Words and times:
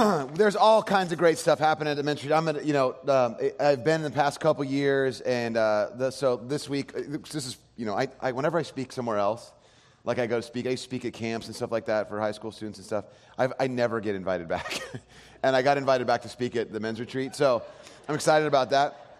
there's 0.34 0.56
all 0.56 0.82
kinds 0.82 1.12
of 1.12 1.18
great 1.18 1.36
stuff 1.36 1.58
happening 1.58 1.90
at 1.90 1.96
the 1.96 2.02
ministry. 2.02 2.32
I'm 2.32 2.48
at, 2.48 2.64
you 2.64 2.72
know, 2.72 2.96
um, 3.08 3.36
I've 3.58 3.84
been 3.84 3.96
in 3.96 4.02
the 4.02 4.10
past 4.10 4.40
couple 4.40 4.64
years, 4.64 5.20
and 5.20 5.56
uh, 5.56 5.90
the, 5.94 6.10
so 6.10 6.36
this 6.36 6.68
week, 6.68 6.92
uh, 6.96 7.18
this 7.32 7.46
is, 7.46 7.58
you 7.76 7.84
know, 7.84 7.94
I, 7.94 8.08
I, 8.20 8.32
whenever 8.32 8.58
I 8.58 8.62
speak 8.62 8.92
somewhere 8.92 9.18
else, 9.18 9.52
like 10.04 10.18
I 10.18 10.26
go 10.26 10.36
to 10.36 10.42
speak, 10.42 10.66
I 10.66 10.74
speak 10.76 11.04
at 11.04 11.12
camps 11.12 11.46
and 11.46 11.56
stuff 11.56 11.70
like 11.70 11.84
that 11.86 12.08
for 12.08 12.18
high 12.18 12.32
school 12.32 12.50
students 12.50 12.78
and 12.78 12.86
stuff. 12.86 13.04
I've, 13.36 13.52
I 13.60 13.66
never 13.66 14.00
get 14.00 14.14
invited 14.14 14.48
back, 14.48 14.80
and 15.42 15.54
I 15.54 15.60
got 15.60 15.76
invited 15.76 16.06
back 16.06 16.22
to 16.22 16.28
speak 16.28 16.56
at 16.56 16.72
the 16.72 16.80
men's 16.80 17.00
retreat, 17.00 17.34
so 17.34 17.62
I'm 18.08 18.14
excited 18.14 18.46
about 18.46 18.70
that. 18.70 19.18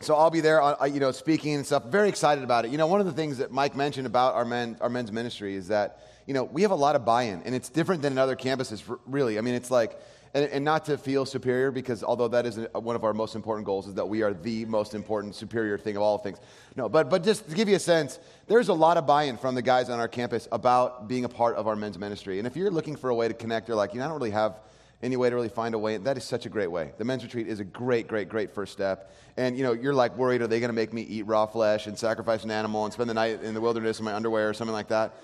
So 0.00 0.16
I'll 0.16 0.30
be 0.30 0.40
there, 0.40 0.60
on, 0.60 0.92
you 0.92 0.98
know, 0.98 1.12
speaking 1.12 1.54
and 1.54 1.66
stuff. 1.66 1.84
Very 1.84 2.08
excited 2.08 2.42
about 2.42 2.64
it. 2.64 2.72
You 2.72 2.78
know, 2.78 2.86
one 2.86 3.00
of 3.00 3.06
the 3.06 3.12
things 3.12 3.38
that 3.38 3.52
Mike 3.52 3.76
mentioned 3.76 4.06
about 4.06 4.34
our 4.34 4.46
men, 4.46 4.76
our 4.80 4.88
men's 4.88 5.12
ministry 5.12 5.54
is 5.54 5.68
that 5.68 6.09
you 6.30 6.34
know, 6.34 6.44
we 6.44 6.62
have 6.62 6.70
a 6.70 6.76
lot 6.76 6.94
of 6.94 7.04
buy 7.04 7.24
in, 7.24 7.42
and 7.42 7.56
it's 7.56 7.68
different 7.68 8.02
than 8.02 8.12
in 8.12 8.18
other 8.18 8.36
campuses, 8.36 8.84
really. 9.04 9.36
I 9.36 9.40
mean, 9.40 9.54
it's 9.54 9.68
like, 9.68 10.00
and, 10.32 10.44
and, 10.44 10.64
not 10.64 10.84
to 10.84 10.96
feel 10.96 11.26
superior, 11.26 11.72
because 11.72 12.04
although 12.04 12.28
that 12.28 12.46
is 12.46 12.56
one 12.72 12.94
of 12.94 13.02
our 13.02 13.12
most 13.12 13.34
important 13.34 13.66
goals, 13.66 13.88
is 13.88 13.94
that 13.94 14.08
we 14.08 14.22
are 14.22 14.32
the 14.32 14.64
most 14.66 14.94
important, 14.94 15.34
superior 15.34 15.76
thing 15.76 15.96
of 15.96 16.02
all 16.02 16.18
things. 16.18 16.38
No, 16.76 16.88
but, 16.88 17.10
but 17.10 17.24
just 17.24 17.50
to 17.50 17.56
give 17.56 17.68
you 17.68 17.74
a 17.74 17.80
sense, 17.80 18.20
there's 18.46 18.68
a 18.68 18.72
lot 18.72 18.96
of 18.96 19.08
buy 19.08 19.24
in 19.24 19.38
from 19.38 19.56
the 19.56 19.62
guys 19.62 19.90
on 19.90 19.98
our 19.98 20.06
campus 20.06 20.46
about 20.52 21.08
being 21.08 21.24
a 21.24 21.28
part 21.28 21.56
of 21.56 21.66
our 21.66 21.74
men's 21.74 21.98
ministry. 21.98 22.38
And 22.38 22.46
if 22.46 22.54
you're 22.54 22.70
looking 22.70 22.94
for 22.94 23.10
a 23.10 23.14
way 23.16 23.26
to 23.26 23.34
connect, 23.34 23.66
you're 23.66 23.76
like, 23.76 23.92
you 23.92 23.98
know, 23.98 24.04
I 24.04 24.08
don't 24.08 24.18
really 24.20 24.30
have 24.30 24.60
any 25.02 25.16
way 25.16 25.30
to 25.30 25.34
really 25.34 25.48
find 25.48 25.74
a 25.74 25.78
way. 25.78 25.96
That 25.96 26.16
is 26.16 26.22
such 26.22 26.46
a 26.46 26.48
great 26.48 26.70
way. 26.70 26.92
The 26.96 27.04
men's 27.04 27.24
retreat 27.24 27.48
is 27.48 27.58
a 27.58 27.64
great, 27.64 28.06
great, 28.06 28.28
great 28.28 28.52
first 28.52 28.72
step. 28.72 29.12
And 29.36 29.56
you 29.56 29.64
know, 29.64 29.72
you're 29.72 29.94
like 29.94 30.16
worried, 30.16 30.42
are 30.42 30.46
they 30.46 30.60
going 30.60 30.68
to 30.68 30.74
make 30.74 30.92
me 30.92 31.02
eat 31.02 31.22
raw 31.26 31.46
flesh 31.46 31.88
and 31.88 31.98
sacrifice 31.98 32.44
an 32.44 32.52
animal 32.52 32.84
and 32.84 32.92
spend 32.92 33.10
the 33.10 33.14
night 33.14 33.42
in 33.42 33.52
the 33.52 33.60
wilderness 33.60 33.98
in 33.98 34.04
my 34.04 34.14
underwear 34.14 34.48
or 34.48 34.54
something 34.54 34.74
like 34.74 34.88
that? 34.88 35.16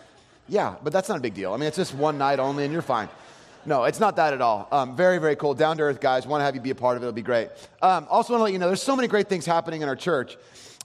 Yeah, 0.48 0.76
but 0.82 0.92
that's 0.92 1.08
not 1.08 1.18
a 1.18 1.20
big 1.20 1.34
deal. 1.34 1.52
I 1.52 1.56
mean, 1.56 1.66
it's 1.66 1.76
just 1.76 1.94
one 1.94 2.18
night 2.18 2.38
only 2.38 2.64
and 2.64 2.72
you're 2.72 2.82
fine. 2.82 3.08
No, 3.64 3.82
it's 3.82 3.98
not 3.98 4.14
that 4.16 4.32
at 4.32 4.40
all. 4.40 4.68
Um, 4.70 4.94
very, 4.94 5.18
very 5.18 5.34
cool. 5.34 5.52
Down 5.52 5.76
to 5.78 5.82
earth, 5.82 6.00
guys. 6.00 6.24
Want 6.24 6.40
to 6.40 6.44
have 6.44 6.54
you 6.54 6.60
be 6.60 6.70
a 6.70 6.74
part 6.74 6.96
of 6.96 7.02
it. 7.02 7.06
It'll 7.06 7.12
be 7.12 7.22
great. 7.22 7.48
Um, 7.82 8.06
also, 8.08 8.32
want 8.32 8.40
to 8.40 8.44
let 8.44 8.52
you 8.52 8.60
know 8.60 8.68
there's 8.68 8.82
so 8.82 8.94
many 8.94 9.08
great 9.08 9.28
things 9.28 9.44
happening 9.44 9.82
in 9.82 9.88
our 9.88 9.96
church. 9.96 10.36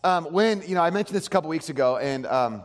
Um, 0.04 0.26
when, 0.26 0.64
you 0.68 0.74
know, 0.74 0.82
I 0.82 0.90
mentioned 0.90 1.16
this 1.16 1.28
a 1.28 1.30
couple 1.30 1.48
weeks 1.48 1.70
ago, 1.70 1.98
and 1.98 2.26
um, 2.26 2.64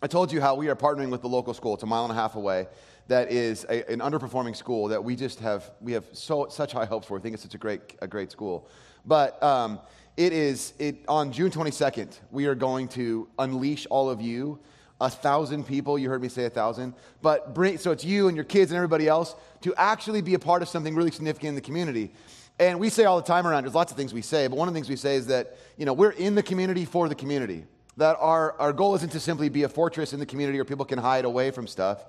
I 0.00 0.06
told 0.06 0.32
you 0.32 0.40
how 0.40 0.54
we 0.54 0.68
are 0.68 0.76
partnering 0.76 1.10
with 1.10 1.20
the 1.20 1.28
local 1.28 1.52
school. 1.52 1.74
It's 1.74 1.82
a 1.82 1.86
mile 1.86 2.04
and 2.04 2.12
a 2.12 2.14
half 2.14 2.34
away. 2.34 2.66
That 3.08 3.30
is 3.30 3.64
a, 3.68 3.92
an 3.92 3.98
underperforming 3.98 4.56
school 4.56 4.88
that 4.88 5.04
we 5.04 5.16
just 5.16 5.38
have, 5.40 5.70
we 5.82 5.92
have 5.92 6.06
so, 6.12 6.48
such 6.48 6.72
high 6.72 6.86
hopes 6.86 7.06
for. 7.06 7.18
I 7.18 7.20
think 7.20 7.34
it's 7.34 7.42
such 7.42 7.54
a 7.54 7.58
great, 7.58 7.96
a 8.00 8.08
great 8.08 8.32
school. 8.32 8.70
But 9.04 9.42
um, 9.42 9.80
it 10.16 10.32
is, 10.32 10.72
it, 10.78 11.04
on 11.08 11.30
June 11.30 11.50
22nd, 11.50 12.18
we 12.30 12.46
are 12.46 12.54
going 12.54 12.88
to 12.88 13.28
unleash 13.38 13.86
all 13.90 14.08
of 14.08 14.22
you 14.22 14.60
a 15.02 15.10
thousand 15.10 15.66
people. 15.66 15.98
You 15.98 16.08
heard 16.08 16.22
me 16.22 16.28
say 16.28 16.44
a 16.44 16.50
thousand. 16.50 16.94
But 17.20 17.54
bring, 17.54 17.76
so 17.78 17.90
it's 17.90 18.04
you 18.04 18.28
and 18.28 18.36
your 18.36 18.44
kids 18.44 18.70
and 18.70 18.76
everybody 18.76 19.08
else 19.08 19.34
to 19.62 19.74
actually 19.76 20.22
be 20.22 20.34
a 20.34 20.38
part 20.38 20.62
of 20.62 20.68
something 20.68 20.94
really 20.94 21.10
significant 21.10 21.50
in 21.50 21.54
the 21.56 21.60
community. 21.60 22.12
And 22.58 22.78
we 22.78 22.88
say 22.88 23.04
all 23.04 23.16
the 23.16 23.26
time 23.26 23.46
around, 23.46 23.64
there's 23.64 23.74
lots 23.74 23.90
of 23.90 23.98
things 23.98 24.14
we 24.14 24.22
say, 24.22 24.46
but 24.46 24.56
one 24.56 24.68
of 24.68 24.74
the 24.74 24.78
things 24.78 24.88
we 24.88 24.96
say 24.96 25.16
is 25.16 25.26
that, 25.26 25.56
you 25.76 25.84
know, 25.84 25.92
we're 25.92 26.10
in 26.10 26.34
the 26.34 26.42
community 26.42 26.84
for 26.84 27.08
the 27.08 27.14
community. 27.14 27.64
That 27.96 28.16
our, 28.20 28.58
our 28.58 28.72
goal 28.72 28.94
isn't 28.94 29.10
to 29.12 29.20
simply 29.20 29.48
be 29.48 29.64
a 29.64 29.68
fortress 29.68 30.12
in 30.12 30.20
the 30.20 30.26
community 30.26 30.58
where 30.58 30.64
people 30.64 30.84
can 30.84 30.98
hide 30.98 31.24
away 31.24 31.50
from 31.50 31.66
stuff, 31.66 32.04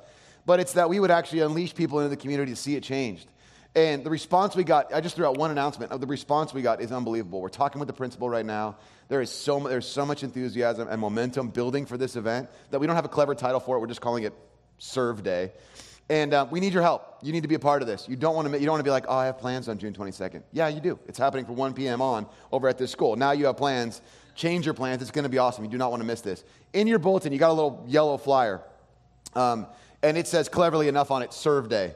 but 0.45 0.59
it's 0.59 0.73
that 0.73 0.87
we 0.87 0.99
would 0.99 1.11
actually 1.11 1.41
unleash 1.41 1.73
people 1.73 1.99
into 1.99 2.09
the 2.09 2.17
community 2.17 2.51
to 2.51 2.55
see 2.55 2.75
it 2.75 2.83
changed. 2.83 3.27
And 3.75 4.03
the 4.03 4.09
response 4.11 4.55
we 4.55 4.63
got, 4.63 4.93
I 4.93 5.01
just 5.01 5.15
threw 5.15 5.25
out 5.25 5.37
one 5.37 5.49
announcement 5.49 5.91
of 5.91 5.99
the 5.99 6.05
response 6.05 6.53
we 6.53 6.61
got 6.61 6.79
is 6.79 6.91
unbelievable. 6.91 7.41
We're 7.41 7.49
talking 7.49 7.79
with 7.79 7.87
the 7.87 7.93
principal 7.93 8.29
right 8.29 8.45
now. 8.45 8.77
There 9.07 9.19
is 9.19 9.31
so, 9.31 9.59
there's 9.59 9.87
so 9.87 10.05
much 10.05 10.23
enthusiasm 10.23 10.87
and 10.87 11.01
momentum 11.01 11.49
building 11.49 11.87
for 11.87 11.97
this 11.97 12.15
event 12.15 12.49
that 12.69 12.79
we 12.79 12.85
don't 12.85 12.95
have 12.95 13.05
a 13.05 13.09
clever 13.09 13.33
title 13.33 13.59
for 13.59 13.77
it. 13.77 13.79
We're 13.79 13.87
just 13.87 14.01
calling 14.01 14.25
it 14.25 14.33
Serve 14.77 15.23
Day. 15.23 15.51
And 16.07 16.33
uh, 16.33 16.45
we 16.51 16.59
need 16.59 16.73
your 16.73 16.83
help. 16.83 17.17
You 17.23 17.31
need 17.31 17.41
to 17.41 17.47
be 17.47 17.55
a 17.55 17.59
part 17.59 17.81
of 17.81 17.87
this. 17.87 18.07
You 18.07 18.15
don't 18.15 18.35
want 18.35 18.51
to. 18.51 18.59
You 18.59 18.65
don't 18.65 18.73
want 18.73 18.81
to 18.81 18.87
be 18.87 18.91
like, 18.91 19.05
oh, 19.07 19.15
I 19.15 19.25
have 19.27 19.39
plans 19.39 19.69
on 19.69 19.77
June 19.77 19.93
22nd. 19.93 20.43
Yeah, 20.51 20.67
you 20.67 20.81
do. 20.81 20.99
It's 21.07 21.17
happening 21.17 21.45
from 21.45 21.55
1 21.55 21.73
p.m. 21.73 22.01
on 22.01 22.27
over 22.51 22.67
at 22.67 22.77
this 22.77 22.91
school. 22.91 23.15
Now 23.15 23.31
you 23.31 23.45
have 23.45 23.55
plans. 23.55 24.01
Change 24.35 24.65
your 24.65 24.73
plans. 24.73 25.01
It's 25.01 25.11
going 25.11 25.23
to 25.23 25.29
be 25.29 25.37
awesome. 25.37 25.63
You 25.63 25.71
do 25.71 25.77
not 25.77 25.91
want 25.91 26.01
to 26.01 26.05
miss 26.05 26.19
this. 26.19 26.43
In 26.73 26.87
your 26.87 26.99
bulletin, 26.99 27.31
you 27.31 27.39
got 27.39 27.51
a 27.51 27.53
little 27.53 27.85
yellow 27.87 28.17
flyer, 28.17 28.61
um, 29.33 29.65
and 30.03 30.17
it 30.17 30.27
says 30.27 30.49
cleverly 30.49 30.89
enough 30.89 31.09
on 31.09 31.21
it, 31.21 31.33
Serve 31.33 31.69
Day 31.69 31.93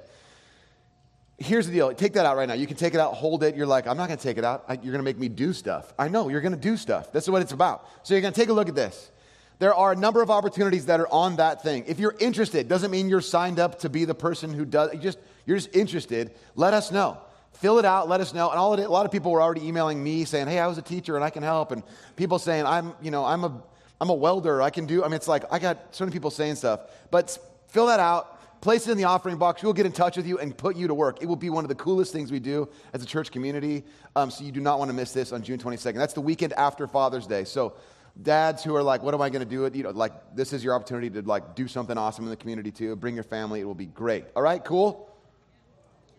here's 1.38 1.68
the 1.68 1.74
deal. 1.74 1.94
Take 1.94 2.14
that 2.14 2.26
out 2.26 2.36
right 2.36 2.48
now. 2.48 2.56
You 2.56 2.68
can 2.68 2.78
take 2.78 2.94
it 2.94 3.00
out 3.00 3.14
hold 3.14 3.44
it. 3.44 3.56
You're 3.56 3.68
like 3.68 3.88
i'm 3.88 3.98
not 3.98 4.08
going 4.08 4.18
to 4.18 4.24
take 4.24 4.38
it 4.38 4.44
out. 4.44 4.66
I, 4.68 4.74
you're 4.74 4.92
going 4.92 4.98
to 4.98 5.04
make 5.04 5.18
me 5.18 5.30
do 5.30 5.54
stuff. 5.54 5.94
I 5.98 6.08
know 6.08 6.30
you're 6.30 6.42
going 6.42 6.54
to 6.54 6.60
do 6.60 6.78
stuff. 6.78 7.12
That's 7.12 7.30
what 7.30 7.42
it's 7.42 7.52
about. 7.52 7.88
So 8.04 8.14
you're 8.14 8.22
going 8.22 8.34
to 8.34 8.40
take 8.40 8.50
a 8.50 8.54
look 8.54 8.70
at 8.70 8.76
this. 8.76 9.12
There 9.60 9.74
are 9.74 9.92
a 9.92 9.96
number 9.96 10.22
of 10.22 10.30
opportunities 10.30 10.86
that 10.86 11.00
are 11.00 11.08
on 11.12 11.38
that 11.38 11.64
thing. 11.64 11.86
If 11.88 12.00
you're 12.00 12.16
interested 12.20 12.68
doesn't 12.68 12.92
mean 12.92 13.10
you're 13.10 13.22
signed 13.22 13.60
up 13.60 13.80
to 13.80 13.90
be 13.90 14.06
the 14.06 14.16
person 14.16 14.54
who 14.54 14.66
does 14.66 14.94
you 14.94 15.00
just 15.00 15.20
you're 15.46 15.58
just 15.58 15.76
interested. 15.76 16.32
Let 16.56 16.74
us 16.74 16.92
know. 16.92 17.20
Fill 17.54 17.80
it 17.80 17.86
out 17.86 18.08
let 18.10 18.22
us 18.22 18.34
know. 18.34 18.50
And 18.50 18.60
all 18.60 18.74
it, 18.74 18.84
a 18.84 18.90
lot 18.90 19.06
of 19.06 19.12
people 19.12 19.32
were 19.32 19.42
already 19.42 19.68
emailing 19.68 20.04
me 20.04 20.26
saying 20.26 20.48
hey 20.48 20.60
i 20.60 20.68
was 20.68 20.78
a 20.78 20.84
teacher 20.84 21.16
and 21.16 21.24
i 21.24 21.30
can 21.30 21.44
help. 21.44 21.72
And 21.72 21.84
people 22.16 22.40
saying 22.40 22.66
i'm 22.66 22.94
you 23.02 23.12
know 23.12 23.26
i'm 23.26 23.44
a 23.44 23.62
i'm 24.00 24.10
a 24.10 24.14
welder. 24.14 24.62
I 24.62 24.70
can 24.70 24.86
do 24.86 25.04
i 25.04 25.08
mean 25.08 25.16
it's 25.16 25.28
like 25.28 25.44
i 25.52 25.60
got 25.60 25.96
so 25.96 26.04
many 26.06 26.14
people 26.14 26.32
saying 26.32 26.56
stuff. 26.56 26.82
But 27.10 27.38
fill 27.70 27.88
that 27.88 28.00
out 28.00 28.37
place 28.62 28.88
it 28.88 28.92
in 28.92 28.98
the 28.98 29.04
offering 29.04 29.38
box. 29.38 29.64
We'll 29.64 29.74
get 29.74 29.86
in 29.86 29.92
touch 29.92 30.18
with 30.18 30.28
you 30.28 30.40
and 30.40 30.58
put 30.58 30.76
you 30.76 30.88
to 30.88 30.94
work. 30.94 31.22
It 31.22 31.26
will 31.26 31.36
be 31.36 31.50
one 31.50 31.64
of 31.64 31.70
the 31.70 31.76
coolest 31.76 32.12
things 32.12 32.32
we 32.32 32.40
do 32.40 32.70
as 32.94 33.04
a 33.04 33.06
church 33.06 33.32
community. 33.32 33.84
Um, 34.16 34.32
so 34.32 34.44
you 34.44 34.52
do 34.52 34.62
not 34.62 34.80
want 34.80 34.90
to 34.90 34.96
miss 34.96 35.12
this 35.12 35.32
on 35.32 35.44
June 35.44 35.60
22nd. 35.60 35.96
That's 35.96 36.14
the 36.14 36.22
weekend 36.22 36.54
after 36.54 36.88
Father's 36.88 37.28
Day. 37.28 37.44
So 37.44 37.74
dads 38.22 38.64
who 38.64 38.76
are 38.76 38.84
like, 38.84 39.04
what 39.04 39.14
am 39.14 39.22
I 39.22 39.30
going 39.30 39.44
to 39.44 39.50
do? 39.50 39.66
It, 39.66 39.76
you 39.76 39.84
know, 39.84 39.92
like 39.92 40.14
this 40.36 40.54
is 40.54 40.64
your 40.64 40.74
opportunity 40.74 41.10
to 41.12 41.22
like 41.22 41.56
do 41.56 41.68
something 41.68 41.98
awesome 41.98 42.26
in 42.26 42.30
the 42.30 42.38
community 42.38 42.72
too. 42.72 42.96
Bring 42.96 43.16
your 43.16 43.24
family. 43.24 43.62
It 43.62 43.66
will 43.66 43.76
be 43.76 43.86
great. 43.86 44.26
All 44.36 44.44
right, 44.44 44.64
cool. 44.64 45.10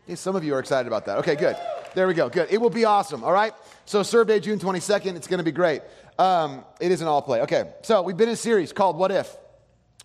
Hey, 0.06 0.15
some 0.15 0.37
of 0.37 0.44
you 0.44 0.55
are 0.55 0.59
excited 0.59 0.87
about 0.87 1.05
that. 1.06 1.19
Okay, 1.19 1.37
good. 1.37 1.56
There 1.94 2.06
we 2.06 2.15
go. 2.15 2.28
Good. 2.28 2.49
It 2.50 2.59
will 2.59 2.70
be 2.70 2.84
awesome. 2.84 3.25
All 3.25 3.32
right. 3.32 3.53
So 3.84 4.03
serve 4.03 4.28
day 4.28 4.41
June 4.41 4.59
22nd. 4.59 5.16
It's 5.16 5.26
going 5.26 5.38
to 5.38 5.44
be 5.44 5.53
great. 5.53 5.82
Um, 6.19 6.65
it 6.81 6.93
is 6.93 7.00
an 7.00 7.09
all 7.09 7.20
play. 7.20 7.43
Okay. 7.43 7.70
So 7.82 8.03
we've 8.03 8.16
been 8.16 8.28
in 8.28 8.34
a 8.34 8.37
series 8.37 8.72
called 8.72 8.97
What 8.97 9.10
If. 9.10 9.37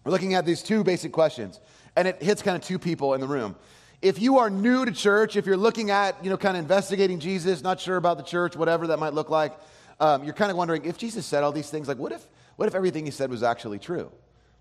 We're 0.04 0.12
looking 0.12 0.34
at 0.34 0.46
these 0.46 0.62
two 0.62 0.84
basic 0.84 1.14
questions 1.14 1.60
and 1.96 2.08
it 2.08 2.22
hits 2.22 2.42
kind 2.42 2.56
of 2.56 2.64
two 2.64 2.80
people 2.80 3.14
in 3.14 3.22
the 3.22 3.28
room. 3.28 3.56
If 4.02 4.22
you 4.22 4.40
are 4.40 4.50
new 4.50 4.86
to 4.86 4.92
church, 4.92 5.36
if 5.36 5.46
you're 5.46 5.58
looking 5.58 5.90
at, 5.90 6.24
you 6.24 6.30
know, 6.30 6.38
kind 6.38 6.58
of 6.58 6.64
investigating 6.64 7.20
Jesus, 7.20 7.62
not 7.62 7.80
sure 7.80 7.98
about 7.98 8.18
the 8.18 8.24
church, 8.24 8.56
whatever 8.56 8.88
that 8.88 9.00
might 9.00 9.14
look 9.14 9.30
like, 9.30 9.54
um, 10.00 10.24
you're 10.24 10.34
kind 10.34 10.52
of 10.52 10.58
wondering 10.58 10.84
if 10.86 10.98
Jesus 10.98 11.26
said 11.26 11.44
all 11.44 11.52
these 11.52 11.70
things, 11.70 11.88
like 11.88 11.98
what 11.98 12.12
if, 12.12 12.26
what 12.58 12.68
if 12.68 12.76
everything 12.76 13.06
he 13.06 13.12
said 13.12 13.30
was 13.30 13.44
actually 13.44 13.80
true? 13.80 14.12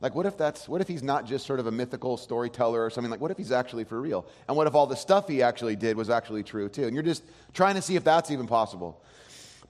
Like, 0.01 0.17
what 0.17 0.27
if 0.27 0.37
that's, 0.37 0.69
what 0.69 0.81
if 0.81 0.89
he's 0.89 1.03
not 1.03 1.27
just 1.27 1.47
sort 1.47 1.61
of 1.61 1.69
a 1.69 1.71
mythical 1.71 2.17
storyteller 2.17 2.85
or 2.85 2.91
something? 2.91 3.09
Like, 3.09 3.21
what 3.21 3.31
if 3.31 3.37
he's 3.37 3.53
actually 3.53 3.85
for 3.85 4.01
real? 4.01 4.27
And 4.49 4.57
what 4.57 4.67
if 4.67 4.75
all 4.75 4.89
the 4.89 4.97
stuff 4.97 5.29
he 5.29 5.43
actually 5.43 5.77
did 5.77 5.97
was 5.97 6.11
actually 6.11 6.43
true 6.43 6.69
too? 6.69 6.87
And 6.87 6.95
you're 6.95 7.05
just 7.05 7.23
trying 7.55 7.77
to 7.77 7.83
see 7.83 7.95
if 7.95 8.03
that's 8.03 8.33
even 8.33 8.49
possible. 8.49 9.01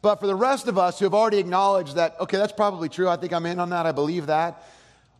But 0.01 0.21
for 0.21 0.27
the 0.27 0.35
rest 0.35 0.69
of 0.69 0.79
us 0.79 0.99
who 0.99 1.05
have 1.05 1.13
already 1.13 1.37
acknowledged 1.37 1.97
that, 1.97 2.19
okay, 2.19 2.39
that's 2.39 2.53
probably 2.53 2.89
true. 2.89 3.11
I 3.11 3.17
think 3.17 3.35
I'm 3.35 3.45
in 3.45 3.61
on 3.61 3.71
that. 3.71 3.85
I 3.85 3.93
believe 3.93 4.27
that. 4.27 4.67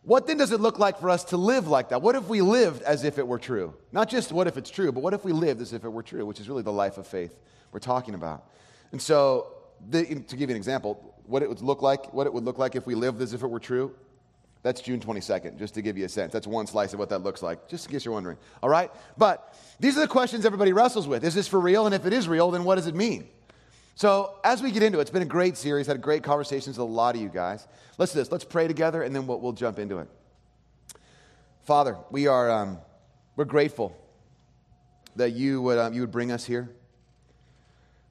What 0.03 0.27
then 0.27 0.37
does 0.37 0.51
it 0.51 0.59
look 0.59 0.79
like 0.79 0.99
for 0.99 1.09
us 1.09 1.23
to 1.25 1.37
live 1.37 1.67
like 1.67 1.89
that? 1.89 2.01
What 2.01 2.15
if 2.15 2.27
we 2.27 2.41
lived 2.41 2.81
as 2.81 3.05
if 3.05 3.17
it 3.17 3.25
were 3.25 3.39
true? 3.39 3.73
Not 3.93 4.09
just 4.09 4.33
what 4.33 4.47
if 4.47 4.57
it's 4.57 4.69
true, 4.69 4.91
but 4.91 5.01
what 5.01 5.13
if 5.13 5.23
we 5.23 5.31
lived 5.31 5.61
as 5.61 5.71
if 5.71 5.85
it 5.85 5.89
were 5.89 6.03
true, 6.03 6.25
which 6.25 6.41
is 6.41 6.49
really 6.49 6.63
the 6.63 6.73
life 6.73 6.97
of 6.97 7.07
faith 7.07 7.33
we're 7.71 7.79
talking 7.79 8.13
about. 8.13 8.45
And 8.91 9.01
so, 9.01 9.53
the, 9.89 10.03
to 10.03 10.35
give 10.35 10.49
you 10.49 10.55
an 10.55 10.57
example, 10.57 11.15
what 11.25 11.41
it 11.41 11.49
would 11.49 11.61
look 11.61 11.81
like, 11.81 12.13
what 12.13 12.27
it 12.27 12.33
would 12.33 12.43
look 12.43 12.57
like 12.57 12.75
if 12.75 12.85
we 12.85 12.95
lived 12.95 13.21
as 13.21 13.33
if 13.33 13.43
it 13.43 13.47
were 13.47 13.59
true, 13.59 13.95
that's 14.61 14.79
June 14.79 14.99
22nd, 15.01 15.57
just 15.59 15.73
to 15.73 15.81
give 15.81 15.97
you 15.97 16.05
a 16.05 16.09
sense. 16.09 16.31
That's 16.31 16.47
one 16.47 16.67
slice 16.67 16.93
of 16.93 16.99
what 16.99 17.09
that 17.09 17.19
looks 17.19 17.41
like, 17.41 17.67
just 17.67 17.85
in 17.85 17.91
case 17.91 18.05
you're 18.05 18.13
wondering. 18.13 18.37
All 18.61 18.69
right? 18.69 18.89
But 19.17 19.53
these 19.79 19.97
are 19.97 20.01
the 20.01 20.07
questions 20.07 20.45
everybody 20.45 20.71
wrestles 20.71 21.05
with. 21.05 21.25
Is 21.25 21.33
this 21.33 21.49
for 21.49 21.59
real? 21.59 21.85
And 21.85 21.93
if 21.93 22.05
it 22.05 22.13
is 22.13 22.29
real, 22.29 22.51
then 22.51 22.63
what 22.63 22.75
does 22.75 22.87
it 22.87 22.95
mean? 22.95 23.27
So, 23.95 24.39
as 24.43 24.61
we 24.61 24.71
get 24.71 24.81
into 24.81 24.97
it, 24.97 25.01
it's 25.03 25.11
been 25.11 25.21
a 25.21 25.25
great 25.25 25.55
series, 25.55 25.87
had 25.87 26.01
great 26.01 26.23
conversations 26.23 26.77
with 26.77 26.87
a 26.87 26.91
lot 26.91 27.15
of 27.15 27.21
you 27.21 27.29
guys. 27.29 27.67
Let's 27.97 28.13
do 28.13 28.19
this. 28.19 28.31
Let's 28.31 28.43
pray 28.43 28.67
together, 28.67 29.03
and 29.03 29.15
then 29.15 29.27
we'll, 29.27 29.39
we'll 29.39 29.53
jump 29.53 29.77
into 29.77 29.99
it. 29.99 30.09
Father, 31.63 31.97
we 32.09 32.27
are 32.27 32.49
um, 32.49 32.79
we're 33.35 33.45
grateful 33.45 33.97
that 35.15 35.31
you 35.31 35.61
would, 35.61 35.77
um, 35.79 35.93
you 35.93 36.01
would 36.01 36.11
bring 36.11 36.31
us 36.31 36.45
here. 36.45 36.69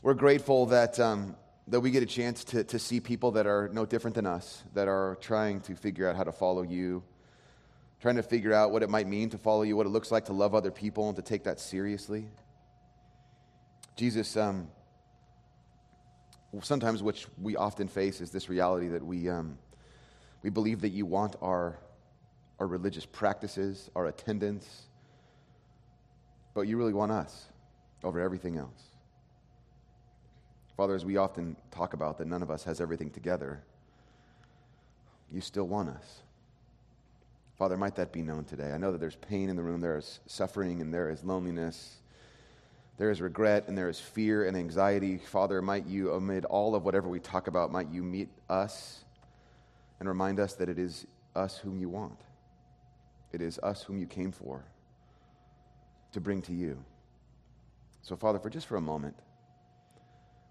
We're 0.02 0.14
grateful 0.14 0.66
that, 0.66 0.98
um, 0.98 1.36
that 1.68 1.80
we 1.80 1.92
get 1.92 2.02
a 2.02 2.06
chance 2.06 2.42
to, 2.44 2.64
to 2.64 2.78
see 2.78 2.98
people 2.98 3.32
that 3.32 3.46
are 3.46 3.70
no 3.72 3.86
different 3.86 4.16
than 4.16 4.26
us, 4.26 4.64
that 4.74 4.88
are 4.88 5.16
trying 5.20 5.60
to 5.62 5.76
figure 5.76 6.08
out 6.08 6.16
how 6.16 6.24
to 6.24 6.32
follow 6.32 6.62
you, 6.62 7.04
trying 8.00 8.16
to 8.16 8.22
figure 8.24 8.52
out 8.52 8.72
what 8.72 8.82
it 8.82 8.90
might 8.90 9.06
mean 9.06 9.30
to 9.30 9.38
follow 9.38 9.62
you, 9.62 9.76
what 9.76 9.86
it 9.86 9.90
looks 9.90 10.10
like 10.10 10.24
to 10.24 10.32
love 10.32 10.56
other 10.56 10.72
people, 10.72 11.06
and 11.08 11.14
to 11.14 11.22
take 11.22 11.44
that 11.44 11.60
seriously. 11.60 12.26
Jesus, 13.94 14.36
um, 14.36 14.68
sometimes 16.60 17.02
which 17.02 17.26
we 17.40 17.56
often 17.56 17.88
face 17.88 18.20
is 18.20 18.30
this 18.30 18.48
reality 18.48 18.88
that 18.88 19.04
we, 19.04 19.28
um, 19.28 19.56
we 20.42 20.50
believe 20.50 20.80
that 20.82 20.90
you 20.90 21.06
want 21.06 21.36
our, 21.40 21.78
our 22.58 22.66
religious 22.66 23.06
practices, 23.06 23.90
our 23.96 24.06
attendance, 24.06 24.82
but 26.54 26.62
you 26.62 26.76
really 26.76 26.92
want 26.92 27.10
us 27.10 27.46
over 28.04 28.20
everything 28.20 28.58
else. 28.58 28.82
Father, 30.76 30.94
as 30.94 31.04
we 31.04 31.16
often 31.16 31.56
talk 31.70 31.94
about 31.94 32.18
that 32.18 32.26
none 32.26 32.42
of 32.42 32.50
us 32.50 32.64
has 32.64 32.80
everything 32.80 33.10
together, 33.10 33.62
you 35.30 35.40
still 35.40 35.66
want 35.66 35.88
us. 35.88 36.22
Father, 37.58 37.76
might 37.76 37.94
that 37.96 38.12
be 38.12 38.22
known 38.22 38.44
today? 38.44 38.72
I 38.72 38.78
know 38.78 38.92
that 38.92 38.98
there's 38.98 39.16
pain 39.16 39.48
in 39.48 39.56
the 39.56 39.62
room, 39.62 39.80
there 39.80 39.96
is 39.96 40.20
suffering, 40.26 40.80
and 40.80 40.92
there 40.92 41.10
is 41.10 41.22
loneliness. 41.24 42.01
There 42.98 43.10
is 43.10 43.20
regret 43.20 43.64
and 43.68 43.76
there 43.76 43.88
is 43.88 43.98
fear 43.98 44.46
and 44.46 44.56
anxiety. 44.56 45.18
Father, 45.18 45.62
might 45.62 45.86
you, 45.86 46.12
amid 46.12 46.44
all 46.44 46.74
of 46.74 46.84
whatever 46.84 47.08
we 47.08 47.20
talk 47.20 47.46
about, 47.46 47.72
might 47.72 47.90
you 47.90 48.02
meet 48.02 48.28
us 48.48 49.04
and 49.98 50.08
remind 50.08 50.38
us 50.38 50.54
that 50.54 50.68
it 50.68 50.78
is 50.78 51.06
us 51.34 51.56
whom 51.58 51.78
you 51.78 51.88
want. 51.88 52.20
It 53.32 53.40
is 53.40 53.58
us 53.60 53.82
whom 53.82 53.98
you 53.98 54.06
came 54.06 54.30
for 54.30 54.64
to 56.12 56.20
bring 56.20 56.42
to 56.42 56.52
you. 56.52 56.84
So, 58.02 58.16
Father, 58.16 58.38
for 58.38 58.50
just 58.50 58.66
for 58.66 58.76
a 58.76 58.80
moment, 58.80 59.16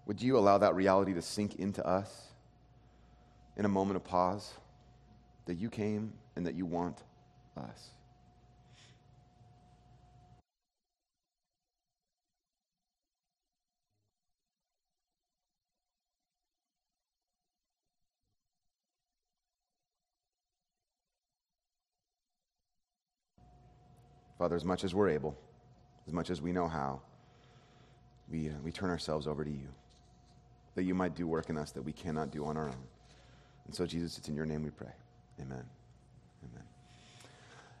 would 0.06 0.20
you 0.20 0.36
allow 0.36 0.58
that 0.58 0.74
reality 0.74 1.14
to 1.14 1.22
sink 1.22 1.56
into 1.56 1.86
us 1.86 2.28
in 3.56 3.64
a 3.64 3.68
moment 3.68 3.96
of 3.96 4.04
pause 4.04 4.52
that 5.46 5.54
you 5.54 5.70
came 5.70 6.12
and 6.34 6.46
that 6.46 6.54
you 6.54 6.66
want 6.66 7.02
us? 7.56 7.90
Father, 24.42 24.56
as 24.56 24.64
much 24.64 24.82
as 24.82 24.92
we're 24.92 25.08
able, 25.08 25.38
as 26.08 26.12
much 26.12 26.28
as 26.28 26.42
we 26.42 26.50
know 26.50 26.66
how, 26.66 27.00
we, 28.28 28.48
uh, 28.48 28.52
we 28.64 28.72
turn 28.72 28.90
ourselves 28.90 29.28
over 29.28 29.44
to 29.44 29.50
you, 29.50 29.68
that 30.74 30.82
you 30.82 30.96
might 30.96 31.14
do 31.14 31.28
work 31.28 31.48
in 31.48 31.56
us 31.56 31.70
that 31.70 31.82
we 31.82 31.92
cannot 31.92 32.32
do 32.32 32.44
on 32.44 32.56
our 32.56 32.66
own. 32.66 32.84
And 33.66 33.72
so, 33.72 33.86
Jesus, 33.86 34.18
it's 34.18 34.28
in 34.28 34.34
your 34.34 34.44
name 34.44 34.64
we 34.64 34.70
pray. 34.70 34.90
Amen. 35.40 35.62
Amen. 36.42 36.64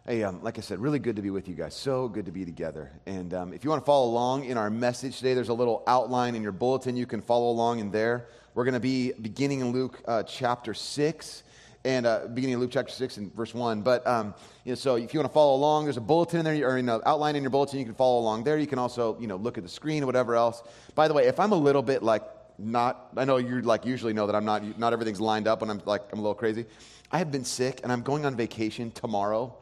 Hey, 0.06 0.22
um, 0.22 0.40
like 0.44 0.56
I 0.56 0.60
said, 0.60 0.78
really 0.78 1.00
good 1.00 1.16
to 1.16 1.22
be 1.22 1.30
with 1.30 1.48
you 1.48 1.56
guys. 1.56 1.74
So 1.74 2.06
good 2.06 2.26
to 2.26 2.32
be 2.32 2.44
together. 2.44 2.92
And 3.06 3.34
um, 3.34 3.52
if 3.52 3.64
you 3.64 3.70
want 3.70 3.82
to 3.82 3.86
follow 3.86 4.08
along 4.08 4.44
in 4.44 4.56
our 4.56 4.70
message 4.70 5.16
today, 5.16 5.34
there's 5.34 5.48
a 5.48 5.54
little 5.54 5.82
outline 5.88 6.36
in 6.36 6.44
your 6.44 6.52
bulletin. 6.52 6.96
You 6.96 7.06
can 7.06 7.22
follow 7.22 7.50
along 7.50 7.80
in 7.80 7.90
there. 7.90 8.28
We're 8.54 8.64
going 8.64 8.74
to 8.74 8.78
be 8.78 9.10
beginning 9.20 9.62
in 9.62 9.72
Luke 9.72 10.00
uh, 10.06 10.22
chapter 10.22 10.74
6 10.74 11.42
and 11.84 12.06
uh, 12.06 12.26
beginning 12.32 12.54
of 12.54 12.60
Luke 12.60 12.70
chapter 12.72 12.92
6 12.92 13.16
and 13.16 13.34
verse 13.34 13.54
1. 13.54 13.82
But, 13.82 14.06
um, 14.06 14.34
you 14.64 14.72
know, 14.72 14.76
so 14.76 14.96
if 14.96 15.12
you 15.12 15.20
want 15.20 15.30
to 15.30 15.34
follow 15.34 15.56
along, 15.56 15.84
there's 15.84 15.96
a 15.96 16.00
bulletin 16.00 16.40
in 16.40 16.44
there, 16.44 16.68
or 16.68 16.80
know, 16.80 17.02
outline 17.04 17.36
in 17.36 17.42
your 17.42 17.50
bulletin, 17.50 17.78
you 17.78 17.84
can 17.84 17.94
follow 17.94 18.20
along 18.20 18.44
there. 18.44 18.58
You 18.58 18.66
can 18.66 18.78
also, 18.78 19.18
you 19.18 19.26
know, 19.26 19.36
look 19.36 19.58
at 19.58 19.64
the 19.64 19.68
screen 19.68 20.02
or 20.02 20.06
whatever 20.06 20.36
else. 20.36 20.62
By 20.94 21.08
the 21.08 21.14
way, 21.14 21.26
if 21.26 21.40
I'm 21.40 21.52
a 21.52 21.56
little 21.56 21.82
bit 21.82 22.02
like 22.02 22.22
not, 22.58 23.08
I 23.16 23.24
know 23.24 23.38
you 23.38 23.62
like 23.62 23.84
usually 23.84 24.12
know 24.12 24.26
that 24.26 24.36
I'm 24.36 24.44
not, 24.44 24.78
not 24.78 24.92
everything's 24.92 25.20
lined 25.20 25.48
up 25.48 25.62
and 25.62 25.70
I'm 25.70 25.82
like, 25.84 26.02
I'm 26.12 26.18
a 26.18 26.22
little 26.22 26.34
crazy. 26.34 26.66
I 27.10 27.18
have 27.18 27.32
been 27.32 27.44
sick 27.44 27.80
and 27.82 27.90
I'm 27.90 28.02
going 28.02 28.24
on 28.24 28.36
vacation 28.36 28.90
tomorrow 28.92 29.56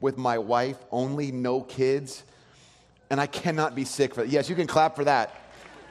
with 0.00 0.18
my 0.18 0.38
wife, 0.38 0.78
only 0.90 1.30
no 1.30 1.60
kids, 1.60 2.24
and 3.10 3.20
I 3.20 3.26
cannot 3.26 3.74
be 3.74 3.84
sick 3.84 4.14
for 4.14 4.22
that. 4.22 4.30
Yes, 4.30 4.48
you 4.48 4.56
can 4.56 4.66
clap 4.66 4.96
for 4.96 5.04
that. 5.04 5.34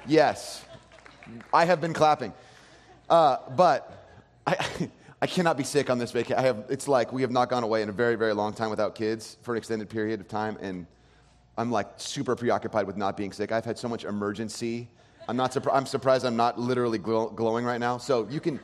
Yes, 0.07 0.65
I 1.53 1.65
have 1.65 1.79
been 1.79 1.93
clapping. 1.93 2.33
Uh, 3.09 3.37
but 3.55 4.07
I, 4.45 4.55
I 5.21 5.27
cannot 5.27 5.57
be 5.57 5.65
sick 5.65 5.89
on 5.89 5.97
this 5.97 6.11
vacation. 6.11 6.37
I 6.39 6.43
have, 6.43 6.65
it's 6.69 6.87
like 6.87 7.11
we 7.11 7.23
have 7.23 7.31
not 7.31 7.49
gone 7.49 7.63
away 7.63 7.81
in 7.81 7.89
a 7.89 7.91
very, 7.91 8.15
very 8.15 8.33
long 8.33 8.53
time 8.53 8.69
without 8.69 8.95
kids 8.95 9.37
for 9.41 9.53
an 9.53 9.57
extended 9.57 9.89
period 9.89 10.21
of 10.21 10.29
time. 10.29 10.57
And 10.61 10.87
I'm 11.57 11.71
like 11.71 11.87
super 11.97 12.37
preoccupied 12.37 12.87
with 12.87 12.95
not 12.95 13.17
being 13.17 13.33
sick. 13.33 13.51
I've 13.51 13.65
had 13.65 13.77
so 13.77 13.89
much 13.89 14.05
Emergen-C. 14.05 14.87
I'm, 15.27 15.35
not 15.35 15.51
surpri- 15.51 15.75
I'm 15.75 15.85
surprised 15.85 16.25
I'm 16.25 16.37
not 16.37 16.57
literally 16.57 16.97
glow- 16.97 17.29
glowing 17.29 17.65
right 17.65 17.81
now. 17.81 17.97
So 17.97 18.27
you 18.29 18.39
can, 18.39 18.61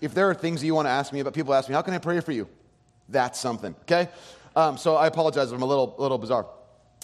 if 0.00 0.12
there 0.12 0.28
are 0.28 0.34
things 0.34 0.64
you 0.64 0.74
want 0.74 0.86
to 0.86 0.90
ask 0.90 1.12
me 1.12 1.20
about, 1.20 1.34
people 1.34 1.54
ask 1.54 1.68
me, 1.68 1.74
how 1.74 1.82
can 1.82 1.94
I 1.94 1.98
pray 1.98 2.18
for 2.18 2.32
you? 2.32 2.48
That's 3.08 3.38
something, 3.38 3.76
okay? 3.82 4.08
Um, 4.56 4.76
so 4.76 4.96
I 4.96 5.06
apologize 5.06 5.48
if 5.48 5.54
I'm 5.54 5.62
a 5.62 5.66
little, 5.66 5.94
little 5.98 6.18
bizarre. 6.18 6.46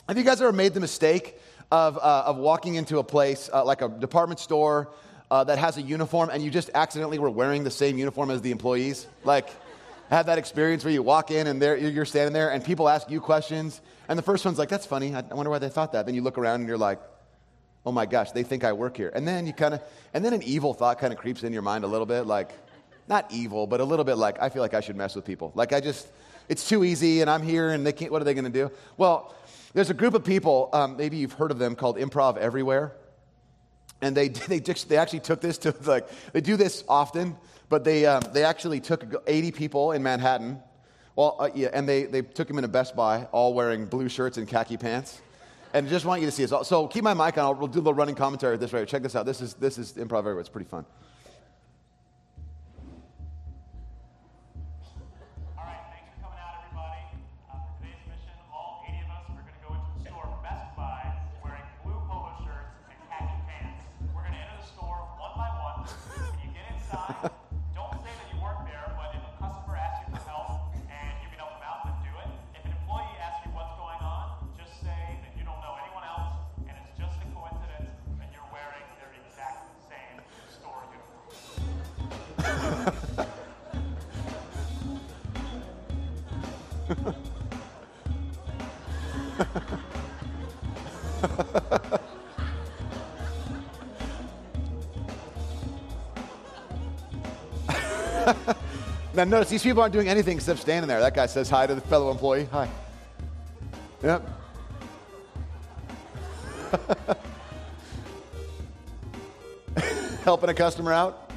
Have 0.08 0.18
you 0.18 0.24
guys 0.24 0.40
ever 0.40 0.52
made 0.52 0.74
the 0.74 0.80
mistake 0.80 1.38
of, 1.70 1.96
uh, 1.98 2.24
of 2.26 2.36
walking 2.36 2.74
into 2.74 2.98
a 2.98 3.04
place 3.04 3.48
uh, 3.52 3.64
like 3.64 3.80
a 3.80 3.88
department 3.88 4.40
store 4.40 4.90
uh, 5.30 5.44
that 5.44 5.58
has 5.58 5.76
a 5.76 5.82
uniform 5.82 6.30
and 6.32 6.42
you 6.42 6.50
just 6.50 6.70
accidentally 6.74 7.18
were 7.18 7.30
wearing 7.30 7.64
the 7.64 7.70
same 7.70 7.98
uniform 7.98 8.30
as 8.30 8.42
the 8.42 8.50
employees? 8.50 9.06
Like, 9.24 9.48
had 10.10 10.26
that 10.26 10.38
experience 10.38 10.82
where 10.82 10.92
you 10.92 11.02
walk 11.02 11.30
in 11.30 11.46
and 11.46 11.62
you're 11.62 12.04
standing 12.04 12.32
there 12.32 12.50
and 12.50 12.64
people 12.64 12.88
ask 12.88 13.08
you 13.10 13.20
questions, 13.20 13.80
and 14.08 14.18
the 14.18 14.22
first 14.22 14.44
one's 14.44 14.58
like, 14.58 14.68
that's 14.68 14.86
funny. 14.86 15.14
I 15.14 15.20
wonder 15.20 15.50
why 15.50 15.60
they 15.60 15.68
thought 15.68 15.92
that. 15.92 16.04
Then 16.04 16.16
you 16.16 16.22
look 16.22 16.36
around 16.36 16.60
and 16.60 16.68
you're 16.68 16.76
like, 16.76 17.00
oh 17.86 17.92
my 17.92 18.06
gosh, 18.06 18.32
they 18.32 18.42
think 18.42 18.64
I 18.64 18.72
work 18.72 18.96
here. 18.96 19.12
And 19.14 19.26
then 19.26 19.46
you 19.46 19.52
kind 19.52 19.72
of, 19.72 19.82
and 20.12 20.24
then 20.24 20.32
an 20.32 20.42
evil 20.42 20.74
thought 20.74 20.98
kind 20.98 21.12
of 21.12 21.18
creeps 21.18 21.44
in 21.44 21.52
your 21.52 21.62
mind 21.62 21.84
a 21.84 21.86
little 21.86 22.06
bit, 22.06 22.22
like, 22.22 22.50
not 23.08 23.30
evil, 23.30 23.66
but 23.66 23.80
a 23.80 23.84
little 23.84 24.04
bit 24.04 24.16
like, 24.16 24.42
I 24.42 24.48
feel 24.48 24.62
like 24.62 24.74
I 24.74 24.80
should 24.80 24.96
mess 24.96 25.14
with 25.14 25.24
people. 25.24 25.52
Like, 25.54 25.72
I 25.72 25.80
just, 25.80 26.08
it's 26.48 26.68
too 26.68 26.82
easy 26.84 27.20
and 27.20 27.30
I'm 27.30 27.42
here 27.42 27.70
and 27.70 27.86
they 27.86 27.92
can't, 27.92 28.10
what 28.10 28.20
are 28.20 28.24
they 28.24 28.34
going 28.34 28.44
to 28.44 28.50
do? 28.50 28.70
Well, 28.96 29.34
there's 29.74 29.90
a 29.90 29.94
group 29.94 30.14
of 30.14 30.24
people, 30.24 30.70
um, 30.72 30.96
maybe 30.96 31.16
you've 31.16 31.32
heard 31.32 31.52
of 31.52 31.58
them, 31.58 31.76
called 31.76 31.96
Improv 31.96 32.36
Everywhere 32.36 32.92
and 34.02 34.16
they, 34.16 34.28
they, 34.48 34.58
they 34.58 34.96
actually 34.96 35.20
took 35.20 35.40
this 35.40 35.58
to 35.58 35.74
like 35.84 36.08
they 36.32 36.40
do 36.40 36.56
this 36.56 36.84
often 36.88 37.36
but 37.70 37.84
they, 37.84 38.04
um, 38.04 38.22
they 38.34 38.44
actually 38.44 38.80
took 38.80 39.22
80 39.26 39.52
people 39.52 39.92
in 39.92 40.02
manhattan. 40.02 40.60
Well, 41.16 41.36
uh, 41.38 41.48
yeah, 41.54 41.68
and 41.72 41.88
they, 41.88 42.04
they 42.04 42.20
took 42.20 42.48
them 42.48 42.58
into 42.58 42.68
best 42.68 42.94
buy 42.94 43.28
all 43.32 43.54
wearing 43.54 43.86
blue 43.86 44.08
shirts 44.08 44.36
and 44.36 44.46
khaki 44.46 44.76
pants. 44.76 45.22
And 45.72 45.86
I 45.86 45.90
just 45.90 46.04
want 46.04 46.20
you 46.20 46.26
to 46.26 46.32
see 46.32 46.44
this. 46.44 46.68
so 46.68 46.88
keep 46.88 47.04
my 47.04 47.14
mic 47.14 47.38
on. 47.38 47.44
I'll 47.44 47.66
do 47.68 47.78
a 47.78 47.80
little 47.80 47.94
running 47.94 48.16
commentary 48.16 48.56
this 48.56 48.72
way 48.72 48.84
check 48.84 49.02
this 49.02 49.14
out. 49.14 49.24
This 49.24 49.40
is, 49.40 49.54
this 49.54 49.78
is 49.78 49.92
improv. 49.92 50.18
Everywhere 50.18 50.40
it's 50.40 50.48
pretty 50.48 50.68
fun 50.68 50.84
Don't 67.74 67.90
say 68.06 68.12
that 68.14 68.28
you 68.30 68.38
weren't 68.38 68.62
there, 68.70 68.86
but 68.94 69.10
if 69.10 69.18
a 69.18 69.34
customer 69.42 69.74
asks 69.74 70.06
you 70.06 70.14
for 70.14 70.22
help 70.30 70.70
and 70.86 71.10
you 71.18 71.26
can 71.26 71.42
help 71.42 71.58
them 71.58 71.66
out, 71.66 71.82
then 71.82 71.98
do 72.06 72.12
it. 72.22 72.30
If 72.54 72.62
an 72.62 72.70
employee 72.70 73.18
asks 73.18 73.42
you 73.42 73.50
what's 73.50 73.74
going 73.74 73.98
on, 73.98 74.46
just 74.54 74.78
say 74.78 75.18
that 75.18 75.34
you 75.34 75.42
don't 75.42 75.58
know 75.58 75.74
anyone 75.82 76.06
else 76.06 76.38
and 76.70 76.78
it's 76.78 76.94
just 76.94 77.18
a 77.18 77.26
coincidence 77.34 77.90
that 78.14 78.30
you're 78.30 78.46
wearing 78.54 78.86
their 79.02 79.10
exact 79.10 79.74
same 79.90 80.22
store 80.54 80.86
uniform. 80.86 81.34
now 99.20 99.36
notice 99.36 99.50
these 99.50 99.62
people 99.62 99.82
aren't 99.82 99.92
doing 99.92 100.08
anything 100.08 100.38
except 100.38 100.60
standing 100.60 100.88
there. 100.88 100.98
That 101.00 101.14
guy 101.14 101.26
says 101.26 101.50
hi 101.50 101.66
to 101.66 101.74
the 101.74 101.82
fellow 101.82 102.10
employee. 102.10 102.48
Hi. 102.52 102.70
Yep. 104.02 104.26
Helping 110.24 110.48
a 110.48 110.54
customer 110.54 110.94
out. 110.94 111.30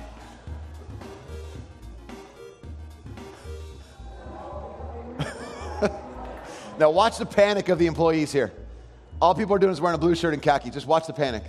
now 6.79 6.89
watch 6.89 7.17
the 7.17 7.25
panic 7.25 7.67
of 7.67 7.79
the 7.79 7.87
employees 7.87 8.31
here. 8.31 8.53
All 9.21 9.35
people 9.35 9.55
are 9.55 9.59
doing 9.59 9.73
is 9.73 9.81
wearing 9.81 9.95
a 9.95 9.99
blue 9.99 10.15
shirt 10.15 10.33
and 10.33 10.41
khaki. 10.41 10.69
Just 10.69 10.87
watch 10.87 11.05
the 11.05 11.11
panic. 11.11 11.43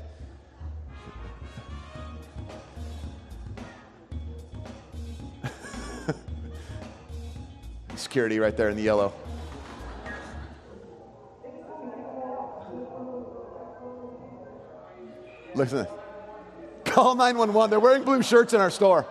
Security 8.15 8.39
right 8.39 8.57
there 8.57 8.69
in 8.69 8.77
the 8.77 8.83
yellow. 8.83 9.13
Listen. 15.57 15.89
Call 16.85 17.17
911. 17.17 17.71
They're 17.71 17.81
wearing 17.81 18.05
blue 18.05 18.23
shirts 18.23 18.53
in 18.53 18.61
our 18.61 18.71
store. 18.71 19.05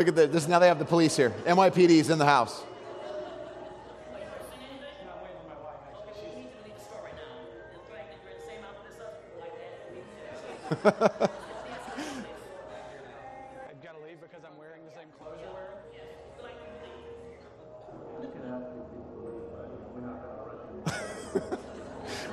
Look 0.00 0.08
at 0.08 0.32
this. 0.32 0.48
Now 0.48 0.58
they 0.58 0.68
have 0.68 0.78
the 0.78 0.86
police 0.86 1.14
here. 1.14 1.28
NYPD 1.44 1.90
is 1.90 2.08
in 2.08 2.16
the 2.16 2.24
house. 2.24 2.62
I've 10.70 10.82
got 10.82 11.28
to 13.92 14.00
leave 14.02 14.22
because 14.22 14.42
I'm 14.42 14.56
wearing 14.58 14.80
the 14.86 14.92
same 14.96 15.08
clothes 15.18 15.36
you're 15.42 15.52
wearing. 15.52 15.76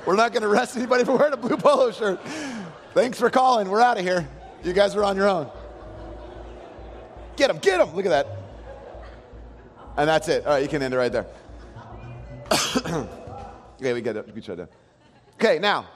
We're 0.06 0.16
not 0.16 0.32
going 0.32 0.40
to 0.40 0.48
arrest 0.48 0.74
anybody 0.74 1.04
for 1.04 1.18
wearing 1.18 1.34
a 1.34 1.36
blue 1.36 1.58
polo 1.58 1.90
shirt. 1.90 2.18
Thanks 2.94 3.18
for 3.18 3.28
calling. 3.28 3.68
We're 3.68 3.82
out 3.82 3.98
of 3.98 4.04
here. 4.04 4.26
You 4.64 4.72
guys 4.72 4.96
are 4.96 5.04
on 5.04 5.16
your 5.16 5.28
own. 5.28 5.50
Get 7.38 7.50
him, 7.50 7.58
get 7.58 7.80
him. 7.80 7.94
Look 7.94 8.04
at 8.04 8.08
that. 8.08 8.26
And 9.96 10.08
that's 10.08 10.26
it. 10.26 10.44
All 10.44 10.54
right, 10.54 10.62
you 10.62 10.68
can 10.68 10.82
end 10.82 10.92
it 10.92 10.96
right 10.96 11.12
there. 11.12 11.26
okay, 13.80 13.92
we 13.92 14.00
get 14.00 14.16
it. 14.16 14.34
We 14.34 14.42
shut 14.42 14.58
down. 14.58 14.68
Okay, 15.34 15.60
now, 15.60 15.86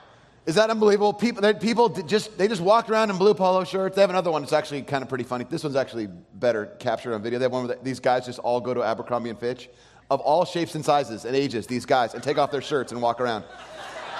is 0.46 0.54
that 0.54 0.70
unbelievable? 0.70 1.12
People, 1.12 1.52
people 1.54 1.88
just 1.88 2.38
they 2.38 2.46
just 2.46 2.60
walked 2.60 2.90
around 2.90 3.10
in 3.10 3.16
blue 3.16 3.34
polo 3.34 3.64
shirts. 3.64 3.96
They 3.96 4.02
have 4.02 4.10
another 4.10 4.30
one 4.30 4.42
that's 4.42 4.52
actually 4.52 4.82
kind 4.82 5.02
of 5.02 5.08
pretty 5.08 5.24
funny. 5.24 5.44
This 5.50 5.64
one's 5.64 5.74
actually 5.74 6.06
better 6.06 6.66
captured 6.78 7.12
on 7.12 7.22
video. 7.22 7.40
They 7.40 7.46
have 7.46 7.52
one 7.52 7.66
where 7.66 7.76
these 7.82 7.98
guys 7.98 8.24
just 8.24 8.38
all 8.38 8.60
go 8.60 8.72
to 8.72 8.84
Abercrombie 8.84 9.30
and 9.30 9.38
Fitch, 9.38 9.68
of 10.12 10.20
all 10.20 10.44
shapes 10.44 10.76
and 10.76 10.84
sizes 10.84 11.24
and 11.24 11.34
ages. 11.34 11.66
These 11.66 11.86
guys 11.86 12.14
and 12.14 12.22
take 12.22 12.38
off 12.38 12.52
their 12.52 12.62
shirts 12.62 12.92
and 12.92 13.02
walk 13.02 13.20
around. 13.20 13.44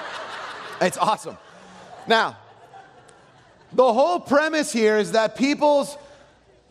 it's 0.81 0.97
awesome. 0.97 1.37
Now, 2.05 2.35
the 3.71 3.93
whole 3.93 4.19
premise 4.19 4.73
here 4.73 4.97
is 4.97 5.13
that 5.13 5.37
people's 5.37 5.97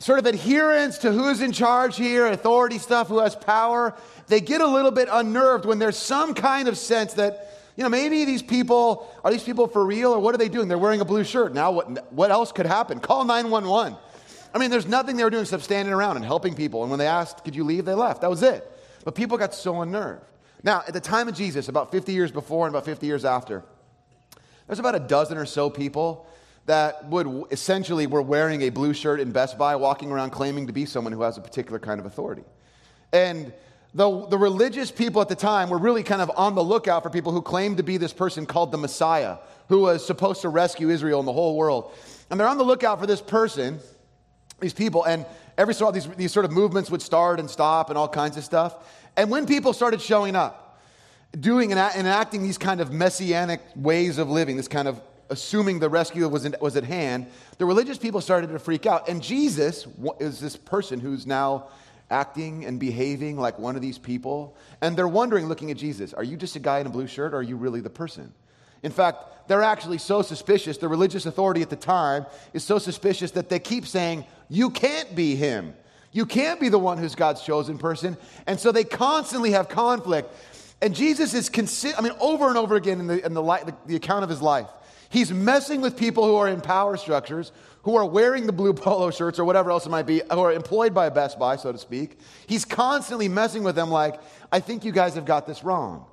sort 0.03 0.19
of 0.19 0.27
adherence 0.27 0.99
to 0.99 1.13
who's 1.13 1.41
in 1.41 1.53
charge 1.53 1.97
here, 1.97 2.27
authority 2.27 2.79
stuff, 2.79 3.07
who 3.07 3.21
has 3.21 3.37
power, 3.37 3.95
they 4.27 4.41
get 4.41 4.61
a 4.61 4.67
little 4.67 4.91
bit 4.91 5.09
unnerved 5.09 5.65
when 5.65 5.79
there's 5.79 5.97
some 5.97 6.35
kind 6.35 6.67
of 6.67 6.77
sense 6.77 7.15
that, 7.15 7.57
you 7.77 7.85
know, 7.85 7.89
maybe 7.89 8.25
these 8.25 8.43
people, 8.43 9.09
are 9.23 9.31
these 9.31 9.45
people 9.45 9.69
for 9.69 9.87
real 9.87 10.13
or 10.13 10.19
what 10.19 10.35
are 10.35 10.39
they 10.39 10.49
doing? 10.49 10.67
They're 10.67 10.77
wearing 10.77 11.01
a 11.01 11.05
blue 11.05 11.23
shirt. 11.23 11.55
Now, 11.55 11.71
what, 11.71 12.13
what 12.13 12.33
else 12.33 12.51
could 12.51 12.67
happen? 12.67 12.99
Call 12.99 13.25
911. 13.25 13.97
I 14.53 14.59
mean, 14.59 14.73
there's 14.73 14.89
nothing 14.89 15.17
they 15.17 15.23
were 15.23 15.31
doing 15.31 15.43
except 15.43 15.63
standing 15.63 15.95
around 15.95 16.17
and 16.17 16.25
helping 16.25 16.57
people. 16.57 16.83
And 16.83 16.91
when 16.91 16.99
they 16.99 17.07
asked, 17.07 17.45
could 17.45 17.55
you 17.55 17.63
leave, 17.63 17.85
they 17.85 17.95
left. 17.95 18.23
That 18.23 18.31
was 18.31 18.43
it. 18.43 18.69
But 19.05 19.15
people 19.15 19.39
got 19.39 19.55
so 19.55 19.83
unnerved. 19.83 20.25
Now, 20.65 20.83
at 20.85 20.95
the 20.95 21.01
time 21.01 21.29
of 21.29 21.37
Jesus, 21.37 21.69
about 21.69 21.93
50 21.93 22.13
years 22.13 22.33
before 22.33 22.67
and 22.67 22.75
about 22.75 22.87
50 22.87 23.07
years 23.07 23.25
after, 23.25 23.63
there's 24.67 24.81
about 24.81 24.97
a 24.97 25.01
dozen 25.01 25.39
or 25.39 25.47
so 25.47 25.71
people 25.71 26.27
that 26.67 27.09
would 27.09 27.45
essentially 27.51 28.07
were 28.07 28.23
wearing 28.23 28.63
a 28.63 28.71
blue 28.71 28.95
shirt 28.95 29.21
in 29.21 29.33
Best 29.33 29.59
Buy, 29.59 29.77
walking 29.77 30.11
around 30.11 30.31
claiming 30.31 30.67
to 30.69 30.73
be 30.73 30.87
someone 30.87 31.13
who 31.13 31.23
has 31.23 31.37
a 31.37 31.41
particular 31.41 31.79
kind 31.79 31.99
of 31.99 32.07
authority. 32.07 32.45
And 33.13 33.53
the, 33.95 34.27
the 34.27 34.39
religious 34.39 34.91
people 34.91 35.21
at 35.21 35.29
the 35.29 35.35
time 35.35 35.69
were 35.69 35.79
really 35.79 36.03
kind 36.03 36.23
of 36.23 36.31
on 36.37 36.55
the 36.55 36.63
lookout 36.63 37.03
for 37.03 37.11
people 37.11 37.33
who 37.33 37.43
claimed 37.43 37.77
to 37.77 37.83
be 37.83 37.97
this 37.97 38.13
person 38.13 38.47
called 38.47 38.73
the 38.73 38.79
Messiah, 38.79 39.39
who 39.69 39.81
was 39.81 40.07
supposed 40.07 40.43
to 40.43 40.49
rescue 40.49 40.89
Israel 40.89 41.19
and 41.19 41.29
the 41.29 41.33
whole 41.33 41.57
world. 41.57 41.93
And 42.31 42.39
they're 42.39 42.49
on 42.49 42.59
the 42.59 42.65
lookout 42.65 43.01
for 43.01 43.07
this 43.07 43.21
person, 43.21 43.81
these 44.61 44.73
people, 44.73 45.05
and 45.05 45.27
every 45.59 45.75
so 45.75 45.87
often 45.87 46.01
these, 46.01 46.09
these 46.17 46.33
sort 46.33 46.47
of 46.47 46.53
movements 46.53 46.91
would 46.91 47.03
start 47.03 47.39
and 47.39 47.51
stop 47.51 47.91
and 47.91 47.99
all 47.99 48.09
kinds 48.09 48.37
of 48.37 48.45
stuff. 48.45 48.77
And 49.17 49.31
when 49.31 49.47
people 49.47 49.73
started 49.73 50.01
showing 50.01 50.37
up, 50.37 50.81
doing 51.39 51.73
and 51.73 51.81
enacting 51.97 52.43
these 52.43 52.57
kind 52.57 52.81
of 52.81 52.93
messianic 52.93 53.61
ways 53.75 54.19
of 54.19 54.31
living, 54.31 54.57
this 54.57 54.69
kind 54.69 54.89
of 54.89 55.01
assuming 55.31 55.79
the 55.79 55.89
rescue 55.89 56.27
was, 56.29 56.45
in, 56.45 56.55
was 56.61 56.77
at 56.77 56.85
hand, 56.85 57.27
the 57.59 57.65
religious 57.65 57.99
people 57.99 58.21
started 58.21 58.49
to 58.51 58.59
freak 58.59 58.87
out. 58.87 59.09
And 59.09 59.23
Jesus 59.23 59.87
is 60.21 60.41
this 60.41 60.57
person 60.57 61.01
who's 61.01 61.27
now 61.27 61.69
acting 62.11 62.65
and 62.65 62.79
behaving 62.79 63.39
like 63.39 63.59
one 63.59 63.75
of 63.75 63.83
these 63.83 63.99
people. 63.99 64.57
And 64.81 64.97
they're 64.97 65.09
wondering, 65.09 65.49
looking 65.49 65.71
at 65.71 65.77
Jesus, 65.77 66.13
are 66.13 66.25
you 66.25 66.37
just 66.37 66.57
a 66.57 66.61
guy 66.61 66.81
in 66.81 66.87
a 66.87 66.91
blue 66.91 67.07
shirt 67.07 67.33
or 67.33 67.39
are 67.39 67.43
you 67.43 67.57
really 67.57 67.81
the 67.81 67.91
person? 67.91 68.33
In 68.83 68.93
fact, 68.93 69.49
they're 69.49 69.63
actually 69.63 69.99
so 69.99 70.23
suspicious. 70.23 70.77
The 70.79 70.89
religious 70.89 71.27
authority 71.27 71.63
at 71.63 71.71
the 71.71 71.77
time 71.77 72.27
is 72.53 72.65
so 72.65 72.79
suspicious 72.79 73.31
that 73.33 73.49
they 73.49 73.59
keep 73.59 73.87
saying, 73.87 74.25
You 74.49 74.71
can't 74.71 75.15
be 75.15 75.37
him. 75.37 75.75
You 76.13 76.27
can't 76.27 76.61
be 76.61 76.69
the 76.69 76.79
one 76.79 76.99
who's 76.99 77.15
God's 77.15 77.43
chosen 77.43 77.79
person. 77.79 78.19
And 78.47 78.61
so 78.61 78.71
they 78.71 78.85
constantly 78.85 79.53
have 79.53 79.69
conflict. 79.69 80.29
And 80.83 80.95
Jesus 80.95 81.33
is, 81.33 81.49
consi- 81.49 81.95
I 81.97 82.03
mean, 82.03 82.13
over 82.21 82.49
and 82.49 82.59
over 82.59 82.75
again 82.77 83.01
in, 83.01 83.07
the, 83.07 83.25
in 83.25 83.35
the, 83.35 83.43
li- 83.43 83.63
the, 83.65 83.75
the 83.87 83.97
account 83.97 84.25
of 84.25 84.29
his 84.29 84.43
life, 84.43 84.67
He's 85.13 85.31
messing 85.31 85.83
with 85.83 85.95
people 85.95 86.25
who 86.25 86.37
are 86.37 86.49
in 86.49 86.63
power 86.63 86.97
structures, 86.97 87.53
who 87.83 87.97
are 87.97 88.07
wearing 88.07 88.47
the 88.47 88.53
blue 88.53 88.73
polo 88.73 89.11
shirts 89.11 89.39
or 89.39 89.45
whatever 89.45 89.71
else 89.71 89.85
it 89.85 89.91
might 89.91 90.07
be, 90.07 90.23
who 90.31 90.41
are 90.41 90.53
employed 90.53 90.95
by 90.95 91.11
Best 91.11 91.39
Buy, 91.39 91.57
so 91.57 91.71
to 91.71 91.77
speak. 91.77 92.19
He's 92.47 92.65
constantly 92.65 93.29
messing 93.29 93.63
with 93.63 93.75
them 93.75 93.91
like, 93.91 94.19
I 94.51 94.61
think 94.61 94.87
you 94.87 94.91
guys 94.91 95.15
have 95.15 95.27
got 95.27 95.47
this 95.47 95.63
wrong. 95.63 96.07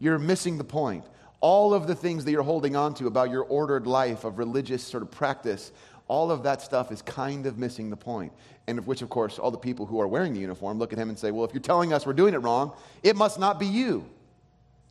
You're 0.00 0.18
missing 0.18 0.58
the 0.58 0.64
point. 0.64 1.04
All 1.40 1.72
of 1.72 1.86
the 1.86 1.94
things 1.94 2.24
that 2.24 2.32
you're 2.32 2.42
holding 2.42 2.74
on 2.74 2.94
to 2.94 3.06
about 3.06 3.30
your 3.30 3.44
ordered 3.44 3.86
life 3.86 4.24
of 4.24 4.38
religious 4.38 4.82
sort 4.82 5.04
of 5.04 5.12
practice, 5.12 5.70
all 6.08 6.32
of 6.32 6.42
that 6.42 6.60
stuff 6.62 6.90
is 6.90 7.00
kind 7.00 7.46
of 7.46 7.58
missing 7.58 7.90
the 7.90 7.96
point. 7.96 8.32
And 8.66 8.76
of 8.76 8.88
which, 8.88 9.02
of 9.02 9.08
course, 9.08 9.38
all 9.38 9.52
the 9.52 9.58
people 9.58 9.86
who 9.86 10.00
are 10.00 10.08
wearing 10.08 10.34
the 10.34 10.40
uniform 10.40 10.80
look 10.80 10.92
at 10.92 10.98
him 10.98 11.10
and 11.10 11.18
say, 11.18 11.30
Well, 11.30 11.44
if 11.44 11.54
you're 11.54 11.60
telling 11.60 11.92
us 11.92 12.06
we're 12.06 12.12
doing 12.12 12.34
it 12.34 12.38
wrong, 12.38 12.72
it 13.04 13.14
must 13.14 13.38
not 13.38 13.60
be 13.60 13.66
you. 13.66 14.04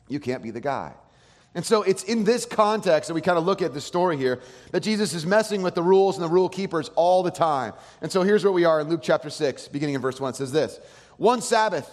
You 0.08 0.20
can't 0.20 0.42
be 0.42 0.50
the 0.50 0.60
guy. 0.60 0.94
And 1.54 1.64
so 1.64 1.82
it's 1.82 2.02
in 2.04 2.24
this 2.24 2.46
context 2.46 3.08
that 3.08 3.14
we 3.14 3.20
kind 3.20 3.36
of 3.36 3.44
look 3.44 3.60
at 3.60 3.74
the 3.74 3.80
story 3.80 4.16
here 4.16 4.40
that 4.70 4.82
Jesus 4.82 5.12
is 5.12 5.26
messing 5.26 5.60
with 5.60 5.74
the 5.74 5.82
rules 5.82 6.16
and 6.16 6.24
the 6.24 6.28
rule 6.28 6.48
keepers 6.48 6.90
all 6.94 7.22
the 7.22 7.30
time. 7.30 7.74
And 8.00 8.10
so 8.10 8.22
here's 8.22 8.42
where 8.42 8.52
we 8.52 8.64
are 8.64 8.80
in 8.80 8.88
Luke 8.88 9.00
chapter 9.02 9.28
6, 9.28 9.68
beginning 9.68 9.94
in 9.94 10.00
verse 10.00 10.18
1. 10.18 10.30
It 10.30 10.36
says 10.36 10.52
this 10.52 10.80
One 11.18 11.42
Sabbath, 11.42 11.90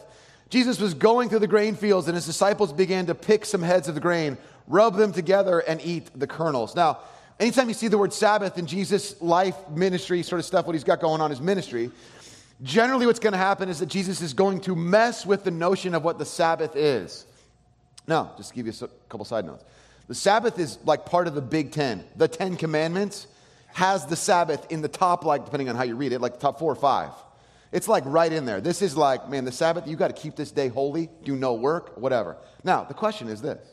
Jesus 0.49 0.79
was 0.79 0.93
going 0.93 1.27
through 1.27 1.39
the 1.39 1.47
grain 1.47 1.75
fields, 1.75 2.07
and 2.07 2.15
his 2.15 2.25
disciples 2.25 2.71
began 2.71 3.05
to 3.07 3.15
pick 3.15 3.45
some 3.45 3.61
heads 3.61 3.89
of 3.89 3.95
the 3.95 4.01
grain, 4.01 4.37
rub 4.67 4.95
them 4.95 5.11
together, 5.11 5.59
and 5.59 5.81
eat 5.83 6.09
the 6.15 6.25
kernels. 6.25 6.73
Now, 6.73 6.99
anytime 7.37 7.67
you 7.67 7.73
see 7.73 7.89
the 7.89 7.97
word 7.97 8.13
Sabbath 8.13 8.57
in 8.57 8.65
Jesus' 8.65 9.21
life, 9.21 9.55
ministry, 9.69 10.23
sort 10.23 10.39
of 10.39 10.45
stuff, 10.45 10.67
what 10.67 10.73
he's 10.73 10.85
got 10.85 11.01
going 11.01 11.19
on 11.19 11.29
his 11.29 11.41
ministry, 11.41 11.91
generally 12.63 13.05
what's 13.05 13.19
going 13.19 13.33
to 13.33 13.37
happen 13.37 13.67
is 13.67 13.79
that 13.79 13.87
Jesus 13.87 14.21
is 14.21 14.33
going 14.33 14.61
to 14.61 14.75
mess 14.75 15.25
with 15.25 15.43
the 15.43 15.51
notion 15.51 15.93
of 15.93 16.05
what 16.05 16.17
the 16.17 16.25
Sabbath 16.25 16.77
is. 16.77 17.25
Now, 18.07 18.33
just 18.37 18.49
to 18.49 18.55
give 18.55 18.65
you 18.65 18.73
a 18.81 18.87
couple 19.09 19.25
side 19.25 19.45
notes. 19.45 19.63
The 20.07 20.15
Sabbath 20.15 20.57
is 20.57 20.79
like 20.85 21.05
part 21.05 21.27
of 21.27 21.35
the 21.35 21.41
Big 21.41 21.71
Ten. 21.71 22.03
The 22.15 22.27
Ten 22.27 22.57
Commandments 22.57 23.27
has 23.67 24.07
the 24.07 24.15
Sabbath 24.15 24.65
in 24.71 24.81
the 24.81 24.87
top, 24.87 25.23
like, 25.23 25.45
depending 25.45 25.69
on 25.69 25.75
how 25.75 25.83
you 25.83 25.95
read 25.95 26.11
it, 26.11 26.19
like 26.19 26.33
the 26.33 26.39
top 26.39 26.57
four 26.57 26.71
or 26.71 26.75
five. 26.75 27.11
It's 27.71 27.87
like 27.87 28.03
right 28.07 28.31
in 28.31 28.45
there. 28.45 28.61
This 28.61 28.81
is 28.81 28.97
like, 28.97 29.29
man, 29.29 29.45
the 29.45 29.51
Sabbath, 29.51 29.87
you 29.87 29.95
got 29.95 30.07
to 30.07 30.19
keep 30.19 30.35
this 30.35 30.51
day 30.51 30.69
holy, 30.69 31.09
do 31.23 31.35
no 31.35 31.53
work, 31.53 31.97
whatever. 31.97 32.37
Now, 32.63 32.83
the 32.83 32.95
question 32.95 33.27
is 33.27 33.41
this. 33.41 33.63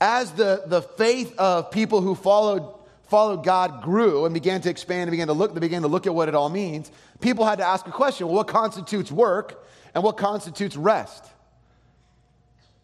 As 0.00 0.32
the, 0.32 0.62
the 0.66 0.80
faith 0.80 1.36
of 1.38 1.70
people 1.70 2.00
who 2.00 2.14
followed, 2.14 2.72
followed 3.08 3.44
God 3.44 3.82
grew 3.82 4.24
and 4.24 4.32
began 4.32 4.62
to 4.62 4.70
expand 4.70 5.02
and 5.02 5.10
began 5.10 5.26
to 5.26 5.32
look, 5.34 5.52
they 5.52 5.60
began 5.60 5.82
to 5.82 5.88
look 5.88 6.06
at 6.06 6.14
what 6.14 6.28
it 6.28 6.34
all 6.34 6.48
means, 6.48 6.90
people 7.20 7.44
had 7.44 7.58
to 7.58 7.66
ask 7.66 7.86
a 7.86 7.90
question 7.90 8.26
well, 8.26 8.36
what 8.36 8.48
constitutes 8.48 9.12
work 9.12 9.66
and 9.94 10.02
what 10.02 10.16
constitutes 10.16 10.76
rest? 10.76 11.26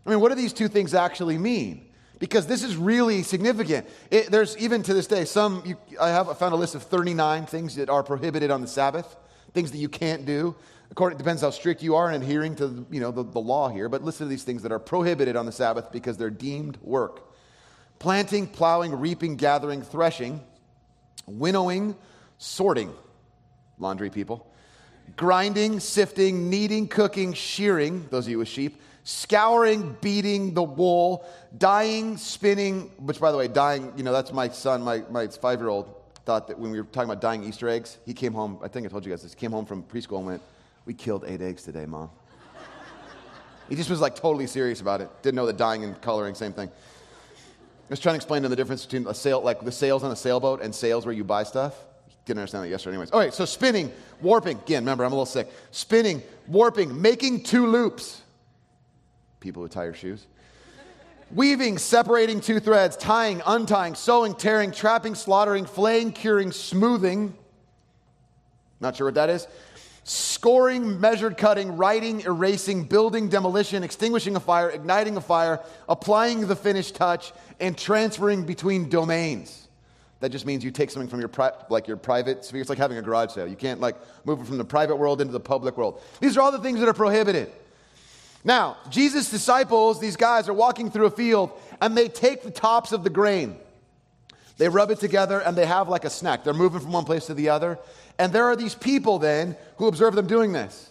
I 0.06 0.10
mean, 0.10 0.20
what 0.20 0.28
do 0.28 0.34
these 0.34 0.52
two 0.52 0.68
things 0.68 0.94
actually 0.94 1.38
mean? 1.38 1.86
Because 2.18 2.46
this 2.46 2.62
is 2.62 2.76
really 2.76 3.22
significant. 3.22 3.86
It, 4.10 4.30
there's 4.30 4.56
even 4.58 4.82
to 4.84 4.94
this 4.94 5.06
day 5.06 5.24
some. 5.24 5.62
You, 5.64 5.76
I 6.00 6.10
have 6.10 6.28
I 6.28 6.34
found 6.34 6.54
a 6.54 6.56
list 6.56 6.74
of 6.74 6.82
39 6.82 7.46
things 7.46 7.76
that 7.76 7.88
are 7.88 8.02
prohibited 8.02 8.50
on 8.50 8.60
the 8.60 8.66
Sabbath, 8.66 9.16
things 9.52 9.72
that 9.72 9.78
you 9.78 9.88
can't 9.88 10.24
do. 10.24 10.54
According, 10.90 11.16
it 11.16 11.18
depends 11.18 11.42
how 11.42 11.50
strict 11.50 11.82
you 11.82 11.96
are 11.96 12.10
in 12.10 12.22
adhering 12.22 12.54
to 12.56 12.86
you 12.90 13.00
know, 13.00 13.10
the, 13.10 13.24
the 13.24 13.40
law 13.40 13.68
here. 13.68 13.88
But 13.88 14.04
listen 14.04 14.26
to 14.26 14.30
these 14.30 14.44
things 14.44 14.62
that 14.62 14.70
are 14.70 14.78
prohibited 14.78 15.34
on 15.34 15.44
the 15.46 15.52
Sabbath 15.52 15.90
because 15.90 16.16
they're 16.16 16.30
deemed 16.30 16.78
work: 16.82 17.34
planting, 17.98 18.46
plowing, 18.46 18.94
reaping, 18.94 19.36
gathering, 19.36 19.82
threshing, 19.82 20.40
winnowing, 21.26 21.96
sorting. 22.38 22.92
Laundry 23.78 24.10
people. 24.10 24.46
Grinding, 25.16 25.80
sifting, 25.80 26.48
kneading, 26.48 26.88
cooking, 26.88 27.32
shearing. 27.32 28.06
Those 28.10 28.26
of 28.26 28.30
you 28.30 28.38
with 28.38 28.48
sheep 28.48 28.80
scouring, 29.04 29.96
beating 30.00 30.54
the 30.54 30.62
wool, 30.62 31.24
dyeing, 31.56 32.16
spinning, 32.16 32.90
which, 32.98 33.20
by 33.20 33.30
the 33.30 33.38
way, 33.38 33.46
dyeing, 33.46 33.92
you 33.96 34.02
know, 34.02 34.12
that's 34.12 34.32
my 34.32 34.48
son, 34.48 34.82
my, 34.82 35.02
my 35.10 35.28
five 35.28 35.60
year 35.60 35.68
old, 35.68 35.94
thought 36.24 36.48
that 36.48 36.58
when 36.58 36.70
we 36.70 36.80
were 36.80 36.86
talking 36.86 37.10
about 37.10 37.20
dyeing 37.20 37.44
Easter 37.44 37.68
eggs, 37.68 37.98
he 38.06 38.14
came 38.14 38.32
home, 38.32 38.58
I 38.62 38.68
think 38.68 38.86
I 38.86 38.88
told 38.88 39.04
you 39.04 39.12
guys 39.12 39.22
this, 39.22 39.34
came 39.34 39.52
home 39.52 39.66
from 39.66 39.82
preschool 39.82 40.18
and 40.18 40.26
went, 40.26 40.42
We 40.86 40.94
killed 40.94 41.24
eight 41.26 41.42
eggs 41.42 41.62
today, 41.62 41.84
mom. 41.84 42.10
he 43.68 43.76
just 43.76 43.90
was 43.90 44.00
like 44.00 44.16
totally 44.16 44.46
serious 44.46 44.80
about 44.80 45.02
it. 45.02 45.10
Didn't 45.22 45.36
know 45.36 45.46
that 45.46 45.58
dyeing 45.58 45.84
and 45.84 46.00
coloring, 46.00 46.34
same 46.34 46.54
thing. 46.54 46.68
I 46.68 47.90
was 47.90 48.00
trying 48.00 48.14
to 48.14 48.16
explain 48.16 48.40
to 48.40 48.46
him 48.46 48.50
the 48.50 48.56
difference 48.56 48.86
between 48.86 49.06
a 49.06 49.12
sail, 49.12 49.42
like 49.42 49.62
the 49.62 49.70
sails 49.70 50.02
on 50.02 50.10
a 50.10 50.16
sailboat 50.16 50.62
and 50.62 50.74
sails 50.74 51.04
where 51.04 51.14
you 51.14 51.24
buy 51.24 51.42
stuff. 51.42 51.74
Didn't 52.24 52.38
understand 52.38 52.64
that 52.64 52.70
yesterday, 52.70 52.94
anyways. 52.94 53.10
All 53.10 53.20
right, 53.20 53.34
so 53.34 53.44
spinning, 53.44 53.92
warping. 54.22 54.56
Again, 54.56 54.82
remember, 54.82 55.04
I'm 55.04 55.12
a 55.12 55.14
little 55.14 55.26
sick. 55.26 55.50
Spinning, 55.72 56.22
warping, 56.48 57.02
making 57.02 57.42
two 57.42 57.66
loops 57.66 58.22
people 59.44 59.62
who 59.62 59.68
tie 59.68 59.84
your 59.84 59.94
shoes. 59.94 60.26
Weaving, 61.30 61.76
separating 61.76 62.40
two 62.40 62.60
threads, 62.60 62.96
tying, 62.96 63.42
untying, 63.44 63.94
sewing, 63.94 64.34
tearing, 64.34 64.72
trapping, 64.72 65.14
slaughtering, 65.14 65.66
flaying, 65.66 66.12
curing, 66.12 66.50
smoothing. 66.50 67.36
Not 68.80 68.96
sure 68.96 69.06
what 69.06 69.14
that 69.14 69.28
is. 69.28 69.46
Scoring, 70.04 70.98
measured 70.98 71.36
cutting, 71.36 71.76
writing, 71.76 72.22
erasing, 72.22 72.84
building, 72.84 73.28
demolition, 73.28 73.82
extinguishing 73.82 74.34
a 74.34 74.40
fire, 74.40 74.70
igniting 74.70 75.16
a 75.16 75.20
fire, 75.20 75.60
applying 75.88 76.46
the 76.46 76.56
finished 76.56 76.94
touch, 76.94 77.32
and 77.60 77.76
transferring 77.76 78.44
between 78.44 78.88
domains. 78.88 79.68
That 80.20 80.30
just 80.30 80.46
means 80.46 80.64
you 80.64 80.70
take 80.70 80.90
something 80.90 81.08
from 81.08 81.20
your 81.20 81.28
pri- 81.28 81.52
like 81.68 81.86
your 81.86 81.98
private 81.98 82.46
sphere. 82.46 82.62
It's 82.62 82.70
like 82.70 82.78
having 82.78 82.96
a 82.96 83.02
garage 83.02 83.32
sale. 83.32 83.46
You 83.46 83.56
can't 83.56 83.80
like 83.80 83.96
move 84.24 84.40
it 84.40 84.46
from 84.46 84.56
the 84.56 84.64
private 84.64 84.96
world 84.96 85.20
into 85.20 85.32
the 85.32 85.40
public 85.40 85.76
world. 85.76 86.00
These 86.20 86.38
are 86.38 86.40
all 86.40 86.52
the 86.52 86.60
things 86.60 86.80
that 86.80 86.88
are 86.88 86.94
prohibited. 86.94 87.52
Now, 88.44 88.76
Jesus' 88.90 89.30
disciples, 89.30 90.00
these 90.00 90.16
guys, 90.16 90.48
are 90.48 90.54
walking 90.54 90.90
through 90.90 91.06
a 91.06 91.10
field 91.10 91.50
and 91.80 91.96
they 91.96 92.08
take 92.08 92.42
the 92.42 92.50
tops 92.50 92.92
of 92.92 93.02
the 93.02 93.10
grain. 93.10 93.56
They 94.58 94.68
rub 94.68 94.90
it 94.90 95.00
together 95.00 95.40
and 95.40 95.56
they 95.56 95.66
have 95.66 95.88
like 95.88 96.04
a 96.04 96.10
snack. 96.10 96.44
They're 96.44 96.54
moving 96.54 96.80
from 96.80 96.92
one 96.92 97.04
place 97.04 97.26
to 97.26 97.34
the 97.34 97.48
other. 97.48 97.78
And 98.18 98.32
there 98.32 98.44
are 98.44 98.54
these 98.54 98.74
people 98.74 99.18
then 99.18 99.56
who 99.78 99.88
observe 99.88 100.14
them 100.14 100.26
doing 100.26 100.52
this. 100.52 100.90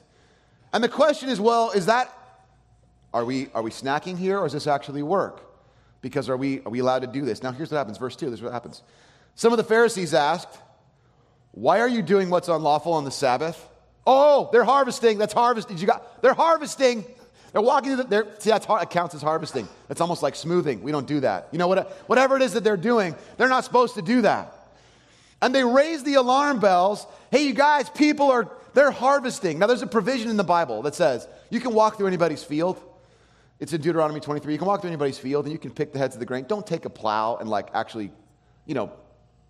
And 0.73 0.83
the 0.83 0.89
question 0.89 1.29
is 1.29 1.39
well, 1.39 1.71
is 1.71 1.85
that, 1.85 2.11
are 3.13 3.23
we, 3.23 3.47
are 3.53 3.61
we 3.61 3.69
snacking 3.69 4.17
here 4.17 4.39
or 4.39 4.47
is 4.47 4.53
this 4.53 4.65
actually 4.65 5.03
work? 5.03 5.41
Because 6.01 6.27
are 6.29 6.35
we, 6.35 6.59
are 6.61 6.69
we 6.69 6.79
allowed 6.79 7.03
to 7.03 7.07
do 7.07 7.21
this? 7.21 7.43
Now, 7.43 7.51
here's 7.51 7.71
what 7.71 7.77
happens. 7.77 7.97
Verse 7.99 8.15
2, 8.15 8.25
this 8.25 8.39
is 8.39 8.43
what 8.43 8.51
happens. 8.51 8.81
Some 9.35 9.53
of 9.53 9.57
the 9.57 9.63
Pharisees 9.63 10.13
asked, 10.13 10.57
Why 11.51 11.79
are 11.79 11.87
you 11.87 12.01
doing 12.01 12.29
what's 12.29 12.49
unlawful 12.49 12.93
on 12.93 13.05
the 13.05 13.11
Sabbath? 13.11 13.69
Oh, 14.05 14.49
they're 14.51 14.65
harvesting. 14.65 15.17
That's 15.17 15.33
harvesting. 15.33 15.77
You 15.77 15.87
got, 15.87 16.21
they're 16.21 16.33
harvesting. 16.33 17.05
They're 17.53 17.61
walking. 17.61 17.95
The, 17.95 18.03
they're, 18.03 18.27
see, 18.39 18.49
that 18.49 18.89
counts 18.89 19.15
as 19.15 19.21
harvesting. 19.21 19.67
It's 19.89 20.01
almost 20.01 20.21
like 20.21 20.35
smoothing. 20.35 20.81
We 20.83 20.91
don't 20.91 21.07
do 21.07 21.21
that. 21.21 21.47
You 21.51 21.59
know, 21.59 21.67
what, 21.67 21.89
whatever 22.07 22.35
it 22.35 22.41
is 22.41 22.53
that 22.53 22.63
they're 22.63 22.75
doing, 22.75 23.15
they're 23.37 23.47
not 23.47 23.63
supposed 23.63 23.95
to 23.95 24.01
do 24.01 24.23
that. 24.23 24.53
And 25.41 25.53
they 25.53 25.63
raise 25.63 26.03
the 26.03 26.15
alarm 26.15 26.59
bells. 26.59 27.05
Hey, 27.31 27.45
you 27.45 27.53
guys, 27.53 27.89
people 27.89 28.31
are 28.31 28.51
they're 28.73 28.91
harvesting. 28.91 29.59
Now, 29.59 29.67
there's 29.67 29.83
a 29.83 29.87
provision 29.87 30.29
in 30.29 30.37
the 30.37 30.43
Bible 30.43 30.81
that 30.81 30.95
says 30.95 31.27
you 31.49 31.59
can 31.59 31.73
walk 31.73 31.97
through 31.97 32.07
anybody's 32.07 32.43
field. 32.43 32.81
It's 33.59 33.71
in 33.71 33.81
Deuteronomy 33.81 34.19
23. 34.19 34.51
You 34.51 34.57
can 34.57 34.67
walk 34.67 34.81
through 34.81 34.89
anybody's 34.89 35.19
field 35.19 35.45
and 35.45 35.53
you 35.53 35.59
can 35.59 35.71
pick 35.71 35.93
the 35.93 35.99
heads 35.99 36.15
of 36.15 36.19
the 36.19 36.25
grain. 36.25 36.45
Don't 36.47 36.65
take 36.65 36.85
a 36.85 36.89
plow 36.89 37.37
and 37.37 37.49
like 37.49 37.69
actually, 37.73 38.11
you 38.65 38.73
know, 38.73 38.91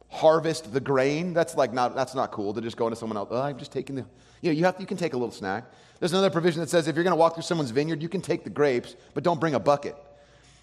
harvest 0.09 0.73
the 0.73 0.81
grain. 0.81 1.33
That's 1.33 1.55
like 1.55 1.73
not 1.73 1.95
that's 1.95 2.13
not 2.13 2.31
cool 2.31 2.53
to 2.53 2.61
just 2.61 2.75
go 2.75 2.85
into 2.87 2.97
someone 2.97 3.17
else. 3.17 3.29
Oh, 3.31 3.41
I'm 3.41 3.57
just 3.57 3.71
taking 3.71 3.95
the 3.95 4.05
you 4.41 4.51
know, 4.51 4.57
you 4.57 4.65
have 4.65 4.75
you 4.79 4.85
can 4.85 4.97
take 4.97 5.13
a 5.13 5.17
little 5.17 5.31
snack. 5.31 5.63
There's 6.03 6.11
another 6.11 6.31
provision 6.31 6.59
that 6.59 6.69
says 6.69 6.89
if 6.89 6.97
you're 6.97 7.05
going 7.05 7.13
to 7.13 7.17
walk 7.17 7.33
through 7.33 7.43
someone's 7.43 7.71
vineyard, 7.71 8.01
you 8.01 8.09
can 8.09 8.19
take 8.19 8.43
the 8.43 8.49
grapes, 8.49 8.97
but 9.13 9.23
don't 9.23 9.39
bring 9.39 9.53
a 9.53 9.59
bucket. 9.59 9.95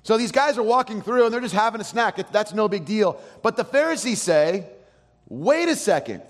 So 0.03 0.19
these 0.19 0.33
guys 0.33 0.59
are 0.59 0.63
walking 0.63 1.01
through 1.01 1.25
and 1.25 1.33
they're 1.33 1.41
just 1.41 1.55
having 1.55 1.81
a 1.81 1.85
snack. 1.85 2.31
That's 2.31 2.53
no 2.53 2.69
big 2.69 2.85
deal. 2.85 3.19
But 3.43 3.57
the 3.57 3.65
Pharisees 3.65 4.21
say, 4.21 4.67
wait 5.31 5.71
a 5.71 5.77
second. 5.77 6.21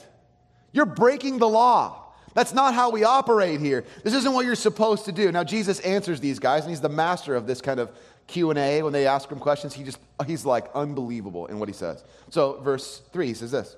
You're 0.70 0.86
breaking 0.86 1.40
the 1.40 1.48
law. 1.48 2.04
That's 2.34 2.54
not 2.54 2.72
how 2.72 2.90
we 2.90 3.02
operate 3.02 3.58
here. 3.58 3.84
This 4.04 4.14
isn't 4.14 4.32
what 4.32 4.46
you're 4.46 4.54
supposed 4.54 5.06
to 5.06 5.12
do. 5.12 5.32
Now 5.32 5.42
Jesus 5.42 5.80
answers 5.80 6.20
these 6.20 6.38
guys 6.38 6.62
and 6.62 6.70
he's 6.70 6.80
the 6.80 6.88
master 6.88 7.34
of 7.34 7.48
this 7.48 7.60
kind 7.60 7.80
of 7.80 7.90
Q&A 8.28 8.80
when 8.80 8.92
they 8.92 9.08
ask 9.08 9.28
him 9.28 9.40
questions. 9.40 9.74
He 9.74 9.82
just 9.82 9.98
he's 10.24 10.44
like 10.44 10.66
unbelievable 10.72 11.46
in 11.46 11.58
what 11.58 11.68
he 11.68 11.74
says. 11.74 12.04
So 12.28 12.60
verse 12.60 13.02
3 13.12 13.26
he 13.26 13.34
says 13.34 13.50
this. 13.50 13.74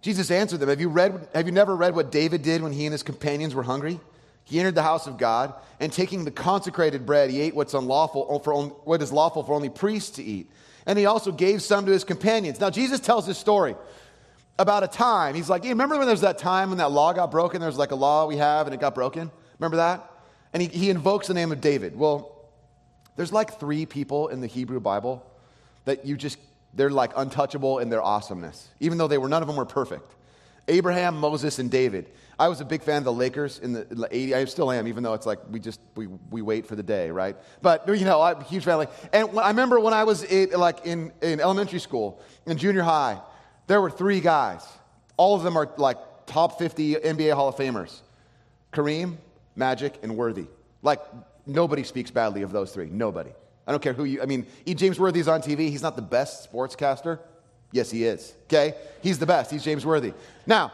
Jesus 0.00 0.30
answered 0.30 0.60
them, 0.60 0.68
have 0.68 0.80
you, 0.80 0.88
read, 0.88 1.28
have 1.34 1.46
you 1.46 1.52
never 1.52 1.74
read 1.74 1.94
what 1.94 2.12
David 2.12 2.42
did 2.42 2.62
when 2.62 2.72
he 2.72 2.86
and 2.86 2.92
his 2.92 3.02
companions 3.02 3.54
were 3.54 3.64
hungry? 3.64 3.98
He 4.44 4.58
entered 4.58 4.76
the 4.76 4.82
house 4.82 5.06
of 5.06 5.18
God, 5.18 5.52
and 5.78 5.92
taking 5.92 6.24
the 6.24 6.30
consecrated 6.30 7.04
bread, 7.04 7.30
he 7.30 7.40
ate 7.40 7.54
what's 7.54 7.74
unlawful 7.74 8.26
uh, 8.30 8.38
for 8.38 8.54
only, 8.54 8.70
what 8.84 9.02
is 9.02 9.12
lawful 9.12 9.42
for 9.42 9.52
only 9.52 9.68
priests 9.68 10.10
to 10.16 10.22
eat. 10.22 10.50
And 10.86 10.98
he 10.98 11.04
also 11.04 11.32
gave 11.32 11.60
some 11.60 11.84
to 11.84 11.92
his 11.92 12.02
companions. 12.02 12.58
Now, 12.58 12.70
Jesus 12.70 12.98
tells 12.98 13.26
this 13.26 13.36
story 13.36 13.76
about 14.58 14.84
a 14.84 14.88
time. 14.88 15.34
He's 15.34 15.50
like, 15.50 15.64
hey, 15.64 15.68
remember 15.68 15.98
when 15.98 16.06
there 16.06 16.14
was 16.14 16.22
that 16.22 16.38
time 16.38 16.70
when 16.70 16.78
that 16.78 16.90
law 16.90 17.12
got 17.12 17.30
broken? 17.30 17.60
There 17.60 17.68
was 17.68 17.76
like 17.76 17.90
a 17.90 17.96
law 17.96 18.26
we 18.26 18.38
have 18.38 18.66
and 18.66 18.74
it 18.74 18.80
got 18.80 18.94
broken? 18.94 19.30
Remember 19.58 19.76
that? 19.76 20.10
And 20.52 20.62
he, 20.62 20.68
he 20.68 20.88
invokes 20.88 21.26
the 21.26 21.34
name 21.34 21.52
of 21.52 21.60
David. 21.60 21.94
Well, 21.94 22.48
there's 23.16 23.32
like 23.32 23.60
three 23.60 23.84
people 23.84 24.28
in 24.28 24.40
the 24.40 24.46
Hebrew 24.46 24.80
Bible 24.80 25.24
that 25.84 26.06
you 26.06 26.16
just 26.16 26.38
they're 26.78 26.90
like 26.90 27.12
untouchable 27.16 27.80
in 27.80 27.90
their 27.90 28.02
awesomeness, 28.02 28.68
even 28.80 28.98
though 28.98 29.08
they 29.08 29.18
were 29.18 29.28
none 29.28 29.42
of 29.42 29.48
them 29.48 29.56
were 29.56 29.66
perfect. 29.66 30.14
Abraham, 30.68 31.16
Moses, 31.16 31.58
and 31.58 31.70
David. 31.70 32.10
I 32.38 32.48
was 32.48 32.60
a 32.60 32.64
big 32.64 32.82
fan 32.82 32.98
of 32.98 33.04
the 33.04 33.12
Lakers 33.12 33.58
in 33.58 33.72
the 33.72 33.84
80s. 33.84 34.32
I 34.34 34.44
still 34.44 34.70
am, 34.70 34.86
even 34.86 35.02
though 35.02 35.14
it's 35.14 35.26
like 35.26 35.40
we 35.50 35.58
just 35.58 35.80
we, 35.96 36.06
we 36.06 36.40
wait 36.40 36.66
for 36.66 36.76
the 36.76 36.82
day, 36.82 37.10
right? 37.10 37.36
But 37.62 37.88
you 37.88 38.04
know, 38.04 38.20
I'm 38.22 38.40
a 38.40 38.44
huge 38.44 38.64
fan. 38.64 38.76
Like, 38.76 38.90
and 39.12 39.38
I 39.40 39.48
remember 39.48 39.80
when 39.80 39.92
I 39.92 40.04
was 40.04 40.22
in, 40.22 40.50
like 40.50 40.86
in, 40.86 41.12
in 41.20 41.40
elementary 41.40 41.80
school, 41.80 42.20
in 42.46 42.56
junior 42.58 42.82
high, 42.82 43.20
there 43.66 43.80
were 43.80 43.90
three 43.90 44.20
guys. 44.20 44.64
All 45.16 45.34
of 45.34 45.42
them 45.42 45.56
are 45.56 45.68
like 45.78 45.98
top 46.26 46.58
50 46.58 46.94
NBA 46.96 47.34
Hall 47.34 47.48
of 47.48 47.56
Famers: 47.56 48.00
Kareem, 48.72 49.16
Magic, 49.56 49.98
and 50.02 50.16
Worthy. 50.16 50.46
Like 50.82 51.00
nobody 51.44 51.82
speaks 51.82 52.12
badly 52.12 52.42
of 52.42 52.52
those 52.52 52.72
three. 52.72 52.88
Nobody. 52.88 53.30
I 53.68 53.70
don't 53.70 53.82
care 53.82 53.92
who 53.92 54.04
you, 54.04 54.22
I 54.22 54.24
mean, 54.24 54.46
E. 54.64 54.72
James 54.72 54.98
Worthy's 54.98 55.28
on 55.28 55.42
TV. 55.42 55.68
He's 55.68 55.82
not 55.82 55.94
the 55.94 56.02
best 56.02 56.50
sportscaster. 56.50 57.18
Yes, 57.70 57.90
he 57.90 58.04
is. 58.04 58.32
Okay? 58.44 58.74
He's 59.02 59.18
the 59.18 59.26
best. 59.26 59.50
He's 59.50 59.62
James 59.62 59.84
Worthy. 59.84 60.14
Now, 60.46 60.72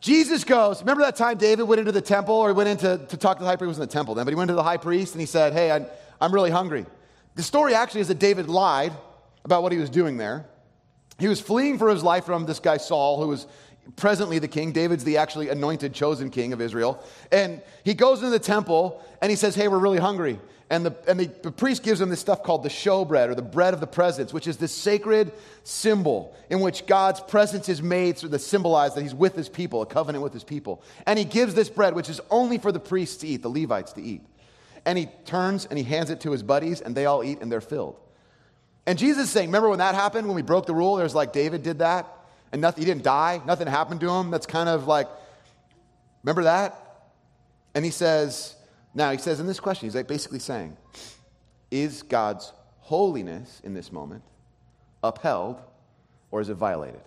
Jesus 0.00 0.42
goes, 0.42 0.80
remember 0.80 1.02
that 1.02 1.16
time 1.16 1.36
David 1.36 1.64
went 1.64 1.80
into 1.80 1.92
the 1.92 2.00
temple 2.00 2.34
or 2.34 2.54
went 2.54 2.70
in 2.70 2.76
to, 2.78 3.06
to 3.08 3.16
talk 3.18 3.36
to 3.36 3.44
the 3.44 3.48
high 3.48 3.56
priest? 3.56 3.66
He 3.66 3.68
was 3.68 3.76
in 3.76 3.82
the 3.82 3.92
temple 3.92 4.14
then, 4.14 4.24
but 4.24 4.30
he 4.30 4.36
went 4.36 4.48
to 4.48 4.54
the 4.54 4.62
high 4.62 4.78
priest 4.78 5.12
and 5.12 5.20
he 5.20 5.26
said, 5.26 5.52
Hey, 5.52 5.70
I'm, 5.70 5.86
I'm 6.18 6.32
really 6.32 6.50
hungry. 6.50 6.86
The 7.34 7.42
story 7.42 7.74
actually 7.74 8.00
is 8.00 8.08
that 8.08 8.18
David 8.18 8.48
lied 8.48 8.92
about 9.44 9.62
what 9.62 9.72
he 9.72 9.78
was 9.78 9.90
doing 9.90 10.16
there. 10.16 10.46
He 11.18 11.28
was 11.28 11.42
fleeing 11.42 11.78
for 11.78 11.90
his 11.90 12.02
life 12.02 12.24
from 12.24 12.46
this 12.46 12.58
guy 12.58 12.78
Saul, 12.78 13.20
who 13.20 13.28
was 13.28 13.46
presently 13.96 14.38
the 14.38 14.48
king. 14.48 14.72
David's 14.72 15.04
the 15.04 15.18
actually 15.18 15.50
anointed, 15.50 15.92
chosen 15.92 16.30
king 16.30 16.54
of 16.54 16.60
Israel. 16.62 17.04
And 17.30 17.60
he 17.84 17.92
goes 17.92 18.20
into 18.20 18.30
the 18.30 18.38
temple 18.38 19.04
and 19.20 19.28
he 19.28 19.36
says, 19.36 19.54
Hey, 19.54 19.68
we're 19.68 19.78
really 19.78 19.98
hungry. 19.98 20.40
And, 20.70 20.84
the, 20.84 20.94
and 21.06 21.18
the, 21.18 21.30
the 21.42 21.50
priest 21.50 21.82
gives 21.82 21.98
them 21.98 22.10
this 22.10 22.20
stuff 22.20 22.42
called 22.42 22.62
the 22.62 22.68
showbread 22.68 23.28
or 23.30 23.34
the 23.34 23.40
bread 23.40 23.72
of 23.72 23.80
the 23.80 23.86
presence, 23.86 24.34
which 24.34 24.46
is 24.46 24.58
this 24.58 24.74
sacred 24.74 25.32
symbol 25.64 26.36
in 26.50 26.60
which 26.60 26.84
God's 26.84 27.20
presence 27.20 27.70
is 27.70 27.80
made 27.80 28.18
so 28.18 28.28
to 28.28 28.38
symbolize 28.38 28.94
that 28.94 29.00
he's 29.00 29.14
with 29.14 29.34
his 29.34 29.48
people, 29.48 29.80
a 29.80 29.86
covenant 29.86 30.22
with 30.22 30.34
his 30.34 30.44
people. 30.44 30.82
And 31.06 31.18
he 31.18 31.24
gives 31.24 31.54
this 31.54 31.70
bread, 31.70 31.94
which 31.94 32.10
is 32.10 32.20
only 32.30 32.58
for 32.58 32.70
the 32.70 32.80
priests 32.80 33.16
to 33.18 33.26
eat, 33.26 33.40
the 33.40 33.48
Levites 33.48 33.94
to 33.94 34.02
eat. 34.02 34.20
And 34.84 34.98
he 34.98 35.08
turns 35.24 35.64
and 35.64 35.78
he 35.78 35.84
hands 35.84 36.10
it 36.10 36.20
to 36.20 36.32
his 36.32 36.42
buddies, 36.42 36.82
and 36.82 36.94
they 36.94 37.06
all 37.06 37.24
eat 37.24 37.40
and 37.40 37.50
they're 37.50 37.62
filled. 37.62 37.96
And 38.86 38.98
Jesus 38.98 39.24
is 39.24 39.30
saying, 39.30 39.48
remember 39.48 39.70
when 39.70 39.78
that 39.78 39.94
happened, 39.94 40.26
when 40.26 40.36
we 40.36 40.42
broke 40.42 40.66
the 40.66 40.74
rule? 40.74 40.96
There's 40.96 41.14
like 41.14 41.32
David 41.32 41.62
did 41.62 41.78
that, 41.78 42.06
and 42.52 42.60
nothing, 42.60 42.82
he 42.82 42.86
didn't 42.86 43.04
die, 43.04 43.40
nothing 43.46 43.66
happened 43.68 44.00
to 44.00 44.10
him. 44.10 44.30
That's 44.30 44.46
kind 44.46 44.68
of 44.68 44.86
like, 44.86 45.08
remember 46.22 46.44
that? 46.44 46.74
And 47.74 47.84
he 47.84 47.90
says, 47.90 48.54
now, 48.98 49.12
he 49.12 49.18
says 49.18 49.38
in 49.38 49.46
this 49.46 49.60
question, 49.60 49.86
he's 49.86 49.94
like 49.94 50.08
basically 50.08 50.40
saying, 50.40 50.76
is 51.70 52.02
God's 52.02 52.52
holiness 52.80 53.60
in 53.62 53.72
this 53.72 53.92
moment 53.92 54.24
upheld 55.04 55.62
or 56.32 56.40
is 56.40 56.48
it 56.48 56.54
violated? 56.54 57.00